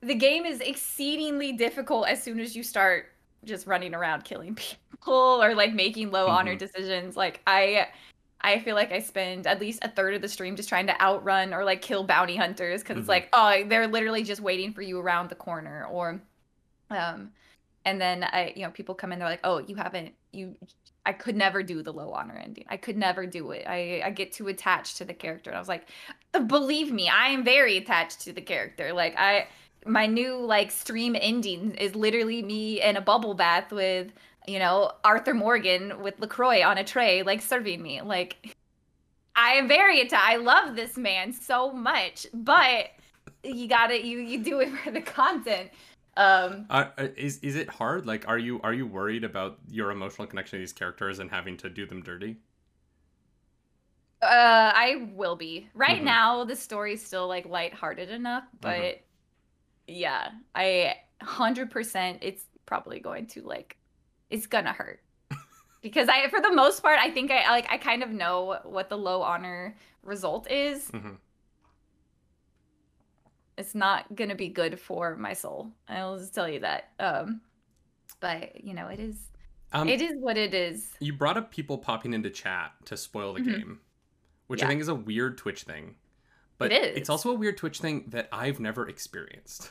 the 0.00 0.14
game 0.14 0.46
is 0.46 0.60
exceedingly 0.60 1.52
difficult 1.52 2.08
as 2.08 2.22
soon 2.22 2.40
as 2.40 2.56
you 2.56 2.62
start 2.62 3.12
just 3.44 3.66
running 3.66 3.94
around 3.94 4.24
killing 4.24 4.54
people 5.00 5.42
or 5.42 5.54
like 5.54 5.74
making 5.74 6.10
low 6.10 6.26
mm-hmm. 6.26 6.36
honor 6.36 6.56
decisions. 6.56 7.14
Like 7.14 7.42
I 7.46 7.88
I 8.40 8.60
feel 8.60 8.74
like 8.74 8.92
I 8.92 9.00
spend 9.00 9.46
at 9.46 9.60
least 9.60 9.80
a 9.82 9.88
third 9.88 10.14
of 10.14 10.22
the 10.22 10.28
stream 10.28 10.54
just 10.54 10.68
trying 10.68 10.86
to 10.86 11.00
outrun 11.00 11.52
or 11.52 11.64
like 11.64 11.82
kill 11.82 12.04
bounty 12.04 12.36
hunters 12.36 12.82
because 12.82 12.94
mm-hmm. 12.94 13.00
it's 13.00 13.08
like, 13.08 13.28
oh, 13.32 13.64
they're 13.66 13.88
literally 13.88 14.22
just 14.22 14.40
waiting 14.40 14.72
for 14.72 14.82
you 14.82 15.00
around 15.00 15.28
the 15.28 15.34
corner. 15.34 15.86
Or, 15.90 16.20
um, 16.90 17.30
and 17.84 18.00
then 18.00 18.22
I, 18.22 18.52
you 18.54 18.62
know, 18.62 18.70
people 18.70 18.94
come 18.94 19.12
in, 19.12 19.18
they're 19.18 19.28
like, 19.28 19.40
oh, 19.44 19.58
you 19.58 19.74
haven't, 19.74 20.12
you, 20.32 20.54
I 21.04 21.12
could 21.12 21.36
never 21.36 21.62
do 21.62 21.82
the 21.82 21.92
low 21.92 22.12
honor 22.12 22.34
ending. 22.34 22.64
I 22.68 22.76
could 22.76 22.96
never 22.96 23.26
do 23.26 23.50
it. 23.50 23.64
I, 23.66 24.02
I 24.04 24.10
get 24.10 24.32
too 24.32 24.48
attached 24.48 24.98
to 24.98 25.04
the 25.04 25.14
character. 25.14 25.50
And 25.50 25.56
I 25.56 25.60
was 25.60 25.68
like, 25.68 25.88
believe 26.46 26.92
me, 26.92 27.08
I 27.08 27.28
am 27.28 27.42
very 27.44 27.76
attached 27.76 28.20
to 28.22 28.32
the 28.32 28.42
character. 28.42 28.92
Like, 28.92 29.14
I, 29.18 29.48
my 29.86 30.06
new 30.06 30.36
like 30.36 30.70
stream 30.70 31.16
ending 31.18 31.72
is 31.72 31.94
literally 31.94 32.42
me 32.42 32.82
in 32.82 32.96
a 32.96 33.00
bubble 33.00 33.34
bath 33.34 33.72
with 33.72 34.12
you 34.48 34.58
know, 34.58 34.92
Arthur 35.04 35.34
Morgan 35.34 36.02
with 36.02 36.18
LaCroix 36.20 36.64
on 36.64 36.78
a 36.78 36.84
tray, 36.84 37.22
like 37.22 37.42
serving 37.42 37.82
me. 37.82 38.00
Like, 38.02 38.56
I 39.36 39.52
am 39.54 39.68
very 39.68 40.00
into, 40.00 40.16
I 40.20 40.36
love 40.36 40.76
this 40.76 40.96
man 40.96 41.32
so 41.32 41.72
much, 41.72 42.26
but 42.34 42.90
you 43.44 43.68
gotta, 43.68 44.04
you, 44.04 44.18
you 44.18 44.42
do 44.42 44.60
it 44.60 44.70
for 44.70 44.90
the 44.90 45.00
content. 45.02 45.70
Um, 46.16 46.66
uh, 46.70 46.90
is, 47.16 47.38
is 47.38 47.56
it 47.56 47.68
hard? 47.70 48.06
Like, 48.06 48.26
are 48.28 48.38
you, 48.38 48.60
are 48.62 48.72
you 48.72 48.86
worried 48.86 49.24
about 49.24 49.58
your 49.70 49.90
emotional 49.90 50.26
connection 50.26 50.58
to 50.58 50.60
these 50.62 50.72
characters 50.72 51.18
and 51.20 51.30
having 51.30 51.56
to 51.58 51.70
do 51.70 51.86
them 51.86 52.02
dirty? 52.02 52.38
Uh, 54.20 54.72
I 54.74 55.08
will 55.14 55.36
be. 55.36 55.68
Right 55.74 56.00
Mhm. 56.00 56.04
now, 56.04 56.44
the 56.44 56.56
story's 56.56 57.04
still 57.04 57.28
like 57.28 57.46
lighthearted 57.46 58.10
enough, 58.10 58.44
but 58.60 59.04
yeah, 59.88 60.32
I 60.54 61.00
100% 61.22 62.20
it's 62.22 62.46
probably 62.66 63.00
going 63.00 63.28
to 63.28 63.42
like 63.42 63.77
it's 64.30 64.46
gonna 64.46 64.72
hurt. 64.72 65.00
because 65.82 66.08
I 66.08 66.28
for 66.28 66.40
the 66.40 66.52
most 66.52 66.82
part, 66.82 66.98
I 66.98 67.10
think 67.10 67.30
I 67.30 67.48
like 67.50 67.66
I 67.70 67.78
kind 67.78 68.02
of 68.02 68.10
know 68.10 68.58
what 68.64 68.88
the 68.88 68.98
low 68.98 69.22
honor 69.22 69.76
result 70.02 70.50
is. 70.50 70.88
hmm 70.90 71.14
It's 73.56 73.74
not 73.74 74.14
gonna 74.14 74.34
be 74.36 74.48
good 74.48 74.78
for 74.78 75.16
my 75.16 75.32
soul. 75.32 75.72
I'll 75.88 76.18
just 76.18 76.34
tell 76.34 76.48
you 76.48 76.60
that. 76.60 76.90
Um 77.00 77.40
but 78.20 78.62
you 78.64 78.74
know, 78.74 78.88
it 78.88 79.00
is 79.00 79.16
Um, 79.72 79.88
it 79.88 80.00
is 80.00 80.12
what 80.18 80.36
it 80.38 80.54
is. 80.54 80.94
You 81.00 81.12
brought 81.12 81.36
up 81.36 81.50
people 81.50 81.78
popping 81.78 82.14
into 82.14 82.30
chat 82.30 82.72
to 82.86 82.96
spoil 82.96 83.34
the 83.34 83.40
Mhm. 83.40 83.44
game, 83.46 83.80
which 84.46 84.62
I 84.62 84.66
think 84.66 84.80
is 84.80 84.88
a 84.88 84.94
weird 84.94 85.36
Twitch 85.38 85.62
thing. 85.64 85.96
But 86.56 86.72
It 86.72 86.96
it's 86.96 87.08
also 87.10 87.30
a 87.30 87.34
weird 87.34 87.56
Twitch 87.56 87.78
thing 87.80 88.04
that 88.08 88.28
I've 88.32 88.60
never 88.60 88.88
experienced. 88.88 89.70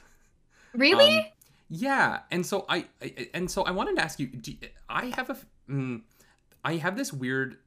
Really? 0.73 1.17
Um, 1.17 1.25
yeah, 1.70 2.20
and 2.32 2.45
so 2.45 2.65
I, 2.70 2.86
I 3.01 3.28
and 3.34 3.49
so 3.49 3.63
I 3.63 3.72
wanted 3.72 3.95
to 3.97 4.03
ask 4.03 4.20
you. 4.20 4.28
Do, 4.28 4.53
I 4.89 5.07
have 5.18 5.30
a, 5.30 5.38
mm, 5.70 6.01
I 6.63 6.76
have 6.76 6.95
this 6.97 7.11
weird 7.11 7.57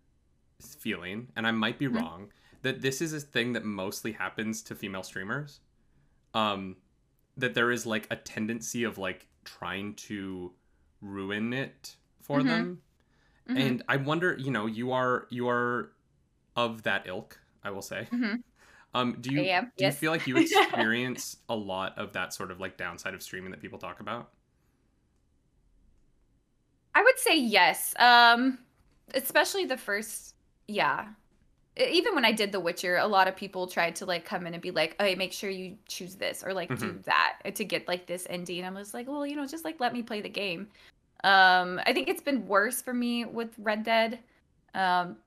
feeling, 0.61 1.29
and 1.37 1.47
I 1.47 1.51
might 1.51 1.79
be 1.79 1.87
Mhm. 1.87 1.95
wrong, 1.95 2.33
that 2.63 2.83
this 2.83 3.01
is 3.01 3.13
a 3.13 3.21
thing 3.21 3.53
that 3.55 3.65
mostly 3.65 4.13
happens 4.13 4.63
to 4.63 4.75
female 4.75 5.03
streamers. 5.03 5.61
Um, 6.35 6.77
that 7.37 7.55
there 7.55 7.71
is 7.71 7.87
like 7.87 8.07
a 8.11 8.17
tendency 8.17 8.85
of 8.85 8.99
like 8.99 9.27
trying 9.45 9.95
to 9.95 10.53
ruin 11.01 11.53
it 11.53 11.97
for 12.21 12.41
Mhm. 12.41 12.47
them, 12.47 12.83
Mhm, 13.49 13.57
and 13.57 13.83
I 13.89 13.97
wonder, 13.97 14.37
you 14.39 14.51
know, 14.51 14.67
you 14.67 14.93
are 14.93 15.27
you 15.31 15.49
are 15.49 15.93
of 16.57 16.83
that 16.83 17.07
ilk, 17.07 17.41
I 17.65 17.71
will 17.71 17.83
say. 17.83 18.09
Um, 18.95 19.19
do 19.21 19.31
you 19.31 19.53
do 19.77 19.85
you 19.87 19.93
feel 19.93 20.11
like 20.13 20.27
you 20.27 20.37
experience 20.39 21.37
a 21.49 21.55
lot 21.57 21.99
of 21.99 22.13
that 22.15 22.33
sort 22.35 22.51
of 22.51 22.61
like 22.61 22.77
downside 22.77 23.15
of 23.15 23.23
streaming 23.23 23.51
that 23.53 23.61
people 23.61 23.79
talk 23.79 24.01
about? 24.01 24.33
I 26.95 27.03
would 27.03 27.19
say 27.19 27.39
yes. 27.39 27.95
Um, 27.99 28.59
especially 29.15 29.65
the 29.65 29.77
first, 29.77 30.35
yeah. 30.69 31.09
Even 31.79 32.15
when 32.15 32.25
I 32.25 32.33
did 32.33 32.53
The 32.53 32.61
Witcher, 32.61 32.97
a 32.99 33.07
lot 33.07 33.29
of 33.29 33.37
people 33.37 33.67
tried 33.67 33.97
to 33.97 34.07
like 34.07 34.25
come 34.25 34.47
in 34.47 34.55
and 34.55 34.63
be 34.63 34.71
like, 34.73 34.97
"Hey, 35.01 35.15
make 35.15 35.33
sure 35.33 35.51
you 35.51 35.79
choose 35.89 36.17
this 36.17 36.45
or 36.45 36.53
like 36.55 36.77
do 36.77 36.95
Mhm. 36.95 37.05
that 37.05 37.41
to 37.55 37.65
get 37.65 37.89
like 37.89 38.07
this 38.07 38.27
ending." 38.31 38.61
And 38.61 38.77
I 38.77 38.81
was 38.81 38.95
like, 38.95 39.09
"Well, 39.09 39.27
you 39.27 39.37
know, 39.37 39.47
just 39.47 39.65
like 39.65 39.81
let 39.81 39.93
me 39.95 40.03
play 40.03 40.21
the 40.21 40.29
game." 40.29 40.71
Um, 41.25 41.81
I 41.87 41.93
think 41.95 42.09
it's 42.09 42.23
been 42.23 42.47
worse 42.49 42.83
for 42.83 42.95
me 42.95 43.25
with 43.27 43.55
Red 43.59 43.85
Dead. 43.85 44.21
Um, 44.75 45.19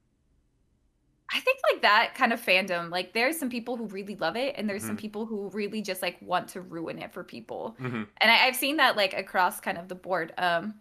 I 1.33 1.39
think 1.39 1.59
like 1.71 1.81
that 1.81 2.13
kind 2.15 2.31
of 2.31 2.39
fandom, 2.41 2.91
like 2.91 3.13
there's 3.13 3.37
some 3.37 3.49
people 3.49 3.75
who 3.77 3.85
really 3.87 4.15
love 4.15 4.35
it, 4.35 4.55
and 4.57 4.69
there's 4.69 4.85
some 4.85 4.95
Mhm. 4.95 4.99
people 4.99 5.25
who 5.25 5.49
really 5.49 5.81
just 5.81 6.01
like 6.01 6.21
want 6.21 6.47
to 6.49 6.61
ruin 6.61 6.99
it 6.99 7.11
for 7.13 7.23
people 7.23 7.77
hmm 7.77 8.03
and 8.21 8.31
I, 8.31 8.45
I've 8.47 8.55
seen 8.55 8.77
that 8.77 8.95
like 8.95 9.13
across 9.13 9.59
kind 9.59 9.77
of 9.77 9.87
the 9.87 9.95
board. 9.95 10.33
Um, 10.37 10.75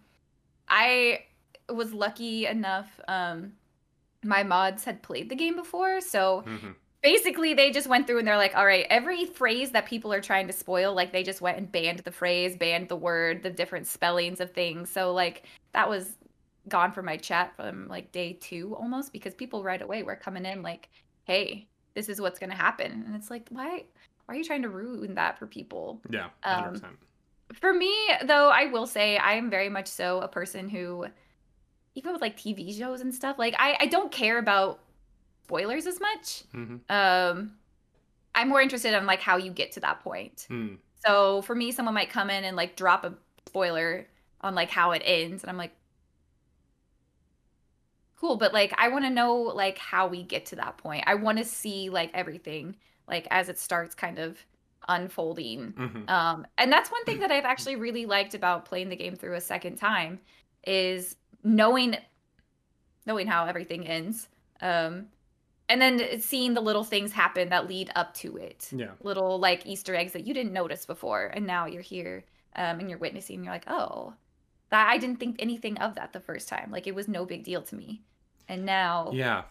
I 0.69 1.25
was 1.69 1.93
lucky 1.93 2.45
enough. 2.47 2.99
Um, 3.07 3.53
my 4.23 4.43
mods 4.43 4.85
had 4.85 5.03
played 5.03 5.29
the 5.29 5.35
game 5.35 5.55
before, 5.55 6.01
so 6.01 6.45
hmm 6.45 6.71
basically 7.01 7.53
they 7.53 7.71
just 7.71 7.87
went 7.87 8.07
through 8.07 8.19
and 8.19 8.27
they're 8.27 8.37
like, 8.37 8.55
all 8.55 8.65
right, 8.65 8.87
every 8.89 9.25
phrase 9.25 9.71
that 9.71 9.85
people 9.85 10.13
are 10.13 10.21
trying 10.21 10.47
to 10.47 10.53
spoil, 10.53 10.93
like 10.93 11.11
they 11.11 11.23
just 11.23 11.41
went 11.41 11.57
and 11.57 11.71
banned 11.71 11.99
the 11.99 12.11
phrase, 12.11 12.55
banned 12.55 12.89
the 12.89 12.95
word, 12.95 13.43
the 13.43 13.49
different 13.49 13.87
spellings 13.87 14.39
of 14.39 14.51
things. 14.51 14.89
So 14.89 15.13
like 15.13 15.45
that 15.73 15.89
was 15.89 16.15
gone 16.69 16.91
from 16.91 17.05
my 17.05 17.17
chat 17.17 17.55
from 17.55 17.87
like 17.87 18.11
day 18.11 18.33
two 18.33 18.75
almost 18.75 19.11
because 19.11 19.33
people 19.33 19.63
right 19.63 19.81
away 19.81 20.03
were 20.03 20.15
coming 20.15 20.45
in 20.45 20.61
like, 20.61 20.89
hey, 21.25 21.67
this 21.93 22.09
is 22.09 22.19
what's 22.21 22.39
gonna 22.39 22.55
happen, 22.55 23.03
and 23.05 23.15
it's 23.15 23.29
like, 23.29 23.47
why? 23.49 23.83
Why 24.25 24.35
are 24.35 24.37
you 24.37 24.43
trying 24.43 24.61
to 24.61 24.69
ruin 24.69 25.15
that 25.15 25.37
for 25.37 25.47
people? 25.47 26.01
Yeah, 26.09 26.29
Um, 26.43 26.55
hundred 26.63 26.71
percent. 26.73 26.97
For 27.53 27.73
me, 27.73 27.93
though, 28.25 28.49
I 28.49 28.65
will 28.67 28.87
say 28.87 29.17
I 29.17 29.33
am 29.33 29.49
very 29.49 29.69
much 29.69 29.87
so 29.87 30.21
a 30.21 30.27
person 30.27 30.69
who, 30.69 31.05
even 31.95 32.13
with 32.13 32.21
like 32.21 32.37
TV 32.37 32.75
shows 32.77 33.01
and 33.01 33.13
stuff, 33.13 33.37
like 33.37 33.53
I, 33.59 33.77
I 33.81 33.85
don't 33.87 34.11
care 34.11 34.39
about 34.39 34.79
spoilers 35.43 35.85
as 35.85 35.99
much. 35.99 36.43
hmm 36.51 36.77
Um, 36.89 37.57
I'm 38.35 38.49
more 38.49 38.61
interested 38.61 38.93
in 38.93 39.05
like 39.05 39.21
how 39.21 39.37
you 39.37 39.51
get 39.51 39.73
to 39.73 39.79
that 39.81 39.99
point. 39.99 40.47
Mm. 40.49 40.77
So 41.05 41.41
for 41.43 41.53
me, 41.53 41.71
someone 41.71 41.93
might 41.93 42.09
come 42.09 42.29
in 42.29 42.43
and 42.45 42.55
like 42.55 42.75
drop 42.75 43.03
a 43.03 43.13
spoiler 43.45 44.07
on 44.41 44.55
like 44.55 44.69
how 44.71 44.91
it 44.91 45.01
ends, 45.05 45.43
and 45.43 45.49
I'm 45.51 45.57
like, 45.57 45.75
cool, 48.23 48.37
but 48.37 48.53
like 48.53 48.73
I 48.77 48.87
want 48.87 49.03
to 49.03 49.09
know 49.09 49.35
like 49.35 49.77
how 49.77 50.07
we 50.07 50.23
get 50.23 50.45
to 50.47 50.55
that 50.55 50.77
point. 50.77 51.03
I 51.07 51.15
want 51.15 51.39
to 51.39 51.43
see 51.43 51.89
like 51.89 52.09
everything 52.13 52.77
like 53.05 53.27
as 53.31 53.49
it 53.49 53.59
starts 53.59 53.93
kind 53.93 54.17
of 54.17 54.37
unfolding. 54.87 55.73
hmm 55.75 56.09
Um, 56.09 56.47
and 56.57 56.71
that's 56.71 56.89
one 56.89 57.03
thing 57.03 57.19
that 57.19 57.31
I've 57.31 57.43
actually 57.43 57.75
really 57.75 58.05
liked 58.05 58.33
about 58.33 58.63
playing 58.63 58.87
the 58.87 58.95
game 58.95 59.17
through 59.17 59.35
a 59.35 59.41
second 59.41 59.75
time 59.75 60.21
is 60.65 61.17
knowing 61.43 61.97
knowing 63.05 63.27
how 63.27 63.45
everything 63.45 63.85
ends. 63.85 64.29
Um, 64.61 65.07
and 65.67 65.81
then 65.81 66.21
seeing 66.21 66.53
the 66.53 66.61
little 66.61 66.85
things 66.85 67.11
happen 67.11 67.49
that 67.49 67.67
lead 67.67 67.91
up 67.95 68.13
to 68.15 68.37
it. 68.37 68.69
Yeah. 68.71 68.91
Little 69.01 69.37
like 69.37 69.65
Easter 69.65 69.95
eggs 69.95 70.13
that 70.13 70.25
you 70.25 70.33
didn't 70.33 70.53
notice 70.53 70.85
before, 70.85 71.25
and 71.25 71.45
now 71.45 71.65
you're 71.65 71.81
here 71.81 72.23
um, 72.55 72.79
and 72.79 72.89
you're 72.89 72.99
witnessing. 72.99 73.37
And 73.37 73.45
you're 73.45 73.53
like, 73.53 73.67
oh, 73.67 74.13
that 74.69 74.89
I 74.89 74.97
didn't 74.97 75.19
think 75.19 75.35
anything 75.39 75.77
of 75.77 75.95
that 75.95 76.13
the 76.13 76.19
first 76.19 76.47
time. 76.47 76.71
Like 76.71 76.87
it 76.87 76.95
was 76.95 77.07
no 77.07 77.25
big 77.25 77.43
deal 77.43 77.61
to 77.63 77.75
me, 77.75 78.01
and 78.47 78.65
now 78.65 79.09
Yeah. 79.13 79.43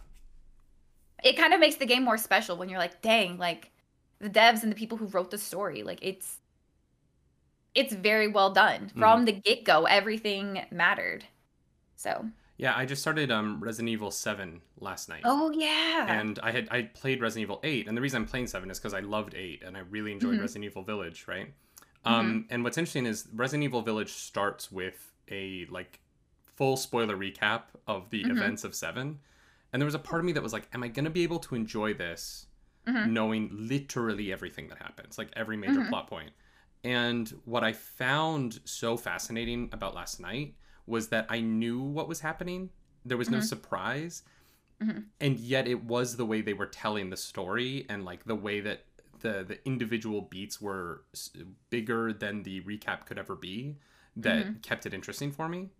it 1.24 1.36
kind 1.36 1.52
of 1.54 1.60
makes 1.60 1.76
the 1.76 1.86
game 1.86 2.02
more 2.04 2.18
special 2.18 2.56
when 2.56 2.68
you're 2.68 2.78
like, 2.78 3.00
dang, 3.02 3.38
like 3.38 3.70
the 4.18 4.30
devs 4.30 4.62
and 4.62 4.70
the 4.72 4.76
people 4.76 4.98
who 4.98 5.06
wrote 5.06 5.30
the 5.30 5.38
story, 5.38 5.82
like 5.82 5.98
it's 6.02 6.38
it's 7.74 7.94
very 7.94 8.28
well 8.28 8.50
done 8.52 8.90
from 8.98 9.24
the 9.24 9.32
get 9.32 9.64
go. 9.64 9.84
Everything 9.86 10.62
mattered. 10.70 11.24
So, 11.96 12.26
Yeah, 12.58 12.76
I 12.76 12.84
just 12.84 13.00
started 13.00 13.30
um 13.30 13.60
Resident 13.62 13.88
Evil 13.88 14.10
7 14.10 14.60
last 14.78 15.08
night. 15.08 15.22
oh 15.24 15.50
yeah, 15.52 16.06
And 16.08 16.38
I 16.42 16.50
had 16.50 16.68
I 16.70 16.82
played 16.82 17.20
Resident 17.22 17.42
Evil 17.44 17.60
8, 17.64 17.88
and 17.88 17.96
the 17.96 18.02
reason 18.02 18.20
I'm 18.22 18.28
playing 18.28 18.46
7 18.48 18.70
is 18.70 18.78
because 18.78 18.92
I 18.94 19.00
loved 19.00 19.34
8 19.34 19.62
and 19.62 19.76
I 19.76 19.80
really 19.80 20.12
enjoyed 20.12 20.36
Mhm. 20.36 20.40
Resident 20.42 20.64
Evil 20.66 20.82
Village, 20.82 21.24
right? 21.26 21.52
Um 22.04 22.46
and 22.50 22.62
what's 22.64 22.76
interesting 22.76 23.06
is 23.06 23.28
Resident 23.32 23.64
Evil 23.64 23.80
Village 23.82 24.10
starts 24.12 24.70
with 24.70 25.12
a 25.30 25.64
like 25.70 26.00
full 26.62 26.76
spoiler 26.76 27.16
recap 27.16 27.62
of 27.88 28.08
the 28.10 28.22
Mhm. 28.22 28.30
events 28.30 28.62
of 28.62 28.72
7. 28.72 29.18
And 29.72 29.82
there 29.82 29.84
was 29.84 29.96
a 29.96 29.98
part 29.98 30.20
of 30.20 30.24
me 30.26 30.30
that 30.34 30.44
was 30.44 30.52
like, 30.52 30.68
am 30.72 30.84
I 30.84 30.88
going 30.88 31.06
to 31.06 31.10
be 31.10 31.24
able 31.24 31.40
to 31.40 31.56
enjoy 31.56 31.92
this 31.92 32.46
Mhm. 32.86 33.08
knowing 33.10 33.48
literally 33.52 34.30
everything 34.32 34.68
that 34.68 34.78
happens, 34.78 35.18
like 35.18 35.30
every 35.32 35.56
major 35.56 35.80
Mhm. 35.80 35.88
plot 35.88 36.06
point. 36.06 36.30
And 36.84 37.28
what 37.46 37.64
I 37.64 37.72
found 37.72 38.60
so 38.64 38.96
fascinating 38.96 39.70
about 39.72 39.92
last 39.96 40.20
night 40.20 40.54
was 40.86 41.08
that 41.08 41.26
I 41.28 41.40
knew 41.40 41.80
what 41.80 42.06
was 42.06 42.20
happening. 42.20 42.70
There 43.04 43.18
was 43.18 43.28
no 43.28 43.38
Mhm. 43.38 43.44
surprise. 43.44 44.22
Mhm. 44.80 45.06
And 45.18 45.40
yet 45.40 45.66
it 45.66 45.82
was 45.82 46.16
the 46.16 46.26
way 46.26 46.42
they 46.42 46.54
were 46.54 46.66
telling 46.66 47.10
the 47.10 47.16
story 47.16 47.86
and 47.88 48.04
like 48.04 48.22
the 48.24 48.36
way 48.36 48.60
that 48.60 48.84
the 49.18 49.42
the 49.42 49.58
individual 49.66 50.22
beats 50.22 50.60
were 50.60 51.04
bigger 51.70 52.12
than 52.12 52.44
the 52.44 52.60
recap 52.60 53.04
could 53.06 53.18
ever 53.18 53.34
be 53.34 53.78
that 54.14 54.62
kept 54.62 54.86
it 54.86 54.94
interesting 54.94 55.32
for 55.32 55.48
me. 55.48 55.70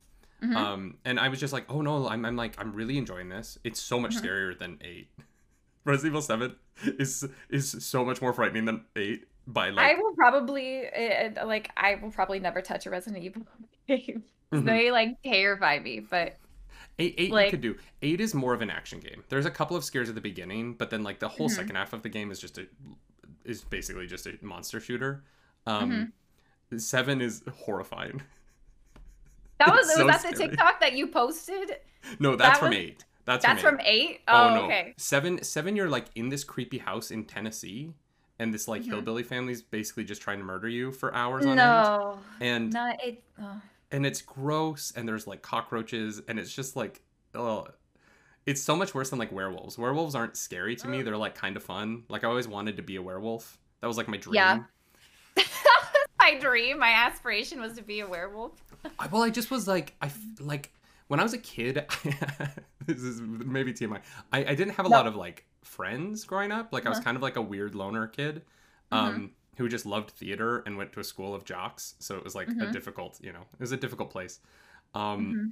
Mhm. 0.43 0.57
Um, 0.57 0.97
and 1.05 1.21
I 1.21 1.29
was 1.29 1.39
just 1.41 1.53
like, 1.53 1.65
oh 1.69 1.83
no, 1.83 2.09
I'm, 2.09 2.25
I'm 2.25 2.37
like, 2.37 2.55
I'm 2.61 2.73
really 2.73 2.99
enjoying 2.99 3.29
this. 3.29 3.59
It's 3.65 3.81
so 3.81 4.01
much 4.01 4.17
Mhm. 4.17 4.23
scarier 4.23 4.59
than 4.59 4.79
eight. 4.83 5.09
Resident 5.85 6.13
Evil 6.13 6.23
Seven 6.23 6.57
is 6.99 7.27
is 7.49 7.71
so 7.85 8.05
much 8.05 8.21
more 8.23 8.33
frightening 8.33 8.65
than 8.65 8.85
eight 8.97 9.27
by 9.47 9.69
I 9.69 9.95
will 9.95 10.15
probably 10.15 10.87
uh, 10.89 11.45
like 11.47 11.71
I 11.77 11.97
will 11.97 12.11
probably 12.11 12.39
never 12.39 12.61
touch 12.63 12.87
a 12.87 12.91
Resident 12.91 13.23
Evil 13.25 13.43
game. 13.89 14.25
Mhm. 14.53 14.65
They 14.65 14.91
like 14.91 15.21
terrify 15.23 15.79
me, 15.81 16.01
but 16.01 16.37
Eight, 16.99 17.15
eight 17.19 17.31
like- 17.33 17.47
you 17.47 17.51
could 17.53 17.61
do. 17.63 17.77
Eight 18.03 18.21
is 18.21 18.35
more 18.35 18.53
of 18.55 18.61
an 18.63 18.69
action 18.71 19.01
game. 19.01 19.25
There's 19.29 19.47
a 19.47 19.51
couple 19.51 19.77
of 19.77 19.83
scares 19.85 20.09
at 20.09 20.15
the 20.15 20.21
beginning, 20.21 20.75
but 20.75 20.91
then 20.91 21.03
like 21.03 21.19
the 21.21 21.29
whole 21.29 21.49
Mhm. 21.49 21.57
second 21.57 21.77
half 21.77 21.93
of 21.93 22.03
the 22.03 22.09
game 22.09 22.31
is 22.31 22.39
just 22.39 22.59
a 22.59 22.67
is 23.45 23.63
basically 23.63 24.07
just 24.07 24.27
a 24.27 24.39
monster 24.43 24.79
shooter. 24.81 25.25
Um, 25.67 25.91
Mm-hmm. 25.91 26.79
Seven 26.79 27.21
is 27.21 27.43
horrifying. 27.65 28.23
that 29.67 29.75
was 29.75 29.95
so 29.95 30.05
was 30.07 30.23
that 30.23 30.31
the. 30.33 30.37
TikTok 30.39 30.81
that 30.81 30.93
you 30.95 31.07
posted? 31.07 31.77
No, 32.19 32.37
that's 32.37 32.55
That 32.55 32.59
from 32.59 32.69
was- 32.71 32.79
eight. 32.79 33.05
That's, 33.25 33.45
That's 33.45 33.63
from 33.63 33.77
from 33.77 33.81
eight. 33.87 34.11
eight. 34.11 34.21
Oh, 34.27 34.55
no. 34.55 34.65
okay. 34.65 34.95
Seven 34.97 35.43
seven 35.45 35.77
you're 35.77 35.89
like 35.89 36.07
in 36.17 36.29
this 36.29 36.43
creepy 36.43 36.79
house 36.79 37.13
in 37.13 37.25
Tennessee 37.25 37.93
and 38.41 38.53
this 38.53 38.67
like 38.67 38.83
Mhm. 38.83 38.87
hillbilly 38.87 39.23
family's 39.23 39.63
basically 39.63 40.03
just 40.03 40.21
trying 40.21 40.39
to 40.39 40.45
murder 40.45 40.69
you 40.69 40.91
for 40.91 41.15
hours 41.15 41.45
on 41.45 41.51
end. 41.51 41.59
No, 41.59 42.19
And 42.41 42.73
not 42.73 43.03
it. 43.05 43.23
Oh. 43.41 43.61
and 43.93 44.05
it's 44.05 44.23
gross 44.23 44.93
and 44.97 45.07
there's 45.09 45.29
like 45.29 45.41
cockroaches 45.43 46.21
and 46.27 46.39
it's 46.41 46.53
just 46.53 46.75
like 46.75 47.01
oh 47.37 47.69
it's 48.45 48.61
so 48.61 48.75
much 48.75 48.93
worse 48.93 49.11
than 49.11 49.21
like 49.21 49.31
werewolves. 49.31 49.79
Werewolves 49.79 50.17
aren't 50.17 50.37
scary 50.37 50.75
to 50.75 50.89
me. 50.89 51.03
They're 51.03 51.17
like 51.17 51.37
kind 51.37 51.57
of 51.57 51.63
fun. 51.63 52.03
Like 52.09 52.25
I 52.25 52.27
always 52.27 52.49
wanted 52.49 52.77
to 52.79 52.83
be 52.83 52.97
a 52.97 53.03
werewolf. 53.03 53.57
That 53.83 53.87
was 53.87 53.97
like 53.97 54.09
my 54.09 54.17
dream. 54.17 54.35
Yeah. 54.35 54.59
my 56.23 56.39
dream, 56.39 56.79
my 56.79 56.91
aspiration 56.91 57.61
was 57.61 57.75
to 57.75 57.83
be 57.83 58.01
a 58.01 58.07
werewolf. 58.07 58.53
I, 58.99 59.07
well, 59.09 59.23
I 59.23 59.31
just 59.31 59.51
was 59.51 59.67
like 59.69 59.95
I 60.01 60.11
like 60.41 60.73
when 61.09 61.21
I 61.21 61.23
was 61.23 61.33
a 61.35 61.39
kid, 61.39 61.85
this 62.87 62.99
is 63.03 63.21
maybe 63.21 63.73
TMI. 63.73 64.01
I, 64.33 64.39
I 64.45 64.55
didn't 64.55 64.75
have 64.75 64.87
a 64.87 64.89
No. 64.89 64.97
lot 64.97 65.07
of 65.07 65.17
like 65.17 65.45
friends 65.63 66.25
growing 66.25 66.53
up. 66.53 66.73
Like 66.73 66.87
I 66.87 66.89
was 66.89 66.99
Uh-huh. 66.99 67.05
kind 67.05 67.17
of 67.17 67.23
like 67.23 67.37
a 67.37 67.43
weird 67.43 67.75
loner 67.75 68.07
kid, 68.07 68.43
um, 68.91 69.33
who 69.57 69.69
just 69.69 69.85
loved 69.85 70.11
theater 70.11 70.63
and 70.67 70.77
went 70.77 70.93
to 70.95 71.01
a 71.01 71.05
school 71.05 71.35
of 71.35 71.45
jocks. 71.45 71.95
So 71.99 72.17
it 72.17 72.25
was 72.25 72.35
like 72.35 72.49
a 72.49 72.53
Mhm. 72.53 72.73
difficult, 72.73 73.19
you 73.23 73.33
know, 73.33 73.43
it 73.53 73.61
was 73.61 73.73
a 73.73 73.77
difficult 73.77 74.11
place. 74.11 74.41
Um, 74.95 75.35
Mhm. 75.35 75.51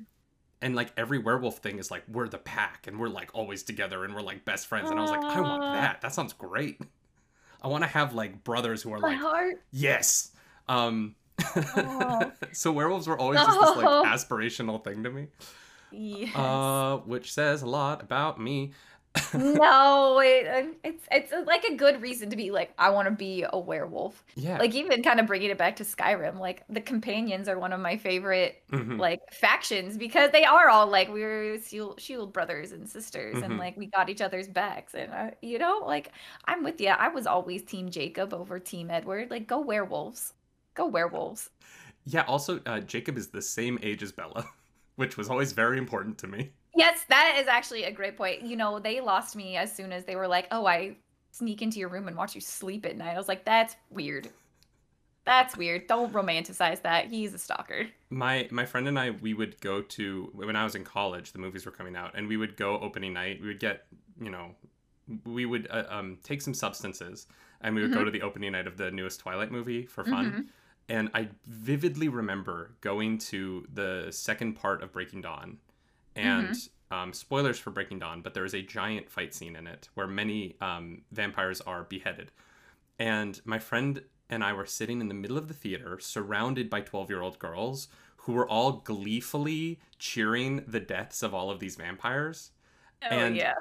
and 0.63 0.75
like 0.77 0.93
every 0.97 1.19
werewolf 1.19 1.59
thing 1.59 1.79
is 1.79 1.91
like 1.91 2.05
we're 2.09 2.29
the 2.29 2.39
pack 2.39 2.87
and 2.87 2.99
we're 2.99 3.09
like 3.09 3.31
always 3.35 3.63
together 3.63 4.05
and 4.05 4.15
we're 4.15 4.23
like 4.23 4.45
best 4.45 4.67
friends. 4.67 4.91
And 4.91 4.99
I 4.99 5.03
was 5.03 5.11
like, 5.11 5.23
I 5.25 5.41
want 5.41 5.73
that. 5.73 6.01
That 6.01 6.15
sounds 6.15 6.33
great. 6.33 6.81
I 7.63 7.69
want 7.69 7.85
to 7.85 7.89
have 7.89 8.15
like 8.15 8.43
brothers 8.45 8.83
who 8.83 8.93
are 8.95 8.99
My 8.99 9.09
like 9.11 9.19
heart. 9.21 9.63
yes. 9.73 10.33
Um, 10.71 11.17
Aw. 11.77 12.31
so 12.53 12.73
werewolves 12.73 13.07
were 13.09 13.19
always 13.19 13.43
just 13.43 13.61
this 13.61 13.75
like 13.77 13.97
aspirational 14.03 14.83
thing 14.83 15.03
to 15.05 15.11
me. 15.11 15.29
Yes. 15.91 16.35
Uh, 16.35 16.99
which 17.05 17.33
says 17.33 17.63
a 17.63 17.67
lot 17.67 18.03
about 18.03 18.41
me. 18.41 18.73
no, 19.35 20.21
it, 20.21 20.79
it's 20.85 21.05
it's 21.11 21.33
like 21.47 21.65
a 21.65 21.75
good 21.75 22.01
reason 22.01 22.31
to 22.31 22.37
be 22.37 22.53
like 22.53 22.73
I 22.79 22.91
want 22.91 23.07
to 23.09 23.13
be 23.13 23.45
a 23.51 23.59
werewolf. 23.59 24.25
Yeah. 24.37 24.59
Like 24.59 24.75
even 24.77 25.03
kind 25.03 25.19
of 25.19 25.27
bringing 25.27 25.51
it 25.51 25.59
back 25.59 25.77
to 25.77 25.85
Skyrim, 25.85 26.39
like 26.39 26.63
the 26.69 26.81
companions 26.81 27.49
are 27.49 27.59
one 27.59 27.73
of 27.73 27.81
my 27.81 27.97
favorite 27.97 28.63
Mhm. 28.71 29.01
like 29.01 29.21
factions 29.33 29.97
because 29.99 30.31
they 30.31 30.45
are 30.45 30.69
all 30.69 30.87
like 30.87 31.09
we 31.13 31.23
were 31.23 31.59
shield, 31.59 32.01
shield 32.01 32.33
brothers 32.33 32.71
and 32.73 32.89
sisters 32.89 33.43
Mhm. 33.43 33.45
and 33.45 33.59
like 33.59 33.77
we 33.77 33.87
got 33.87 34.11
each 34.11 34.21
other's 34.21 34.47
backs 34.49 34.95
and 34.95 35.13
uh, 35.13 35.31
you 35.43 35.59
know 35.59 35.83
like 35.85 36.13
I'm 36.45 36.63
with 36.63 36.81
you. 36.81 36.89
I 36.91 37.09
was 37.09 37.27
always 37.27 37.65
team 37.65 37.91
Jacob 37.91 38.33
over 38.33 38.61
team 38.61 38.91
Edward. 38.93 39.31
Like 39.31 39.49
go 39.49 39.61
werewolves. 39.61 40.35
Go 40.75 40.87
werewolves. 40.87 41.51
Yeah. 42.05 42.23
Also, 42.23 42.61
uh, 42.67 42.81
Jacob 42.81 43.17
is 43.19 43.29
the 43.29 43.43
same 43.43 43.79
age 43.83 44.03
as 44.03 44.13
Bella, 44.13 44.47
which 44.97 45.17
was 45.17 45.29
always 45.29 45.53
very 45.53 45.79
important 45.79 46.19
to 46.19 46.27
me. 46.27 46.51
Yes, 46.75 47.05
that 47.09 47.37
is 47.39 47.49
actually 47.49 47.85
a 47.85 47.91
great 47.93 48.17
point. 48.17 48.43
You 48.43 48.57
know, 48.57 48.79
they 48.79 49.01
lost 49.01 49.35
me 49.37 49.57
as 49.57 49.75
soon 49.75 49.93
as 49.93 50.05
they 50.05 50.17
were 50.17 50.29
like, 50.29 50.47
"Oh, 50.51 50.67
I 50.67 50.97
sneak 51.33 51.63
into 51.63 51.79
your 51.79 51.89
room 51.89 52.07
and 52.09 52.17
watch 52.17 52.35
you 52.35 52.41
sleep 52.41 52.87
at 52.87 52.97
night." 52.97 53.15
I 53.15 53.19
was 53.19 53.29
like, 53.29 53.45
"That's 53.45 53.77
weird. 53.91 54.29
That's 55.27 55.57
weird. 55.57 55.87
Don't 55.87 56.13
romanticize 56.13 56.81
that. 56.83 57.07
He's 57.07 57.35
a 57.35 57.39
stalker." 57.39 57.87
My 58.09 58.49
my 58.51 58.65
friend 58.65 58.89
and 58.89 58.99
I, 58.99 59.11
we 59.11 59.35
would 59.35 59.61
go 59.61 59.83
to 59.83 60.31
when 60.33 60.57
I 60.57 60.65
was 60.65 60.75
in 60.77 60.85
college. 60.85 61.33
The 61.33 61.39
movies 61.41 61.67
were 61.67 61.73
coming 61.73 61.97
out, 61.97 62.13
and 62.15 62.27
we 62.29 62.37
would 62.37 62.57
go 62.57 62.79
opening 62.79 63.13
night. 63.13 63.41
We 63.41 63.49
would 63.49 63.61
get, 63.61 63.87
you 64.21 64.31
know, 64.31 64.55
we 65.27 65.47
would 65.47 65.67
uh, 65.71 65.85
um, 65.91 66.19
take 66.23 66.41
some 66.41 66.55
substances, 66.55 67.27
and 67.61 67.75
we 67.75 67.83
would 67.83 67.93
go 67.93 68.01
Mhm. 68.01 68.05
to 68.07 68.11
the 68.13 68.23
opening 68.23 68.53
night 68.53 68.67
of 68.69 68.77
the 68.77 68.91
newest 68.93 69.21
Twilight 69.21 69.51
movie 69.51 69.85
for 69.87 70.05
fun. 70.05 70.33
Mhm. 70.33 70.47
And 70.91 71.09
I 71.15 71.29
vividly 71.47 72.09
remember 72.09 72.73
going 72.81 73.19
to 73.19 73.67
the 73.73 74.09
second 74.11 74.55
part 74.55 74.83
of 74.83 74.93
Breaking 74.93 75.21
Dawn, 75.21 75.59
and 76.17 76.55
um, 76.91 77.13
spoilers 77.13 77.59
for 77.61 77.71
Breaking 77.71 78.01
Dawn, 78.01 78.23
but 78.23 78.35
there 78.35 78.45
is 78.45 78.55
a 78.55 78.63
giant 78.63 79.09
fight 79.09 79.33
scene 79.33 79.55
in 79.55 79.67
it 79.69 79.89
where 79.95 80.09
many 80.09 80.57
um, 80.61 81.03
vampires 81.13 81.61
are 81.61 81.85
beheaded. 81.85 82.33
And 82.99 83.41
my 83.45 83.61
friend 83.61 84.03
and 84.29 84.43
I 84.43 84.53
were 84.53 84.67
sitting 84.67 85.01
in 85.01 85.07
the 85.07 85.15
middle 85.15 85.39
of 85.39 85.47
the 85.49 85.55
theater, 85.55 85.99
surrounded 86.01 86.69
by 86.69 86.81
12 86.81 87.09
year 87.09 87.23
old 87.23 87.39
girls 87.39 87.87
who 88.17 88.33
were 88.33 88.49
all 88.49 88.73
gleefully 88.73 89.79
cheering 89.99 90.65
the 90.67 90.81
deaths 90.81 91.23
of 91.23 91.33
all 91.33 91.51
of 91.51 91.61
these 91.61 91.77
vampires. 91.77 92.51
Oh 93.05 93.07
And- 93.17 93.37
yeah. 93.37 93.55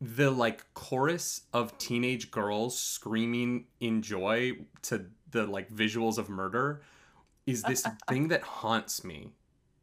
The 0.00 0.32
like 0.32 0.64
chorus 0.74 1.42
of 1.52 1.78
teenage 1.78 2.32
girls 2.32 2.76
screaming 2.76 3.66
in 3.78 4.02
joy 4.02 4.54
to 4.82 5.04
the 5.32 5.46
like 5.46 5.70
visuals 5.70 6.18
of 6.18 6.28
murder 6.28 6.82
is 7.46 7.62
this 7.62 7.86
thing 8.08 8.28
that 8.28 8.42
haunts 8.42 9.04
me 9.04 9.32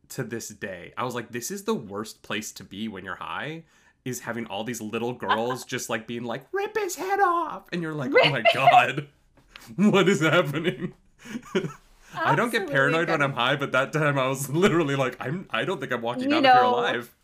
to 0.09 0.23
this 0.23 0.49
day. 0.49 0.93
I 0.97 1.03
was 1.03 1.15
like, 1.15 1.31
this 1.31 1.51
is 1.51 1.63
the 1.63 1.73
worst 1.73 2.21
place 2.21 2.51
to 2.53 2.63
be 2.63 2.87
when 2.87 3.05
you're 3.05 3.15
high. 3.15 3.63
Is 4.05 4.21
having 4.21 4.45
all 4.45 4.63
these 4.63 4.81
little 4.81 5.13
girls 5.13 5.65
just 5.65 5.89
like 5.89 6.07
being 6.07 6.23
like, 6.23 6.45
rip 6.51 6.75
his 6.77 6.95
head 6.95 7.19
off. 7.19 7.63
And 7.71 7.81
you're 7.81 7.93
like, 7.93 8.11
oh 8.15 8.29
my 8.29 8.43
God, 8.53 9.07
what 9.75 10.07
is 10.07 10.21
happening? 10.21 10.93
I 12.15 12.33
don't 12.33 12.49
get 12.49 12.69
paranoid 12.69 13.09
when 13.09 13.21
I'm 13.21 13.33
high, 13.33 13.57
but 13.57 13.73
that 13.73 13.91
time 13.91 14.17
I 14.17 14.27
was 14.27 14.49
literally 14.49 14.95
like, 14.95 15.17
I'm 15.19 15.47
I 15.49 15.65
don't 15.65 15.79
think 15.79 15.91
I'm 15.91 16.01
walking 16.01 16.29
You 16.29 16.37
out 16.37 16.45
of 16.45 16.53
here 16.53 16.63
alive. 16.63 17.15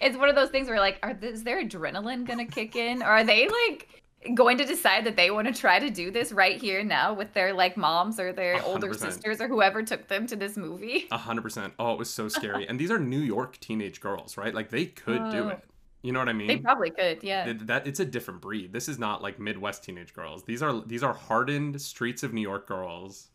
It's 0.00 0.16
one 0.16 0.28
of 0.28 0.34
those 0.34 0.50
things 0.50 0.68
where 0.68 0.80
like, 0.80 0.98
are 1.02 1.16
is 1.22 1.44
their 1.44 1.64
adrenaline 1.64 2.26
gonna 2.26 2.46
kick 2.46 2.76
in? 2.76 3.02
Or 3.02 3.06
are 3.06 3.24
they 3.24 3.48
like 3.48 4.02
going 4.34 4.58
to 4.58 4.64
decide 4.64 5.04
that 5.04 5.16
they 5.16 5.30
want 5.30 5.46
to 5.46 5.54
try 5.54 5.78
to 5.78 5.90
do 5.90 6.10
this 6.10 6.32
right 6.32 6.60
here 6.60 6.82
now 6.82 7.14
with 7.14 7.32
their 7.34 7.52
like 7.52 7.76
moms 7.76 8.18
or 8.18 8.32
their 8.32 8.54
A 8.54 8.58
hundred 8.60 8.68
older 8.88 8.94
sisters 8.94 9.40
or 9.40 9.48
whoever 9.48 9.82
took 9.82 10.08
them 10.08 10.26
to 10.26 10.36
this 10.36 10.56
movie? 10.56 11.06
A 11.10 11.18
hundred 11.18 11.42
percent. 11.42 11.72
Oh, 11.78 11.92
it 11.92 11.98
was 11.98 12.10
so 12.10 12.28
scary. 12.28 12.66
and 12.68 12.78
these 12.78 12.90
are 12.90 12.98
New 12.98 13.20
York 13.20 13.58
teenage 13.60 14.00
girls, 14.00 14.36
right? 14.36 14.54
Like 14.54 14.70
they 14.70 14.86
could 14.86 15.30
do 15.30 15.44
Oh. 15.44 15.48
it. 15.50 15.60
You 16.02 16.12
know 16.12 16.20
what 16.20 16.28
I 16.28 16.32
mean? 16.32 16.46
They 16.46 16.58
probably 16.58 16.90
could, 16.90 17.22
yeah. 17.24 17.46
It- 17.48 17.66
that 17.66 17.86
it's 17.86 17.98
a 18.00 18.04
different 18.04 18.40
breed. 18.40 18.72
This 18.72 18.88
is 18.88 18.98
not 18.98 19.20
like 19.22 19.38
Midwest 19.40 19.82
teenage 19.84 20.14
girls. 20.14 20.44
These 20.44 20.62
are 20.62 20.80
these 20.84 21.02
are 21.02 21.12
hardened 21.12 21.80
streets 21.80 22.22
of 22.22 22.32
New 22.32 22.40
York 22.42 22.66
girls 22.68 23.28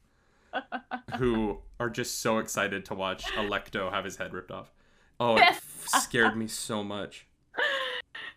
who 1.17 1.59
are 1.79 1.89
just 1.89 2.21
so 2.21 2.37
excited 2.39 2.85
to 2.85 2.93
watch 2.93 3.23
Electo 3.33 3.91
have 3.91 4.05
his 4.05 4.17
head 4.17 4.33
ripped 4.33 4.51
off. 4.51 4.71
Oh, 5.19 5.37
it 5.37 5.55
scared 5.87 6.35
me 6.37 6.47
so 6.47 6.83
much. 6.83 7.27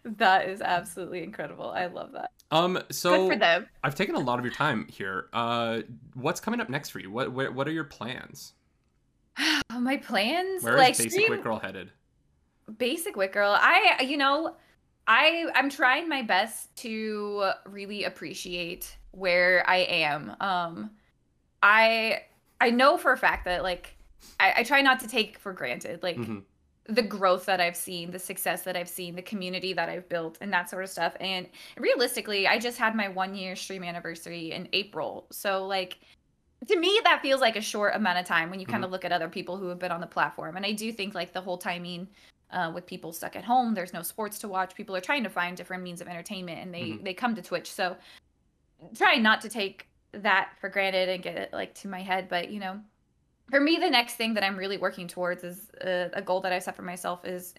That 0.05 0.49
is 0.49 0.61
absolutely 0.61 1.25
incredible. 1.25 1.69
I 1.71 1.87
love 1.87 2.13
that. 2.13 2.31
Um, 2.51 2.79
so 2.91 3.27
Good 3.29 3.33
for 3.35 3.39
them. 3.39 3.67
I've 3.83 3.95
taken 3.95 4.15
a 4.15 4.21
lot 4.21 4.39
of 4.39 4.45
your 4.45 4.55
time 4.55 4.87
here. 4.89 5.27
Uh, 5.33 5.81
what's 6.15 6.41
coming 6.41 6.61
up 6.61 6.69
next 6.69 6.91
for 6.91 7.01
you? 7.01 7.11
What 7.11 7.33
what, 7.33 7.55
what 7.55 7.67
are 7.69 7.73
your 7.73 7.85
plans? 7.85 8.53
My 9.73 9.97
plans, 9.97 10.63
Where 10.63 10.75
is 10.75 10.79
like 10.81 10.99
Basic 10.99 11.29
Wit 11.29 11.43
Girl 11.43 11.59
headed? 11.59 11.91
basic 12.79 13.15
wit 13.17 13.33
girl. 13.33 13.57
I, 13.57 14.03
you 14.03 14.17
know, 14.17 14.57
I 15.07 15.47
I'm 15.55 15.71
trying 15.71 16.09
my 16.09 16.23
best 16.23 16.75
to 16.79 17.51
really 17.65 18.03
appreciate 18.05 18.97
where 19.13 19.63
I 19.69 19.77
am. 19.77 20.35
Um, 20.41 20.91
I 21.63 22.23
I 22.61 22.71
know 22.71 22.97
for 22.97 23.13
a 23.13 23.17
fact 23.17 23.45
that 23.45 23.63
like 23.63 23.97
I, 24.41 24.55
I 24.59 24.63
try 24.65 24.81
not 24.83 24.99
to 25.01 25.09
take 25.09 25.39
for 25.39 25.53
granted 25.53 26.03
like 26.03 26.17
Mhm. 26.17 26.43
The 26.89 27.03
growth 27.03 27.47
that 27.47 27.61
I've 27.61 27.77
seen, 27.77 28.11
the 28.11 28.19
success 28.19 28.63
that 28.63 28.77
I've 28.77 28.89
seen, 28.89 29.17
the 29.17 29.23
community 29.23 29.73
that 29.73 29.89
I've 29.89 30.09
built, 30.09 30.39
and 30.41 30.53
that 30.53 30.71
sort 30.71 30.85
of 30.85 30.91
stuff. 30.91 31.17
And 31.21 31.49
realistically, 31.79 32.47
I 32.47 32.59
just 32.59 32.79
had 32.79 32.95
my 32.95 33.09
one 33.09 33.35
year 33.35 33.57
stream 33.57 33.83
anniversary 33.83 34.53
in 34.53 34.69
April. 34.73 35.27
So, 35.31 35.67
like, 35.67 35.99
to 36.69 36.79
me, 36.79 37.01
that 37.05 37.23
feels 37.23 37.41
like 37.41 37.57
a 37.57 37.61
short 37.61 37.95
amount 37.95 38.19
of 38.19 38.25
time 38.25 38.51
when 38.51 38.61
you 38.61 38.67
kind 38.67 38.85
of 38.85 38.91
look 38.91 39.05
at 39.05 39.13
other 39.13 39.29
people 39.29 39.57
who 39.57 39.69
have 39.69 39.79
been 39.79 39.93
on 39.93 40.01
the 40.01 40.07
platform. 40.07 40.57
And 40.57 40.65
I 40.65 40.73
do 40.73 40.93
think, 40.93 41.15
like, 41.15 41.33
the 41.33 41.41
whole 41.41 41.59
timing 41.59 42.09
uh, 42.51 42.71
with 42.73 42.87
people 42.87 43.13
stuck 43.13 43.35
at 43.35 43.45
home, 43.45 43.75
there's 43.75 43.93
no 43.93 44.03
sports 44.03 44.39
to 44.39 44.49
watch. 44.49 44.75
People 44.75 44.95
are 44.95 45.01
trying 45.01 45.25
to 45.25 45.31
find 45.31 45.57
different 45.57 45.83
means 45.83 46.01
of 46.01 46.07
entertainment 46.07 46.61
and 46.61 46.73
they, 46.73 46.83
Mhm. 46.83 47.05
they 47.05 47.15
come 47.15 47.35
to 47.35 47.43
Twitch. 47.43 47.71
So, 47.71 47.97
trying 48.95 49.23
not 49.23 49.41
to 49.41 49.49
take 49.49 49.89
that 50.13 50.53
for 50.61 50.69
granted 50.69 51.09
and 51.09 51.23
get 51.23 51.37
it, 51.37 51.53
like, 51.53 51.75
to 51.75 51.89
my 51.89 52.01
head. 52.01 52.29
But, 52.29 52.51
you 52.51 52.61
know, 52.61 52.81
for 53.51 53.61
me 53.61 53.77
the 53.77 53.91
next 53.91 54.15
thing 54.15 54.35
that 54.35 54.45
i'm 54.45 54.57
really 54.57 54.79
working 54.79 55.07
towards 55.09 55.45
is 55.45 55.71
uh, 55.85 56.09
a 56.13 56.23
goal 56.23 56.41
that 56.41 56.53
i 56.53 56.59
set 56.59 56.77
for 56.77 56.83
myself 56.83 57.25
is 57.25 57.55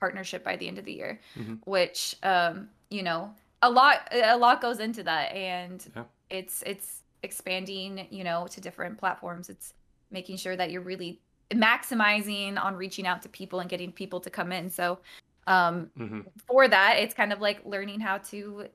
partnership 0.00 0.44
by 0.44 0.56
the 0.56 0.68
end 0.68 0.78
of 0.78 0.84
the 0.84 0.92
year 0.92 1.20
Mhm. 1.36 1.60
which 1.64 2.16
um 2.22 2.68
you 2.90 3.02
know 3.02 3.34
a 3.62 3.70
lot 3.70 4.08
a 4.12 4.36
lot 4.36 4.60
goes 4.60 4.78
into 4.78 5.02
that 5.02 5.32
and 5.32 5.86
Yeah. 5.94 6.04
it's 6.30 6.62
it's 6.66 7.02
expanding 7.22 8.06
you 8.10 8.22
know 8.24 8.46
to 8.48 8.60
different 8.60 8.98
platforms 8.98 9.48
it's 9.48 9.72
making 10.10 10.36
sure 10.36 10.56
that 10.56 10.70
you're 10.70 10.82
really 10.82 11.20
maximizing 11.52 12.62
on 12.62 12.76
reaching 12.76 13.06
out 13.06 13.22
to 13.22 13.28
people 13.28 13.60
and 13.60 13.68
getting 13.68 13.90
people 13.90 14.20
to 14.20 14.30
come 14.30 14.52
in 14.52 14.70
so 14.70 14.98
um 15.46 15.90
hmm 15.96 16.20
for 16.46 16.68
that 16.68 16.98
it's 16.98 17.14
kind 17.14 17.32
of 17.32 17.40
like 17.40 17.64
learning 17.64 18.00
how 18.00 18.18
to 18.18 18.66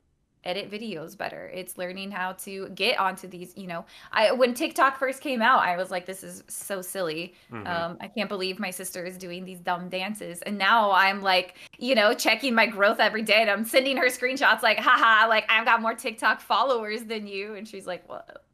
edit 0.45 0.69
videos 0.69 1.17
better. 1.17 1.49
It's 1.53 1.77
learning 1.77 2.11
how 2.11 2.33
to 2.33 2.69
get 2.69 2.99
onto 2.99 3.27
these 3.27 3.53
you 3.55 3.67
know 3.67 3.85
i 4.11 4.31
when 4.31 4.53
tiktok 4.53 4.97
first 4.97 5.21
came 5.21 5.41
out 5.41 5.59
i 5.63 5.77
was 5.77 5.89
like 5.91 6.05
this 6.05 6.23
is 6.23 6.43
so 6.47 6.81
silly. 6.81 7.33
Hmm 7.49 7.65
um 7.67 7.97
i 8.01 8.07
can't 8.07 8.29
believe 8.29 8.59
my 8.59 8.69
sister 8.71 9.05
is 9.05 9.17
doing 9.17 9.45
these 9.45 9.59
dumb 9.59 9.89
dances. 9.89 10.41
And 10.41 10.57
now 10.57 10.91
i'm 10.91 11.21
like 11.21 11.55
you 11.77 11.95
know 11.95 12.13
checking 12.13 12.53
my 12.55 12.65
growth 12.65 12.99
every 12.99 13.21
day 13.21 13.41
and 13.41 13.49
i'm 13.49 13.63
sending 13.65 13.97
her 13.97 14.07
screenshots 14.07 14.61
like 14.61 14.77
haha 14.79 15.27
like 15.27 15.45
i've 15.49 15.65
got 15.65 15.81
more 15.81 15.93
tiktok 15.95 16.41
followers 16.41 17.03
than 17.05 17.27
you. 17.27 17.55
And 17.55 17.67
she's 17.67 17.87
like 17.87 18.07
what 18.09 18.45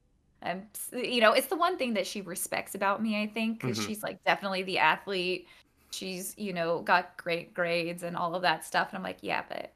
and 0.41 0.63
you 0.93 1.21
know 1.21 1.33
it's 1.33 1.47
the 1.47 1.55
one 1.57 1.77
thing 1.77 1.93
that 1.95 2.07
she 2.07 2.21
respects 2.21 2.75
about 2.75 3.01
me 3.01 3.21
i 3.21 3.27
think 3.27 3.59
because 3.59 3.77
Mhm. 3.77 3.85
she's 3.85 4.03
like 4.03 4.23
definitely 4.23 4.63
the 4.63 4.77
athlete. 4.79 5.47
She's 5.91 6.35
you 6.37 6.53
know 6.53 6.81
got 6.81 7.17
great 7.17 7.53
grades 7.53 8.03
and 8.03 8.15
all 8.15 8.35
of 8.35 8.43
that 8.43 8.63
stuff. 8.63 8.89
And 8.89 8.97
i'm 8.97 9.03
like 9.03 9.17
yeah 9.21 9.43
but 9.49 9.73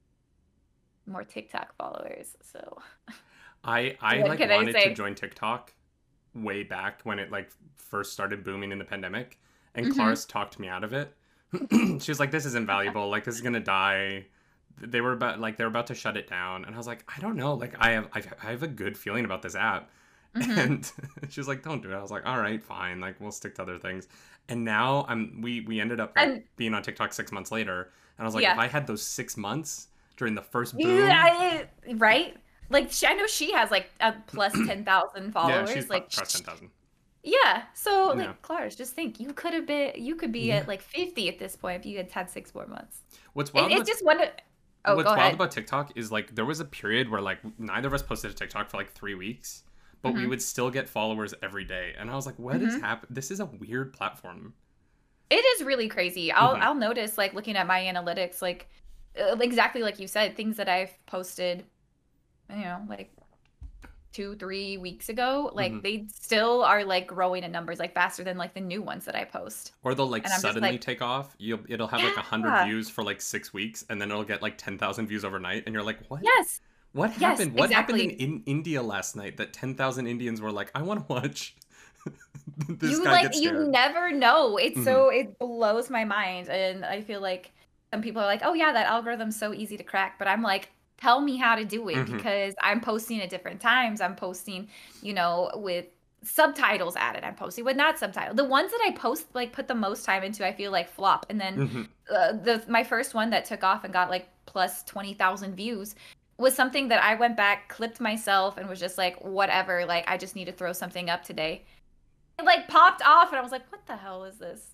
more 1.05 1.23
tiktok 1.23 1.75
followers 1.75 2.35
so 2.41 2.77
I 3.63 3.95
I 4.01 4.19
What 4.19 4.29
like 4.29 4.39
can 4.39 4.51
I 4.51 4.55
wanted 4.55 4.73
to 4.75 4.93
join 4.93 5.15
TikTok 5.15 5.73
way 6.35 6.63
back 6.63 7.01
when 7.03 7.19
it 7.19 7.31
like 7.31 7.49
first 7.75 8.11
started 8.13 8.43
booming 8.43 8.71
in 8.71 8.79
the 8.79 8.85
pandemic, 8.85 9.39
and 9.75 9.85
Mhm. 9.85 9.93
Claris 9.95 10.25
talked 10.25 10.57
me 10.59 10.67
out 10.67 10.83
of 10.83 10.91
it. 10.93 11.13
she 12.01 12.09
was 12.11 12.19
like, 12.19 12.31
"This 12.31 12.45
is 12.45 12.55
invaluable. 12.55 13.09
Like 13.09 13.23
this 13.23 13.35
is 13.35 13.41
gonna 13.41 13.59
die." 13.59 14.25
They 14.81 15.01
were 15.01 15.11
about 15.13 15.39
like 15.39 15.57
they 15.57 15.63
were 15.63 15.69
about 15.69 15.87
to 15.87 15.95
shut 15.95 16.17
it 16.17 16.27
down, 16.27 16.65
and 16.65 16.73
I 16.73 16.77
was 16.77 16.87
like, 16.87 17.03
"I 17.15 17.21
don't 17.21 17.35
know. 17.35 17.53
Like 17.53 17.75
I 17.79 17.91
have 17.91 18.09
I've, 18.13 18.33
I 18.43 18.49
have 18.51 18.63
a 18.63 18.67
good 18.67 18.97
feeling 18.97 19.25
about 19.25 19.41
this 19.43 19.55
app." 19.55 19.89
Mhm. 20.35 20.57
and 20.57 20.91
she 21.31 21.39
was 21.39 21.47
like, 21.47 21.61
"Don't 21.61 21.83
do 21.83 21.91
it." 21.91 21.95
I 21.95 22.01
was 22.01 22.09
like, 22.11 22.25
"All 22.25 22.39
right, 22.39 22.61
fine. 22.63 22.99
Like 22.99 23.21
we'll 23.21 23.31
stick 23.31 23.53
to 23.55 23.61
other 23.61 23.77
things." 23.77 24.07
And 24.49 24.65
now 24.65 25.05
I'm 25.07 25.39
we 25.41 25.61
we 25.61 25.79
ended 25.79 25.99
up 25.99 26.13
like, 26.15 26.27
And- 26.27 26.43
being 26.57 26.73
on 26.73 26.81
TikTok 26.81 27.13
six 27.13 27.31
months 27.31 27.51
later, 27.51 27.91
and 28.17 28.25
I 28.25 28.27
was 28.27 28.33
like, 28.33 28.41
Yeah. 28.41 28.53
if 28.53 28.59
I 28.59 28.67
had 28.67 28.87
those 28.87 29.03
six 29.03 29.37
months 29.37 29.89
during 30.17 30.35
the 30.35 30.41
first 30.41 30.77
boom, 30.77 30.87
Yeah, 30.97 31.67
I- 31.87 31.93
right? 31.93 32.35
Like 32.69 32.91
she, 32.91 33.05
I 33.05 33.13
know 33.13 33.27
she 33.27 33.51
has 33.53 33.71
like 33.71 33.89
a 33.99 34.13
plus 34.27 34.53
ten 34.53 34.83
thousand 34.85 35.25
yeah, 35.25 35.31
followers. 35.31 35.71
she's 35.71 35.89
like 35.89 36.03
like 36.17 36.27
ten 36.27 36.41
thousand. 36.43 36.69
yeah. 37.23 37.63
So 37.73 38.13
like 38.15 38.25
Yeah. 38.27 38.33
Clars, 38.41 38.75
just 38.75 38.93
think 38.93 39.19
you 39.19 39.33
could 39.33 39.53
have 39.53 39.65
been 39.67 39.91
you 39.95 40.15
could 40.15 40.31
be 40.31 40.47
Yeah. 40.47 40.57
at 40.57 40.67
like 40.67 40.81
fifty 40.81 41.27
at 41.29 41.37
this 41.39 41.55
point 41.55 41.79
if 41.81 41.85
you 41.85 41.97
had 41.97 42.09
had 42.11 42.29
six 42.29 42.53
more 42.55 42.65
months. 42.65 43.01
What's 43.33 43.49
It, 43.51 43.55
wild? 43.55 43.71
it's 43.73 43.87
just 43.89 44.03
one. 44.03 44.19
Oh, 44.85 44.95
What's 44.95 45.05
wild 45.05 45.17
ahead. 45.19 45.33
about 45.35 45.51
TikTok 45.51 45.91
is 45.95 46.11
like 46.11 46.33
there 46.35 46.45
was 46.45 46.59
a 46.59 46.65
period 46.65 47.09
where 47.09 47.21
like 47.21 47.39
neither 47.59 47.87
of 47.87 47.93
us 47.93 48.01
posted 48.01 48.31
a 48.31 48.33
TikTok 48.33 48.69
for 48.69 48.77
like 48.77 48.91
three 48.93 49.15
weeks, 49.15 49.63
but 50.01 50.13
we 50.13 50.21
Mhm. 50.23 50.29
would 50.29 50.41
still 50.41 50.69
get 50.71 50.89
followers 50.89 51.33
every 51.43 51.63
day. 51.65 51.93
And 51.97 52.09
I 52.09 52.15
was 52.15 52.25
like, 52.25 52.37
"What 52.39 52.61
is 52.61 52.75
Mhm. 52.75 52.81
happening? 52.81 53.13
This 53.13 53.29
is 53.31 53.39
a 53.39 53.45
weird 53.45 53.93
platform." 53.93 54.53
It 55.29 55.35
is 55.35 55.63
really 55.63 55.87
crazy. 55.87 56.31
I'll 56.31 56.55
Mhm. 56.55 56.61
I'll 56.61 56.75
notice 56.75 57.17
like 57.17 57.33
looking 57.33 57.55
at 57.55 57.65
my 57.67 57.81
analytics, 57.81 58.41
like 58.41 58.67
exactly 59.15 59.81
like 59.81 59.99
you 59.99 60.07
said, 60.07 60.35
things 60.35 60.57
that 60.57 60.69
I've 60.69 60.93
posted, 61.05 61.65
you 62.49 62.61
know, 62.63 62.81
like 62.87 63.11
two 64.11 64.35
three 64.35 64.77
weeks 64.77 65.09
ago, 65.09 65.49
like 65.53 65.71
Mhm. 65.71 65.81
they 65.81 66.05
still 66.13 66.63
are 66.63 66.83
like 66.83 67.07
growing 67.07 67.43
in 67.43 67.51
numbers 67.51 67.79
like 67.79 67.93
faster 67.95 68.23
than 68.23 68.37
like 68.37 68.53
the 68.53 68.61
new 68.61 68.81
ones 68.81 69.05
that 69.05 69.15
I 69.15 69.23
post. 69.25 69.73
Or 69.83 69.95
they'll 69.95 70.07
like 70.07 70.23
And 70.23 70.33
I'm 70.33 70.35
just 70.35 70.41
suddenly 70.43 70.71
like- 70.73 70.81
take 70.81 71.01
off. 71.01 71.35
You'll 71.39 71.61
it'll 71.67 71.87
have 71.87 72.01
like 72.03 72.17
a 72.17 72.21
hundred 72.21 72.65
views 72.65 72.89
for 72.89 73.03
like 73.03 73.21
six 73.21 73.53
weeks, 73.53 73.83
and 73.89 73.99
then 74.01 74.11
it'll 74.11 74.23
get 74.23 74.41
like 74.41 74.57
ten 74.57 74.77
thousand 74.77 75.07
views 75.07 75.25
overnight, 75.25 75.63
and 75.65 75.73
you're 75.73 75.83
like, 75.83 75.99
"What? 76.09 76.21
Yes. 76.23 76.61
What 76.91 77.09
yes, 77.19 77.39
happened? 77.39 77.57
What 77.57 77.71
happened 77.71 78.01
in, 78.01 78.09
in 78.11 78.43
India 78.45 78.83
last 78.83 79.15
night 79.15 79.37
that 79.37 79.51
ten 79.51 79.73
thousand 79.73 80.05
Indians 80.05 80.41
were 80.41 80.51
like, 80.51 80.69
I 80.75 80.83
want 80.83 81.07
to 81.07 81.11
watch 81.13 81.55
this 82.67 82.91
you 82.91 83.03
guy 83.03 83.23
like 83.23 83.35
you 83.35 83.51
never 83.51 84.11
know. 84.11 84.57
It's 84.57 84.77
Mhm. 84.77 84.83
so 84.83 85.09
it 85.09 85.39
blows 85.39 85.89
my 85.89 86.05
mind, 86.05 86.49
and 86.49 86.85
I 86.85 87.01
feel 87.01 87.19
like 87.19 87.51
some 87.93 88.01
people 88.01 88.23
are 88.23 88.25
like, 88.25 88.41
"Oh 88.43 88.53
yeah, 88.53 88.73
that 88.73 88.87
algorithm's 88.87 89.37
so 89.37 89.53
easy 89.53 89.77
to 89.77 89.83
crack," 89.83 90.17
but 90.17 90.27
I'm 90.27 90.41
like, 90.41 90.71
"Tell 90.97 91.21
me 91.21 91.37
how 91.37 91.53
to 91.55 91.63
do 91.63 91.87
it," 91.89 91.97
Mhm. 91.97 92.17
because 92.17 92.55
I'm 92.59 92.81
posting 92.81 93.21
at 93.21 93.29
different 93.29 93.61
times. 93.61 94.01
I'm 94.01 94.15
posting, 94.15 94.67
you 95.03 95.13
know, 95.13 95.51
with 95.53 95.85
subtitles 96.23 96.95
added. 96.95 97.23
I'm 97.23 97.35
posting 97.35 97.65
with 97.65 97.77
not 97.77 97.99
subtitles. 97.99 98.35
The 98.35 98.45
ones 98.45 98.71
that 98.71 98.81
I 98.83 98.91
post 98.93 99.27
like 99.35 99.53
put 99.53 99.67
the 99.67 99.75
most 99.75 100.05
time 100.05 100.23
into, 100.23 100.43
I 100.43 100.53
feel 100.53 100.71
like 100.71 100.89
flop, 100.89 101.27
and 101.29 101.39
then 101.39 101.67
Mhm. 101.67 101.87
uh, 102.09 102.31
the 102.31 102.63
my 102.67 102.83
first 102.83 103.13
one 103.13 103.29
that 103.29 103.45
took 103.45 103.63
off 103.63 103.83
and 103.83 103.93
got 103.93 104.09
like 104.09 104.27
plus 104.47 104.83
20,000 104.85 105.55
views 105.55 105.93
was 106.37 106.55
something 106.55 106.87
that 106.87 107.03
I 107.03 107.13
went 107.13 107.37
back, 107.37 107.69
clipped 107.69 108.01
myself 108.01 108.57
and 108.57 108.67
was 108.67 108.79
just 108.79 108.97
like 108.97 109.21
whatever, 109.21 109.85
like 109.85 110.09
I 110.09 110.17
just 110.17 110.35
need 110.35 110.45
to 110.45 110.51
throw 110.51 110.73
something 110.73 111.11
up 111.11 111.23
today. 111.23 111.63
It 112.39 112.45
like 112.45 112.67
popped 112.67 113.03
off 113.05 113.29
and 113.29 113.37
I 113.37 113.41
was 113.43 113.51
like 113.51 113.71
what 113.71 113.85
the 113.85 113.97
hell 113.97 114.23
is 114.23 114.39
this? 114.39 114.71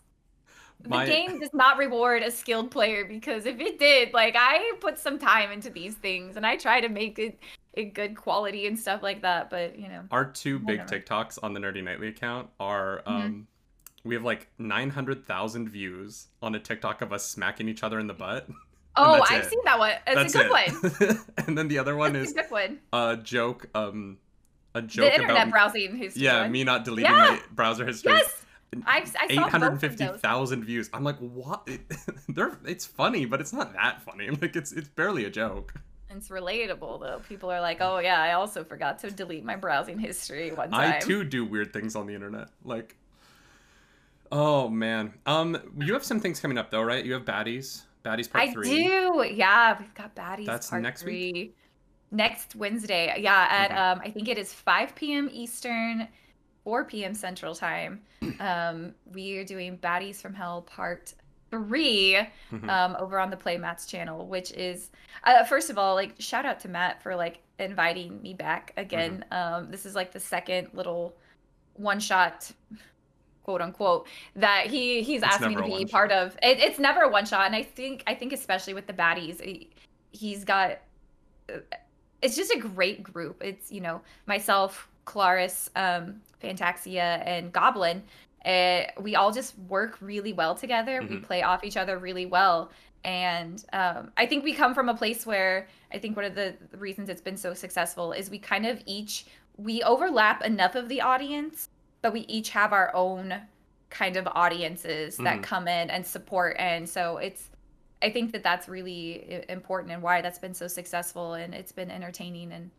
The 0.82 0.89
My- 0.89 1.05
game 1.05 1.39
does 1.39 1.53
not 1.53 1.77
reward 1.77 2.23
a 2.23 2.32
skilled 2.32 2.71
player 2.71 3.03
because 3.05 3.45
if 3.45 3.59
it 3.59 3.80
did, 3.80 4.13
like 4.13 4.36
I 4.38 4.71
put 4.80 4.97
some 4.97 5.19
time 5.19 5.51
into 5.51 5.69
these 5.69 5.95
things 5.95 6.38
and 6.38 6.45
I 6.45 6.55
try 6.55 6.80
to 6.80 6.88
make 6.89 7.19
it 7.19 7.38
a 7.75 7.84
good 7.86 8.15
quality 8.15 8.65
and 8.65 8.80
stuff 8.80 9.03
like 9.03 9.21
that, 9.23 9.49
but 9.49 9.77
you 9.77 9.89
know. 9.89 10.03
Our 10.11 10.25
two 10.25 10.57
big 10.59 10.80
Whatever. 10.80 11.01
TikToks 11.03 11.39
on 11.43 11.53
the 11.53 11.59
Nerdy 11.59 11.84
Nightly 11.84 12.07
account 12.07 12.49
are 12.59 13.03
Mhm. 13.05 13.11
um 13.11 13.47
we 14.05 14.15
have 14.15 14.23
like 14.23 14.47
900,000 14.57 15.67
views 15.69 16.27
on 16.41 16.55
a 16.55 16.59
TikTok 16.59 17.01
of 17.01 17.11
us 17.11 17.25
smacking 17.27 17.67
each 17.67 17.84
other 17.84 17.99
in 17.99 18.07
the 18.07 18.13
butt. 18.13 18.47
Oh, 18.95 19.21
I've 19.30 19.43
it. 19.43 19.49
seen 19.49 19.59
that 19.65 19.77
one. 19.77 19.91
It's 20.07 20.34
a 20.34 20.38
good 20.38 20.49
one. 20.49 20.71
one. 21.07 21.19
and 21.47 21.57
then 21.57 21.67
the 21.67 21.77
other 21.77 21.95
one 21.97 22.15
It's 22.15 22.32
is 22.32 22.38
a 22.38 22.41
good 22.41 22.51
one. 22.51 22.80
a 22.93 23.17
joke 23.17 23.67
um 23.75 24.17
a 24.75 24.82
joke 24.82 25.05
The 25.05 25.13
internet 25.15 25.36
about 25.36 25.51
browsing 25.51 25.97
history. 25.97 26.23
yeah, 26.23 26.47
me 26.47 26.63
not 26.63 26.86
deleting 26.86 27.11
Yeah. 27.11 27.17
my 27.32 27.41
browser 27.51 27.86
history. 27.86 28.13
Yes. 28.13 28.39
I've, 28.86 29.15
I 29.20 29.36
saw 29.36 29.49
both 29.49 29.53
of 29.84 29.97
those. 29.97 29.99
850,000 29.99 30.63
views. 30.63 30.89
I'm 30.93 31.03
like, 31.03 31.17
what? 31.17 31.67
They're, 32.30 32.57
it's 32.65 32.86
funny, 32.86 33.26
but 33.26 33.41
it's 33.41 33.53
not 33.53 33.74
that 33.74 34.01
funny. 34.01 34.30
Like, 34.41 34.55
it's 34.55 34.72
it's 34.72 34.89
barely 34.89 35.26
a 35.26 35.30
joke. 35.30 35.74
It's 36.11 36.30
relatable 36.30 37.01
though. 37.01 37.22
People 37.28 37.51
are 37.51 37.61
like, 37.61 37.82
"Oh 37.82 37.99
yeah, 37.99 38.22
I 38.22 38.34
also 38.34 38.63
forgot 38.63 38.97
to 38.99 39.11
delete 39.11 39.45
my 39.45 39.55
browsing 39.55 39.99
history 39.99 40.51
one 40.51 40.72
time." 40.72 40.95
I 40.95 40.99
too 40.99 41.24
do 41.24 41.45
weird 41.45 41.72
things 41.72 41.95
on 41.95 42.07
the 42.07 42.15
internet. 42.15 42.49
Like, 42.63 42.95
oh 44.32 44.70
man. 44.70 45.13
Um, 45.28 45.57
you 45.80 45.93
have 45.93 46.03
some 46.03 46.20
things 46.20 46.39
coming 46.39 46.57
up 46.57 46.72
though, 46.72 46.82
right? 46.82 47.05
You 47.05 47.13
have 47.13 47.26
baddies, 47.26 47.84
baddies 48.03 48.30
part 48.30 48.49
I 48.49 48.51
three. 48.51 48.84
do. 48.88 49.26
Yeah, 49.32 49.78
we've 49.80 49.93
got 49.93 50.15
baddies. 50.15 50.45
That's 50.47 50.70
part 50.70 50.82
next 50.82 51.05
week? 51.05 51.55
Next 52.11 52.55
Wednesday. 52.55 53.13
Yeah, 53.20 53.47
at 53.49 53.72
um, 53.72 54.01
I 54.03 54.09
think 54.09 54.28
it 54.30 54.39
is 54.39 54.51
5 54.51 54.95
p.m. 54.95 55.30
Eastern, 55.32 56.07
4 56.64 56.86
p.m. 56.86 57.14
Central 57.14 57.55
Time. 57.55 58.01
Um, 58.39 58.93
we 59.14 59.38
are 59.38 59.43
doing 59.45 59.78
Baddies 59.78 60.18
from 60.18 60.34
Hell 60.34 60.62
Part 60.64 61.14
Three 61.51 62.20
Mhm. 62.51 62.70
um, 62.70 62.95
over 62.99 63.20
on 63.20 63.32
the 63.32 63.38
Play 63.38 63.57
Matt's 63.57 63.88
channel, 63.88 64.28
which 64.28 64.51
is 64.51 64.91
uh, 65.24 65.43
first 65.45 65.70
of 65.72 65.78
all, 65.80 65.95
like 65.95 66.14
shout 66.20 66.45
out 66.45 66.60
to 66.62 66.68
Matt 66.68 67.01
for 67.01 67.16
like 67.16 67.39
inviting 67.57 68.22
me 68.22 68.34
back 68.34 68.72
again. 68.78 69.26
Mm-hmm. 69.32 69.55
Um, 69.66 69.72
this 69.72 69.86
is 69.86 69.95
like 69.95 70.12
the 70.12 70.20
second 70.20 70.70
little 70.74 71.16
one 71.74 71.99
shot, 71.99 72.51
quote 73.43 73.62
unquote, 73.62 74.07
that 74.36 74.68
he 74.68 75.01
he's 75.01 75.24
It's 75.24 75.34
asked 75.36 75.47
me 75.47 75.55
to 75.55 75.64
be 75.64 75.86
part 75.86 76.12
of. 76.12 76.38
It, 76.43 76.60
it's 76.60 76.78
never 76.78 77.01
a 77.01 77.10
one 77.10 77.26
shot, 77.26 77.47
and 77.47 77.55
I 77.55 77.64
think 77.64 78.03
I 78.05 78.14
think 78.14 78.32
especially 78.32 78.76
with 78.76 78.86
the 78.86 78.93
baddies, 78.93 79.41
he, 79.41 79.70
he's 80.12 80.43
got. 80.43 80.80
uh, 81.51 81.57
It's 82.22 82.36
just 82.36 82.51
a 82.53 82.60
great 82.60 83.01
group. 83.01 83.41
It's 83.43 83.72
you 83.72 83.82
know 83.82 84.01
myself, 84.28 84.88
Claris, 85.05 85.70
um, 85.76 86.22
Fantaxia, 86.42 87.22
and 87.26 87.52
Goblin. 87.52 88.04
Uh, 88.46 88.84
we 89.02 89.16
all 89.16 89.32
just 89.32 89.58
work 89.68 89.98
really 90.02 90.34
well 90.34 90.56
together. 90.56 91.02
We 91.02 91.18
Mhm. 91.18 91.24
play 91.24 91.42
off 91.44 91.64
each 91.64 91.78
other 91.78 91.98
really 91.98 92.26
well. 92.26 92.72
And 93.04 93.64
um, 93.74 94.12
I 94.18 94.26
think 94.26 94.44
we 94.44 94.54
come 94.54 94.74
from 94.74 94.90
a 94.90 94.94
place 94.94 95.26
where 95.26 95.68
I 95.94 96.00
think 96.00 96.16
one 96.16 96.26
of 96.26 96.36
the 96.36 96.56
reasons 96.78 97.10
it's 97.10 97.22
been 97.22 97.38
so 97.38 97.54
successful 97.54 98.12
is 98.12 98.30
we 98.30 98.40
kind 98.40 98.66
of 98.66 98.82
each 98.86 99.26
we 99.58 99.84
overlap 99.84 100.42
enough 100.46 100.76
of 100.76 100.88
the 100.88 101.02
audience, 101.02 101.68
but 102.02 102.14
we 102.14 102.22
each 102.22 102.50
have 102.52 102.72
our 102.72 102.96
own 102.96 103.34
kind 103.90 104.16
of 104.16 104.26
audiences 104.28 105.18
that 105.18 105.40
Mhm. 105.40 105.44
come 105.44 105.68
in 105.68 105.90
and 105.90 106.06
support. 106.06 106.56
And 106.60 106.88
so 106.88 107.18
it's 107.18 107.50
I 108.02 108.10
think 108.10 108.32
that 108.32 108.44
that's 108.44 108.70
really 108.70 109.44
important 109.50 109.92
and 109.92 110.02
why 110.02 110.22
that's 110.22 110.40
been 110.40 110.54
so 110.54 110.68
successful 110.70 111.34
and 111.34 111.54
it's 111.54 111.74
been 111.74 111.92
entertaining 111.92 112.54
and 112.54 112.72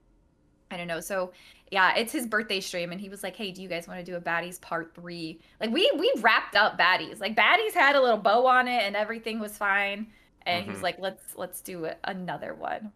I 0.71 0.77
don't 0.77 0.87
know. 0.87 1.01
So 1.01 1.33
yeah, 1.71 1.95
it's 1.97 2.13
his 2.13 2.27
birthday 2.27 2.61
stream, 2.61 2.93
and 2.93 3.01
he 3.01 3.09
was 3.09 3.23
like, 3.23 3.37
"Hey, 3.37 3.51
do 3.53 3.63
you 3.63 3.69
guys 3.69 3.87
want 3.89 3.99
to 3.99 4.05
do 4.05 4.17
a 4.17 4.21
baddies 4.21 4.61
part 4.61 4.95
three? 4.95 5.41
Like 5.61 5.71
we 5.71 5.91
we 5.99 6.13
wrapped 6.19 6.57
up 6.57 6.79
baddies. 6.79 7.21
Like 7.21 7.37
baddies 7.37 7.73
had 7.75 7.97
a 7.97 8.01
little 8.01 8.19
bow 8.19 8.47
on 8.47 8.69
it, 8.69 8.83
and 8.83 8.95
everything 8.97 9.39
was 9.41 9.57
fine. 9.57 10.07
And 10.47 10.65
he 10.65 10.71
was 10.71 10.81
Mhm. 10.81 10.83
like, 10.85 10.99
"Let's 10.99 11.37
let's 11.37 11.61
do 11.61 11.89
another 12.05 12.55
one." 12.55 12.93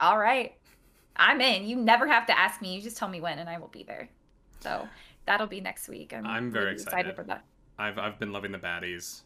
All 0.00 0.18
right, 0.18 0.54
I'm 1.16 1.40
in. 1.40 1.66
You 1.66 1.76
never 1.76 2.06
have 2.06 2.26
to 2.26 2.38
ask 2.38 2.60
me. 2.60 2.74
You 2.74 2.82
just 2.82 2.96
tell 2.96 3.08
me 3.08 3.20
when, 3.20 3.38
and 3.38 3.48
I 3.48 3.58
will 3.58 3.68
be 3.68 3.82
there. 3.82 4.08
So 4.60 4.86
that'll 5.26 5.46
be 5.46 5.60
next 5.60 5.88
week. 5.88 6.12
I'm, 6.14 6.26
I'm 6.26 6.50
very 6.50 6.66
really 6.66 6.82
excited. 6.82 7.16
for 7.16 7.24
that. 7.24 7.44
I've 7.78 7.98
I've 7.98 8.18
been 8.18 8.32
loving 8.32 8.52
the 8.52 8.58
baddies. 8.58 9.22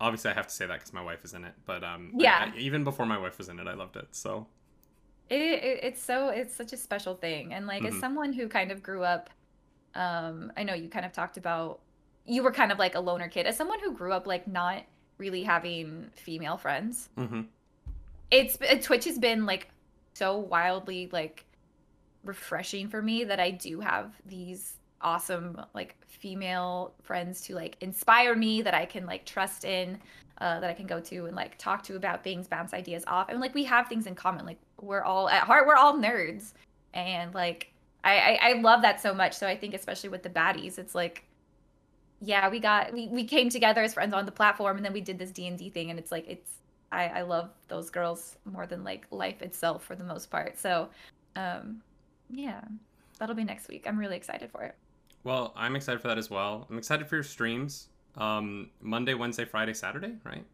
Obviously, 0.00 0.30
I 0.30 0.34
have 0.34 0.46
to 0.48 0.54
say 0.54 0.66
that 0.66 0.74
because 0.74 0.92
my 0.92 1.02
wife 1.02 1.24
is 1.24 1.34
in 1.34 1.44
it. 1.44 1.54
But 1.66 1.84
um, 1.84 2.12
I- 2.14 2.22
Yeah. 2.22 2.52
I- 2.54 2.58
even 2.58 2.84
before 2.84 3.06
my 3.06 3.18
wife 3.18 3.38
was 3.38 3.48
in 3.48 3.58
it, 3.60 3.66
I 3.66 3.74
loved 3.74 3.96
it. 3.96 4.08
So 4.12 4.46
it, 5.30 5.36
it 5.40 5.80
it's 5.82 6.02
so 6.02 6.28
it's 6.28 6.54
such 6.54 6.72
a 6.72 6.76
special 6.76 7.14
thing 7.14 7.54
and 7.54 7.66
like 7.66 7.84
as 7.84 7.94
Mhm. 7.94 8.00
someone 8.00 8.32
who 8.32 8.48
kind 8.48 8.70
of 8.70 8.82
grew 8.82 9.02
up 9.02 9.30
um 9.94 10.52
i 10.56 10.62
know 10.62 10.74
you 10.74 10.88
kind 10.88 11.06
of 11.06 11.12
talked 11.12 11.36
about 11.36 11.80
you 12.26 12.42
were 12.42 12.52
kind 12.52 12.72
of 12.72 12.78
like 12.78 12.94
a 12.94 13.00
loner 13.00 13.28
kid. 13.28 13.46
As 13.46 13.54
someone 13.56 13.78
who 13.80 13.92
grew 13.92 14.12
up 14.12 14.26
like 14.26 14.46
not 14.48 14.82
really 15.18 15.42
having 15.42 16.10
female 16.14 16.56
friends 16.56 17.08
hmm 17.16 17.42
it's 18.30 18.58
twitch 18.84 19.04
has 19.04 19.18
been 19.18 19.46
like 19.46 19.68
so 20.14 20.38
wildly 20.38 21.08
like 21.12 21.44
refreshing 22.24 22.88
for 22.88 23.02
me 23.02 23.24
that 23.24 23.38
i 23.40 23.50
do 23.50 23.80
have 23.80 24.12
these 24.26 24.78
awesome 25.00 25.60
like 25.74 25.94
female 26.08 26.94
friends 27.02 27.42
to 27.42 27.54
like 27.54 27.76
inspire 27.80 28.34
me 28.34 28.62
that 28.62 28.74
i 28.74 28.86
can 28.86 29.04
like 29.06 29.24
trust 29.26 29.64
in 29.64 29.98
uh, 30.38 30.60
that 30.60 30.70
i 30.70 30.74
can 30.74 30.86
go 30.86 31.00
to 31.00 31.26
and 31.26 31.36
like 31.36 31.56
talk 31.58 31.82
to 31.82 31.96
about 31.96 32.24
things 32.24 32.48
bounce 32.48 32.74
ideas 32.74 33.04
off 33.06 33.28
and 33.28 33.40
like 33.40 33.54
we 33.54 33.64
have 33.64 33.88
things 33.88 34.06
in 34.06 34.14
common 34.14 34.44
like 34.44 34.58
we're 34.80 35.02
all 35.02 35.28
at 35.28 35.42
heart 35.42 35.66
we're 35.66 35.76
all 35.76 35.94
nerds 35.94 36.52
and 36.92 37.34
like 37.34 37.72
I, 38.02 38.38
I 38.42 38.50
i 38.50 38.52
love 38.54 38.82
that 38.82 39.00
so 39.00 39.14
much 39.14 39.34
so 39.34 39.46
i 39.46 39.56
think 39.56 39.74
especially 39.74 40.10
with 40.10 40.22
the 40.22 40.30
baddies 40.30 40.78
it's 40.78 40.94
like 40.94 41.24
yeah 42.20 42.48
we 42.48 42.60
got 42.60 42.92
we, 42.92 43.08
we 43.08 43.24
came 43.24 43.48
together 43.48 43.82
as 43.82 43.94
friends 43.94 44.12
on 44.14 44.26
the 44.26 44.32
platform 44.32 44.76
and 44.76 44.84
then 44.84 44.92
we 44.92 45.00
did 45.00 45.18
this 45.18 45.30
d&d 45.30 45.70
thing 45.70 45.90
and 45.90 45.98
it's 45.98 46.12
like 46.12 46.24
it's 46.28 46.50
I, 46.94 47.06
I 47.06 47.22
love 47.22 47.50
those 47.68 47.90
girls 47.90 48.36
more 48.44 48.66
than 48.66 48.84
like 48.84 49.06
life 49.10 49.42
itself 49.42 49.84
for 49.84 49.96
the 49.96 50.04
most 50.04 50.30
part. 50.30 50.58
So, 50.58 50.88
um, 51.36 51.82
yeah, 52.30 52.60
that'll 53.18 53.34
be 53.34 53.44
next 53.44 53.68
week. 53.68 53.84
I'm 53.86 53.98
really 53.98 54.16
excited 54.16 54.50
for 54.50 54.62
it. 54.62 54.76
Well, 55.24 55.52
I'm 55.56 55.74
excited 55.74 56.00
for 56.00 56.08
that 56.08 56.18
as 56.18 56.30
well. 56.30 56.66
I'm 56.70 56.78
excited 56.78 57.08
for 57.08 57.16
your 57.16 57.24
streams. 57.24 57.88
Um, 58.16 58.70
Monday, 58.80 59.14
Wednesday, 59.14 59.44
Friday, 59.44 59.74
Saturday, 59.74 60.12
right? 60.24 60.44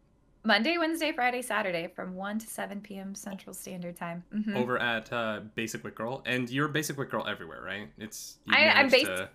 Monday, 0.43 0.77
Wednesday, 0.79 1.11
Friday, 1.11 1.43
Saturday 1.43 1.87
from 1.95 2.15
1 2.15 2.39
to 2.39 2.47
7 2.47 2.81
p.m. 2.81 3.13
Central 3.13 3.53
Standard 3.53 3.95
Time. 3.95 4.23
Mhm. 4.33 4.55
over 4.55 4.79
at 4.79 5.11
uh, 5.13 5.41
Basic 5.53 5.83
Wit 5.83 5.93
Girl, 5.93 6.23
and 6.25 6.49
you're 6.49 6.67
Basic 6.67 6.97
Wit 6.97 7.11
Girl 7.11 7.27
everywhere, 7.27 7.61
right? 7.63 7.87
It's 7.99 8.37
you 8.45 8.53
I- 8.55 8.61
I'm 8.69 8.75
managed 8.75 8.91
based- 8.93 9.05
to- 9.05 9.29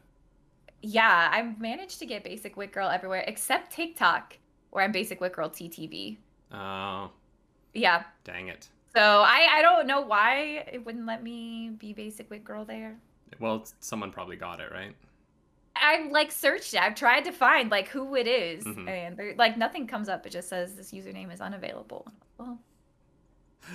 Yeah, 0.82 1.30
I've 1.32 1.60
managed 1.60 2.00
to 2.00 2.06
get 2.06 2.24
Basic 2.24 2.56
Wit 2.56 2.72
Girl 2.72 2.88
everywhere 2.88 3.24
except 3.28 3.72
TikTok, 3.72 4.36
where 4.70 4.82
I'm 4.84 4.90
Basic 4.92 5.20
Wit 5.20 5.32
Girl 5.32 5.48
TTV. 5.48 6.18
Oh, 6.52 7.10
Yeah. 7.72 8.02
dang 8.24 8.48
it. 8.48 8.68
So 8.94 9.00
I, 9.00 9.46
I 9.52 9.62
don't 9.62 9.86
know 9.86 10.00
why 10.00 10.64
it 10.72 10.84
wouldn't 10.84 11.06
let 11.06 11.22
me 11.22 11.70
be 11.78 11.92
Basic 11.92 12.28
Wit 12.30 12.42
Girl 12.44 12.64
there. 12.64 12.96
Well, 13.38 13.64
someone 13.80 14.10
probably 14.10 14.36
got 14.36 14.58
it 14.60 14.72
right. 14.72 14.94
I've 15.82 16.10
like 16.12 16.30
searched 16.32 16.74
it. 16.74 16.80
I've 16.80 16.94
tried 16.94 17.22
to 17.24 17.32
find 17.32 17.70
like 17.70 17.88
who 17.88 18.14
it 18.16 18.26
is, 18.26 18.64
Mhm. 18.64 18.88
and 18.88 19.16
there, 19.16 19.34
like 19.36 19.56
nothing 19.56 19.86
comes 19.86 20.08
up. 20.08 20.26
It 20.26 20.30
just 20.30 20.48
says 20.48 20.74
this 20.74 20.92
username 20.92 21.32
is 21.32 21.40
unavailable. 21.40 22.06
Well, 22.38 22.58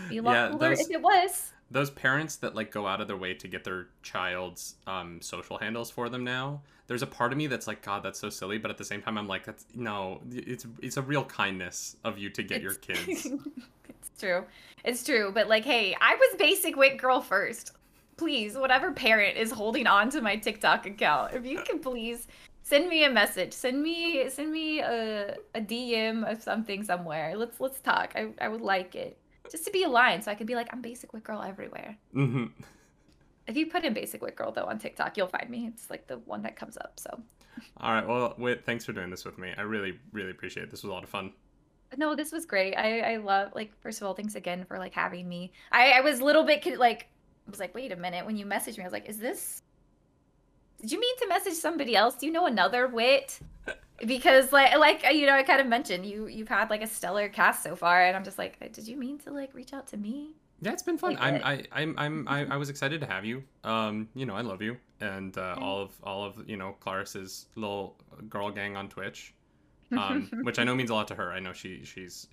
be 0.09 0.17
a 0.17 0.21
lot 0.21 0.33
Yeah, 0.33 0.49
cooler 0.51 0.69
those- 0.69 0.79
if 0.81 0.91
it 0.91 1.01
was. 1.01 1.53
Those 1.69 1.89
parents 1.89 2.35
that 2.37 2.53
like 2.53 2.69
go 2.69 2.85
out 2.85 2.99
of 2.99 3.07
their 3.07 3.15
way 3.15 3.33
to 3.33 3.47
get 3.47 3.63
their 3.63 3.87
child's 4.03 4.75
um, 4.87 5.21
social 5.21 5.57
handles 5.57 5.89
for 5.89 6.09
them 6.09 6.23
now. 6.25 6.61
There's 6.87 7.01
a 7.01 7.07
part 7.07 7.31
of 7.31 7.37
me 7.37 7.47
that's 7.47 7.65
like, 7.65 7.81
God, 7.81 8.03
that's 8.03 8.19
so 8.19 8.29
silly, 8.29 8.57
but 8.57 8.69
at 8.69 8.77
the 8.77 8.83
same 8.83 9.01
time, 9.01 9.17
I'm 9.17 9.27
like, 9.27 9.45
that's 9.45 9.65
no, 9.73 10.21
it's 10.29 10.65
it's 10.81 10.97
a 10.97 11.01
real 11.01 11.23
kindness 11.23 11.95
of 12.03 12.17
you 12.17 12.29
to 12.31 12.43
get 12.43 12.61
your 12.61 12.73
kids. 12.87 13.25
it's 13.25 14.09
true. 14.19 14.43
It's 14.83 15.03
true. 15.05 15.31
But 15.33 15.47
like, 15.47 15.63
hey, 15.63 15.95
I 16.01 16.15
was 16.15 16.35
basic 16.37 16.75
wit 16.75 16.97
girl 16.97 17.21
first. 17.21 17.71
Please, 18.21 18.55
whatever 18.55 18.91
parent 18.91 19.35
is 19.35 19.49
holding 19.51 19.87
on 19.87 20.11
to 20.11 20.21
my 20.21 20.35
TikTok 20.35 20.85
account, 20.85 21.33
if 21.33 21.43
you 21.43 21.63
can 21.63 21.79
please 21.79 22.27
send 22.61 22.87
me 22.87 23.03
a 23.03 23.09
message. 23.09 23.51
Send 23.51 23.81
me 23.81 24.29
send 24.29 24.51
me 24.51 24.79
a, 24.79 25.37
a 25.55 25.59
DM 25.61 26.31
of 26.31 26.39
something 26.39 26.83
somewhere. 26.83 27.35
Let's 27.35 27.59
let's 27.59 27.79
talk. 27.79 28.13
I, 28.15 28.27
I 28.39 28.47
would 28.47 28.61
like 28.61 28.93
it. 28.93 29.17
Just 29.49 29.65
to 29.65 29.71
be 29.71 29.85
aligned 29.85 30.23
so 30.23 30.29
I 30.29 30.35
could 30.35 30.45
be 30.45 30.53
like, 30.53 30.69
I'm 30.71 30.83
basic 30.83 31.13
wit 31.13 31.23
girl 31.23 31.41
everywhere. 31.41 31.97
hmm 32.13 32.45
If 33.47 33.57
you 33.57 33.65
put 33.65 33.83
in 33.85 33.93
basic 33.95 34.21
wit 34.21 34.35
girl 34.35 34.51
though 34.51 34.65
on 34.65 34.77
TikTok, 34.77 35.17
you'll 35.17 35.25
find 35.27 35.49
me. 35.49 35.65
It's 35.73 35.89
like 35.89 36.05
the 36.05 36.19
one 36.19 36.43
that 36.43 36.55
comes 36.55 36.77
up. 36.77 36.99
So 36.99 37.09
All 37.77 37.91
right. 37.91 38.07
Well, 38.07 38.35
Wit, 38.37 38.65
thanks 38.67 38.85
for 38.85 38.93
doing 38.93 39.09
this 39.09 39.25
with 39.25 39.39
me. 39.39 39.51
I 39.57 39.61
really, 39.63 39.97
really 40.11 40.29
appreciate 40.29 40.65
it. 40.65 40.69
This 40.71 40.83
was 40.83 40.91
a 40.91 40.93
lot 40.93 41.03
of 41.03 41.09
fun. 41.09 41.33
No, 41.97 42.15
this 42.15 42.31
was 42.31 42.45
great. 42.45 42.75
I 42.75 43.13
I 43.13 43.17
love 43.17 43.51
like 43.55 43.71
first 43.81 43.99
of 43.99 44.05
all, 44.07 44.13
thanks 44.13 44.35
again 44.35 44.63
for 44.65 44.77
like 44.77 44.93
having 44.93 45.27
me. 45.27 45.51
I 45.71 45.93
I 45.93 46.01
was 46.01 46.19
a 46.19 46.25
little 46.25 46.43
bit 46.43 46.65
like 46.77 47.07
was 47.51 47.59
like, 47.59 47.75
wait 47.75 47.91
a 47.91 47.95
minute. 47.95 48.25
When 48.25 48.37
you 48.37 48.45
messaged 48.45 48.77
me, 48.77 48.83
I 48.83 48.87
was 48.87 48.93
like, 48.93 49.07
is 49.09 49.19
this? 49.19 49.61
Did 50.81 50.91
you 50.91 50.99
mean 50.99 51.15
to 51.19 51.27
message 51.27 51.53
somebody 51.53 51.95
else? 51.95 52.15
Do 52.15 52.25
you 52.25 52.31
know 52.31 52.45
another 52.47 52.87
wit? 52.87 53.39
Because 54.03 54.51
like 54.51 54.75
like 54.79 55.05
you 55.13 55.27
know, 55.27 55.33
I 55.35 55.43
kind 55.43 55.61
of 55.61 55.67
mentioned 55.67 56.07
you 56.07 56.25
you've 56.25 56.47
had 56.47 56.71
like 56.71 56.81
a 56.81 56.87
stellar 56.87 57.29
cast 57.29 57.61
so 57.61 57.75
far, 57.75 58.03
and 58.03 58.17
I'm 58.17 58.23
just 58.23 58.39
like, 58.39 58.57
did 58.73 58.87
you 58.87 58.97
mean 58.97 59.19
to 59.19 59.31
like 59.31 59.53
reach 59.53 59.73
out 59.73 59.85
to 59.89 59.97
me? 59.97 60.33
Yeah, 60.59 60.71
it's 60.73 60.81
been 60.81 60.97
fun. 60.97 61.13
Like 61.13 61.21
I'm, 61.21 61.41
I, 61.43 61.63
I'm, 61.71 61.95
I'm, 61.99 62.27
I, 62.27 62.45
I 62.53 62.57
was 62.57 62.69
excited 62.69 62.99
to 63.01 63.05
have 63.07 63.25
you. 63.25 63.43
Um, 63.63 64.09
you 64.15 64.25
know, 64.25 64.33
I 64.35 64.41
love 64.41 64.59
you, 64.63 64.77
and 65.01 65.37
uh, 65.37 65.55
all 65.59 65.81
of, 65.81 65.91
all 66.03 66.23
of, 66.23 66.49
you 66.49 66.57
know, 66.57 66.75
Claris's 66.79 67.45
little 67.55 67.95
girl 68.27 68.49
gang 68.49 68.75
on 68.75 68.89
Twitch, 68.89 69.35
um, 69.95 70.29
which 70.43 70.57
I 70.57 70.63
know 70.63 70.73
means 70.73 70.89
a 70.89 70.95
lot 70.95 71.07
to 71.09 71.15
her. 71.15 71.31
I 71.31 71.39
know 71.39 71.53
she, 71.53 71.83
she's 71.83 72.27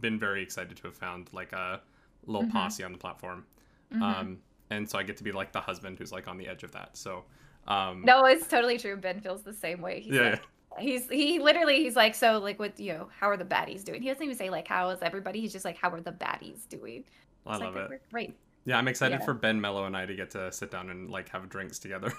been 0.00 0.16
very 0.18 0.42
excited 0.44 0.76
to 0.76 0.82
have 0.84 0.94
found 0.96 1.28
like 1.32 1.52
a 1.52 1.80
little 2.26 2.46
Mhm. 2.46 2.52
posse 2.52 2.84
on 2.84 2.92
the 2.92 2.98
platform. 2.98 3.46
Mhm. 3.92 4.02
Um, 4.02 4.38
and 4.70 4.88
so 4.88 4.98
I 4.98 5.02
get 5.02 5.16
to 5.18 5.24
be 5.24 5.32
like 5.32 5.52
the 5.52 5.60
husband 5.60 5.98
who's 5.98 6.12
like 6.12 6.28
on 6.28 6.36
the 6.38 6.48
edge 6.48 6.62
of 6.62 6.72
that. 6.72 6.96
So, 6.96 7.24
um, 7.68 8.02
no, 8.04 8.24
it's 8.24 8.46
totally 8.46 8.78
true. 8.78 8.96
Ben 8.96 9.20
feels 9.20 9.42
the 9.42 9.52
same 9.54 9.80
way. 9.80 10.00
He's 10.00 10.14
yeah, 10.14 10.30
like, 10.30 10.42
he's 10.78 11.08
he 11.08 11.38
literally 11.38 11.76
he's 11.82 11.96
like, 11.96 12.14
so 12.14 12.38
like 12.38 12.58
what 12.58 12.78
you 12.78 12.92
know, 12.92 13.08
how 13.18 13.28
are 13.28 13.36
the 13.36 13.44
baddies 13.44 13.84
doing? 13.84 14.02
He 14.02 14.08
doesn't 14.08 14.22
even 14.22 14.36
say 14.36 14.50
like 14.50 14.66
how 14.68 14.90
is 14.90 15.00
everybody. 15.02 15.40
He's 15.40 15.52
just 15.52 15.64
like, 15.64 15.76
how 15.76 15.90
are 15.90 16.00
the 16.00 16.12
baddies 16.12 16.68
doing? 16.68 17.04
I 17.46 17.56
love 17.56 17.74
like, 17.74 17.84
it. 17.84 17.90
"We're 17.90 18.00
Great. 18.10 18.34
Yeah, 18.64 18.76
I'm 18.78 18.88
excited 18.88 19.20
Yeah. 19.20 19.24
for 19.24 19.34
Ben 19.34 19.60
Mello 19.60 19.84
and 19.86 19.96
I 19.96 20.06
to 20.06 20.14
get 20.14 20.30
to 20.32 20.52
sit 20.52 20.70
down 20.70 20.90
and 20.90 21.10
like 21.10 21.28
have 21.30 21.48
drinks 21.48 21.78
together. 21.78 22.12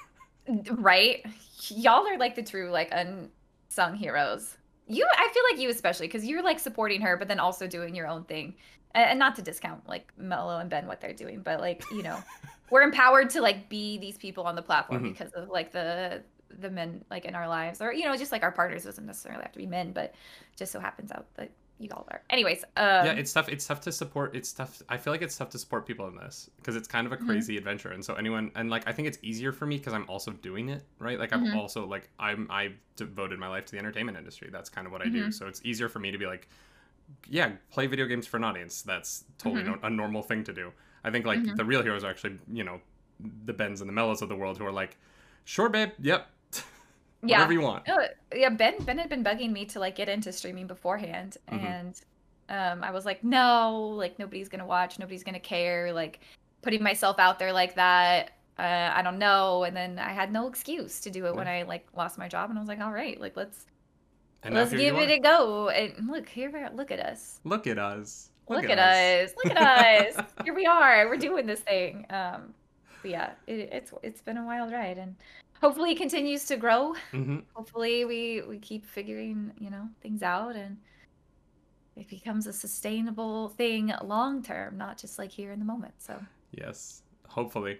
right 0.77 1.23
y'all 1.67 2.07
are 2.07 2.17
like 2.17 2.35
the 2.35 2.41
true 2.41 2.71
like 2.71 2.89
unsung 2.91 3.95
heroes 3.95 4.57
you 4.87 5.07
i 5.17 5.29
feel 5.31 5.43
like 5.51 5.61
you 5.61 5.69
especially 5.69 6.07
because 6.07 6.25
you're 6.25 6.41
like 6.41 6.59
supporting 6.59 6.99
her 6.99 7.15
but 7.15 7.27
then 7.27 7.39
also 7.39 7.67
doing 7.67 7.93
your 7.93 8.07
own 8.07 8.23
thing 8.23 8.55
and, 8.93 9.19
not 9.19 9.35
to 9.35 9.41
discount 9.41 9.87
like 9.87 10.11
mello 10.17 10.57
and 10.59 10.69
ben 10.69 10.87
what 10.87 10.99
they're 11.01 11.13
doing 11.13 11.41
but 11.41 11.59
like 11.59 11.83
you 11.91 12.03
know 12.03 12.17
we're 12.69 12.81
empowered 12.83 13.29
to 13.29 13.41
like 13.41 13.67
be 13.69 13.97
these 13.97 14.17
people 14.17 14.43
on 14.45 14.55
the 14.55 14.61
platform 14.61 15.01
Mhm. 15.03 15.09
because 15.09 15.31
of 15.33 15.49
like 15.49 15.71
the 15.71 16.21
the 16.59 16.69
men 16.69 17.03
like 17.09 17.25
in 17.25 17.33
our 17.35 17.47
lives 17.47 17.81
or 17.81 17.93
you 17.93 18.03
know 18.05 18.15
just 18.17 18.31
like 18.31 18.43
our 18.43 18.51
partners 18.51 18.83
doesn't 18.83 19.05
necessarily 19.05 19.41
have 19.43 19.51
to 19.53 19.59
be 19.59 19.65
men 19.65 19.91
but 19.93 20.13
just 20.55 20.71
so 20.71 20.79
happens 20.79 21.11
out 21.11 21.25
that 21.35 21.49
you 21.79 21.89
all 21.93 22.05
are 22.11 22.21
anyways 22.29 22.63
um 22.77 23.05
yeah 23.05 23.13
it's 23.13 23.33
tough 23.33 23.49
it's 23.49 23.65
tough 23.65 23.81
to 23.81 23.91
support 23.91 24.35
it's 24.35 24.53
tough 24.53 24.83
i 24.87 24.97
feel 24.97 25.11
like 25.11 25.23
it's 25.23 25.35
tough 25.35 25.49
to 25.49 25.57
support 25.57 25.85
people 25.87 26.07
in 26.07 26.15
this 26.15 26.47
because 26.57 26.75
it's 26.75 26.87
kind 26.87 27.07
of 27.07 27.13
a 27.13 27.17
Mhm. 27.17 27.25
crazy 27.25 27.57
adventure 27.57 27.91
and 27.91 28.05
so 28.05 28.13
anyone 28.15 28.51
and 28.55 28.69
like 28.69 28.87
i 28.87 28.91
think 28.91 29.07
it's 29.07 29.17
easier 29.23 29.51
for 29.51 29.65
me 29.65 29.77
because 29.77 29.93
i'm 29.93 30.07
also 30.07 30.29
doing 30.31 30.69
it 30.69 30.83
right 30.99 31.17
like 31.17 31.33
i'm 31.33 31.43
Mhm. 31.45 31.55
also 31.55 31.87
like 31.87 32.09
i'm 32.19 32.45
i've 32.51 32.75
devoted 32.97 33.39
my 33.39 33.47
life 33.47 33.65
to 33.65 33.71
the 33.71 33.79
entertainment 33.79 34.15
industry 34.15 34.49
that's 34.51 34.69
kind 34.69 34.85
of 34.85 34.93
what 34.93 35.01
i 35.01 35.07
do 35.09 35.27
Mhm. 35.27 35.33
so 35.33 35.47
it's 35.47 35.61
easier 35.63 35.89
for 35.89 35.97
me 35.99 36.11
to 36.11 36.19
be 36.19 36.27
like 36.27 36.47
yeah 37.29 37.51
play 37.69 37.87
video 37.87 38.05
games 38.05 38.25
for 38.27 38.37
an 38.37 38.43
audience 38.43 38.81
that's 38.81 39.23
totally 39.37 39.63
Mhm. 39.63 39.81
no, 39.81 39.87
a 39.87 39.89
normal 39.89 40.21
thing 40.23 40.43
to 40.43 40.53
do 40.53 40.71
i 41.03 41.11
think 41.11 41.25
like 41.25 41.39
Mhm. 41.39 41.55
the 41.55 41.65
real 41.65 41.81
heroes 41.83 42.03
are 42.03 42.09
actually 42.09 42.37
you 42.51 42.63
know 42.63 42.79
the 43.45 43.53
bens 43.53 43.81
and 43.81 43.87
the 43.87 43.93
mellows 43.93 44.21
of 44.21 44.29
the 44.29 44.35
world 44.35 44.57
who 44.57 44.65
are 44.65 44.71
like 44.71 44.97
sure 45.45 45.69
babe 45.69 45.91
yep 45.99 46.27
yeah 47.23 47.37
whatever 47.37 47.53
you 47.53 47.61
want 47.61 47.83
Oh, 47.87 48.05
yeah, 48.35 48.49
Ben 48.49 48.75
Ben 48.83 48.97
had 48.97 49.09
been 49.09 49.23
bugging 49.23 49.51
me 49.51 49.65
to 49.65 49.79
like 49.79 49.95
get 49.95 50.09
into 50.09 50.31
streaming 50.31 50.67
beforehand, 50.67 51.37
Mhm. 51.51 51.63
and 51.63 52.01
um, 52.49 52.83
I 52.83 52.91
was 52.91 53.05
like, 53.05 53.23
no, 53.23 53.93
like 53.95 54.19
nobody's 54.19 54.49
gonna 54.49 54.65
watch, 54.65 54.99
nobody's 54.99 55.23
gonna 55.23 55.39
care, 55.39 55.93
like 55.93 56.19
putting 56.61 56.83
myself 56.83 57.17
out 57.19 57.39
there 57.39 57.53
like 57.53 57.75
that. 57.75 58.31
Uh, 58.59 58.91
I 58.93 59.01
don't 59.01 59.17
know, 59.19 59.63
and 59.63 59.75
then 59.75 59.97
I 59.99 60.09
had 60.11 60.31
no 60.33 60.47
excuse 60.47 60.99
to 61.01 61.09
do 61.09 61.25
it 61.27 61.35
when 61.35 61.47
I 61.47 61.63
like 61.63 61.87
lost 61.95 62.17
my 62.17 62.27
job, 62.27 62.49
and 62.49 62.59
I 62.59 62.61
was 62.61 62.67
like, 62.67 62.79
all 62.81 62.91
right, 62.91 63.19
like 63.21 63.37
let's 63.37 63.65
and 64.43 64.55
let's 64.55 64.71
give 64.71 64.95
it 64.95 65.09
are. 65.09 65.13
a 65.13 65.19
go. 65.19 65.69
And 65.69 66.09
look 66.09 66.27
here, 66.27 66.51
look 66.73 66.91
at 66.91 66.99
us, 66.99 67.39
look 67.43 67.67
at 67.67 67.77
us 67.77 68.29
look, 68.49 68.65
at, 68.65 68.79
us. 68.79 69.33
look 69.43 69.55
at 69.55 70.15
us. 70.17 70.25
Here 70.43 70.53
we 70.53 70.65
are, 70.65 71.07
we're 71.07 71.15
doing 71.15 71.45
this 71.45 71.61
thing. 71.61 72.05
Um, 72.09 72.53
yeah, 73.03 73.31
it, 73.47 73.69
it's 73.71 73.93
it's 74.03 74.21
been 74.21 74.37
a 74.37 74.45
wild 74.45 74.71
ride, 74.73 74.97
and 74.97 75.15
hopefully 75.61 75.91
it 75.91 75.97
continues 75.97 76.45
to 76.45 76.57
grow 76.57 76.95
hmm 77.11 77.37
hopefully 77.53 78.03
we 78.03 78.41
we 78.49 78.57
keep 78.57 78.83
figuring 78.83 79.51
you 79.59 79.69
know 79.69 79.87
things 80.01 80.23
out 80.23 80.55
and 80.55 80.75
it 81.95 82.07
becomes 82.07 82.47
a 82.47 82.53
sustainable 82.53 83.49
thing 83.49 83.93
long 84.03 84.41
term 84.41 84.75
not 84.75 84.97
just 84.97 85.19
like 85.19 85.31
here 85.31 85.51
in 85.51 85.59
the 85.59 85.65
moment 85.65 85.93
so 85.99 86.19
Yes, 86.51 87.03
hopefully. 87.27 87.79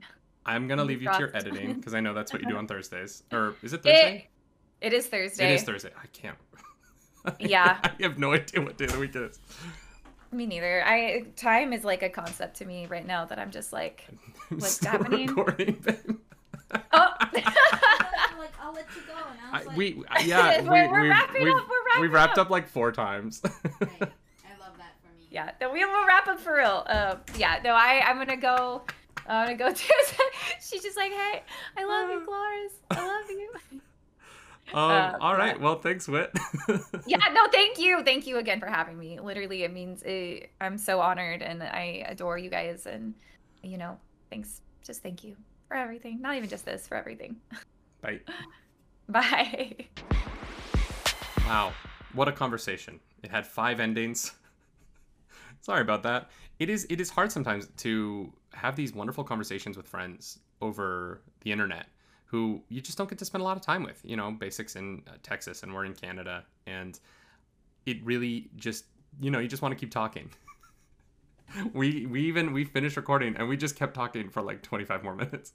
I'm 0.46 0.68
gonna 0.68 0.84
leave 0.84 1.02
you 1.02 1.10
to 1.10 1.18
your 1.18 1.36
editing 1.36 1.74
because 1.74 1.94
I 1.94 2.00
know 2.00 2.14
that's 2.14 2.32
what 2.32 2.42
you 2.42 2.48
do 2.48 2.56
on 2.56 2.66
Thursdays. 2.68 3.22
Or 3.32 3.54
is 3.62 3.72
it 3.72 3.82
Thursday? 3.82 4.16
it, 4.16 4.30
it 4.80 4.92
is 4.92 5.06
thursday 5.06 5.50
It 5.52 5.54
is 5.56 5.62
Thursday. 5.62 5.90
I 6.02 6.06
can't. 6.08 6.36
Yeah. 7.40 7.78
I 7.82 7.90
have 8.04 8.18
no 8.20 8.32
idea 8.34 8.60
what 8.62 8.78
day 8.78 8.84
of 8.84 8.92
the 8.92 8.98
week 9.00 9.16
it 9.16 9.22
is. 9.22 9.40
me 10.30 10.46
neither 10.46 10.84
i 10.86 11.24
time 11.36 11.72
is 11.72 11.82
like 11.82 12.02
a 12.04 12.08
concept 12.08 12.56
to 12.58 12.64
me 12.64 12.86
right 12.86 13.04
now 13.06 13.24
that 13.24 13.38
i'm 13.38 13.50
just 13.50 13.72
like 13.72 14.06
I'm 14.50 14.58
What's 14.58 14.74
still 14.74 14.92
happening? 14.92 15.26
recording, 15.26 15.74
Ben. 15.84 16.18
oh 16.92 17.08
I'm 17.20 18.38
like, 18.38 18.52
I'll 18.60 18.72
let 18.72 18.86
you 18.94 19.02
go. 19.08 19.14
And 19.14 19.38
I 19.52 19.56
I, 19.56 19.58
was 19.58 19.66
like, 19.66 19.76
we 19.76 20.04
yeah 20.24 20.62
we 20.62 20.68
we're, 20.68 20.90
we're 20.92 21.02
we 21.02 21.08
wrapping 21.08 21.42
we've, 21.44 21.54
up 21.54 21.62
we're 21.68 21.84
wrapping 21.86 22.02
we've 22.02 22.12
wrapped 22.12 22.38
up 22.38 22.50
like 22.50 22.68
four 22.68 22.92
times. 22.92 23.40
Great. 23.40 23.52
I 24.02 24.52
love 24.60 24.76
that 24.78 24.94
for 25.02 25.08
me. 25.18 25.26
yeah 25.30 25.50
no, 25.60 25.72
we 25.72 25.84
will 25.84 26.06
wrap 26.06 26.28
up 26.28 26.38
for 26.38 26.54
real 26.56 26.84
uh 26.86 27.16
yeah 27.36 27.58
no 27.64 27.70
i 27.72 28.02
i'm 28.06 28.18
gonna 28.18 28.36
go 28.36 28.82
i'm 29.26 29.46
gonna 29.46 29.56
go 29.58 29.72
do 29.76 29.82
she's 30.60 30.82
just 30.82 30.96
like 30.96 31.10
hey 31.12 31.42
i 31.76 31.84
love 31.84 32.08
you 32.10 32.20
Cloris. 32.24 32.72
i 32.92 33.06
love 33.06 33.30
you 33.30 33.80
um, 34.74 34.90
Uh, 34.90 35.12
all 35.20 35.36
right. 35.36 35.56
yeah. 35.56 35.62
Well, 35.62 35.78
thanks, 35.78 36.08
Wit. 36.08 36.30
yeah 37.06 37.18
no 37.32 37.46
thank 37.52 37.78
you 37.78 38.02
thank 38.04 38.26
you 38.26 38.38
again 38.38 38.58
for 38.60 38.66
having 38.66 38.98
me 38.98 39.20
literally 39.20 39.62
it 39.62 39.72
means 39.72 40.02
it, 40.02 40.50
i'm 40.60 40.76
so 40.76 41.00
honored 41.00 41.40
and 41.42 41.62
i 41.62 42.04
adore 42.08 42.36
you 42.38 42.50
guys 42.50 42.86
and 42.86 43.14
you 43.62 43.78
know 43.78 43.96
thanks 44.30 44.60
just 44.84 45.02
thank 45.02 45.22
you 45.22 45.36
for 45.68 45.76
everything 45.76 46.20
not 46.20 46.34
even 46.36 46.48
just 46.48 46.64
this 46.64 46.86
for 46.86 46.96
everything 46.96 47.36
Bye. 48.00 48.20
bye 49.08 49.74
Wow, 51.46 51.72
what 52.12 52.26
a 52.26 52.32
conversation! 52.32 52.98
It 53.22 53.30
had 53.30 53.46
five 53.46 53.78
endings. 53.78 54.32
Sorry 55.60 55.80
about 55.80 56.02
that. 56.02 56.30
It 56.58 56.68
is 56.68 56.86
it 56.90 57.00
is 57.00 57.08
hard 57.08 57.30
sometimes 57.30 57.68
to 57.78 58.32
have 58.52 58.74
these 58.74 58.92
wonderful 58.92 59.22
conversations 59.22 59.76
with 59.76 59.86
friends 59.86 60.40
over 60.60 61.22
the 61.42 61.52
internet 61.52 61.86
who 62.26 62.62
you 62.68 62.80
just 62.80 62.98
don't 62.98 63.08
get 63.08 63.18
to 63.18 63.24
spend 63.24 63.42
a 63.42 63.44
lot 63.44 63.56
of 63.56 63.62
time 63.62 63.82
with. 63.84 64.00
You 64.04 64.16
know, 64.16 64.30
basics 64.30 64.76
in 64.76 65.02
uh, 65.08 65.12
Texas 65.22 65.62
and 65.62 65.72
we're 65.74 65.84
in 65.84 65.94
Canada, 65.94 66.44
and 66.66 66.98
it 67.86 68.04
really 68.04 68.50
just 68.56 68.84
you 69.20 69.30
know 69.30 69.38
you 69.38 69.48
just 69.48 69.62
want 69.62 69.72
to 69.72 69.80
keep 69.80 69.90
talking. 69.90 70.30
we 71.72 72.06
we 72.06 72.22
even 72.22 72.52
we 72.52 72.64
finished 72.64 72.96
recording 72.96 73.36
and 73.36 73.48
we 73.48 73.56
just 73.56 73.76
kept 73.76 73.94
talking 73.94 74.28
for 74.28 74.42
like 74.42 74.62
25 74.62 75.04
more 75.04 75.14
minutes. 75.24 75.52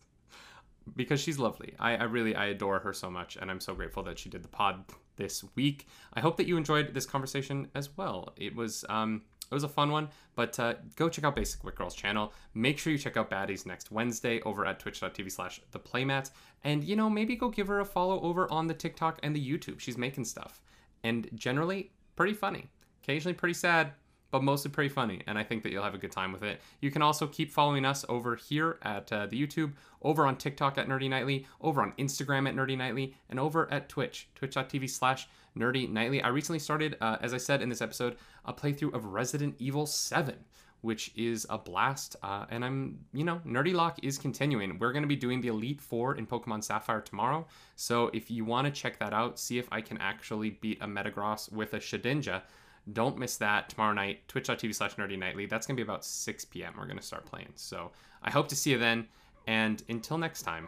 because 0.96 1.20
she's 1.22 1.38
lovely. 1.38 1.76
I, 1.80 1.96
I 1.98 2.04
really 2.04 2.36
I 2.36 2.46
adore 2.48 2.80
her 2.80 2.94
so 2.94 3.10
much, 3.12 3.38
and 3.38 3.52
I'm 3.52 3.60
so 3.60 3.74
grateful 3.76 4.04
that 4.04 4.18
she 4.20 4.30
did 4.30 4.44
the 4.44 4.48
pod 4.48 4.84
this 5.18 5.44
week. 5.56 5.88
I 6.14 6.20
hope 6.22 6.38
that 6.38 6.48
you 6.48 6.58
enjoyed 6.58 6.94
this 6.94 7.06
conversation 7.06 7.68
as 7.76 7.96
well. 7.98 8.34
It 8.38 8.56
was 8.56 8.86
um 8.90 9.24
it 9.52 9.54
was 9.54 9.64
a 9.66 9.70
fun 9.70 9.92
one, 9.92 10.08
but 10.36 10.58
uh, 10.60 10.76
go 10.96 11.10
check 11.10 11.26
out 11.26 11.36
Basic 11.36 11.64
Wit 11.64 11.76
Girls 11.76 11.94
channel. 11.94 12.32
Make 12.54 12.80
sure 12.80 12.94
you 12.94 12.98
check 12.98 13.18
out 13.18 13.30
Baddies 13.30 13.66
next 13.66 13.92
Wednesday 13.92 14.42
over 14.42 14.66
at 14.66 14.80
twitch.tv 14.80 15.30
slash 15.30 15.62
the 15.72 15.80
playmat. 15.80 16.32
And 16.64 16.84
you 16.84 16.96
know, 16.96 17.10
maybe 17.10 17.36
go 17.36 17.50
give 17.50 17.68
her 17.68 17.82
a 17.82 17.86
follow 17.86 18.22
over 18.22 18.50
on 18.52 18.68
the 18.68 18.74
TikTok 18.74 19.20
and 19.24 19.36
the 19.36 19.46
YouTube. 19.46 19.80
She's 19.80 19.98
making 19.98 20.26
stuff. 20.26 20.62
And 21.04 21.30
generally 21.36 21.92
pretty 22.16 22.34
funny. 22.34 22.70
Occasionally 23.04 23.34
pretty 23.34 23.56
sad, 23.56 23.94
but 24.32 24.44
mostly 24.44 24.72
pretty 24.72 24.90
funny. 24.90 25.22
And 25.28 25.38
I 25.38 25.44
think 25.44 25.64
that 25.64 25.72
you'll 25.72 25.84
have 25.84 25.94
a 25.94 26.00
good 26.00 26.12
time 26.12 26.32
with 26.32 26.44
it. 26.44 26.62
You 26.80 26.90
can 26.90 27.02
also 27.02 27.28
keep 27.28 27.52
following 27.52 27.86
us 27.86 28.06
over 28.10 28.36
here 28.36 28.80
at 28.82 29.12
uh, 29.12 29.28
the 29.28 29.40
YouTube, 29.40 29.74
over 30.02 30.26
on 30.26 30.38
TikTok 30.38 30.78
at 30.78 30.88
Nerdy 30.88 31.10
Nightly, 31.10 31.46
over 31.62 31.82
on 31.82 31.92
Instagram 32.00 32.48
at 32.48 32.56
Nerdy 32.56 32.78
Nightly, 32.78 33.16
and 33.30 33.40
over 33.40 33.72
at 33.72 33.90
Twitch, 33.90 34.30
twitch.tv 34.36 34.90
slash 34.90 35.28
Nerdy 35.58 35.90
Nightly. 35.90 36.22
I 36.22 36.30
recently 36.30 36.60
started, 36.60 36.98
uh, 37.02 37.18
as 37.22 37.34
I 37.34 37.38
said 37.38 37.62
in 37.62 37.70
this 37.70 37.82
episode, 37.82 38.16
a 38.46 38.54
playthrough 38.54 38.94
of 38.94 39.06
Resident 39.06 39.56
Evil 39.60 39.86
7 39.86 40.36
which 40.82 41.12
is 41.16 41.46
a 41.50 41.58
blast. 41.58 42.16
Uh, 42.22 42.46
and 42.50 42.66
I'm, 42.66 43.00
you 43.14 43.24
know, 43.24 43.40
Nerdy 43.46 43.74
Lock 43.74 44.00
is 44.04 44.18
continuing. 44.18 44.78
We're 44.80 44.92
going 44.92 45.04
to 45.04 45.08
be 45.08 45.16
doing 45.16 45.42
the 45.42 45.48
Elite 45.48 45.80
Four 45.80 46.16
in 46.16 46.28
Pokemon 46.28 46.64
Sapphire 46.64 47.02
tomorrow. 47.02 47.48
So 47.76 48.10
if 48.14 48.30
you 48.30 48.46
want 48.46 48.66
to 48.66 48.72
check 48.72 49.00
that 49.00 49.14
out, 49.14 49.40
see 49.40 49.58
if 49.60 49.68
I 49.72 49.82
can 49.82 49.98
actually 50.00 50.52
beat 50.52 50.80
a 50.82 50.88
Metagross 50.88 51.52
with 51.52 51.74
a 51.74 51.80
Shedinja, 51.80 52.42
don't 52.92 53.18
miss 53.18 53.38
that 53.38 53.70
tomorrow 53.70 53.94
night, 53.94 54.28
twitch.tv 54.28 54.74
slash 54.74 54.96
nerdy 54.96 55.18
nightly. 55.18 55.46
That's 55.46 55.68
going 55.68 55.76
to 55.76 55.84
be 55.84 55.86
about 55.86 56.04
6 56.04 56.46
p.m. 56.46 56.74
We're 56.78 56.86
going 56.86 56.98
to 56.98 57.04
start 57.04 57.26
playing. 57.26 57.52
So 57.56 57.92
I 58.24 58.32
hope 58.32 58.48
to 58.50 58.56
see 58.56 58.72
you 58.72 58.78
then. 58.78 59.08
And 59.48 59.84
until 59.90 60.18
next 60.18 60.42
time, 60.44 60.68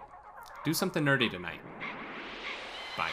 do 0.63 0.73
something 0.73 1.03
nerdy 1.03 1.29
tonight. 1.29 1.59
Bye. 2.97 3.11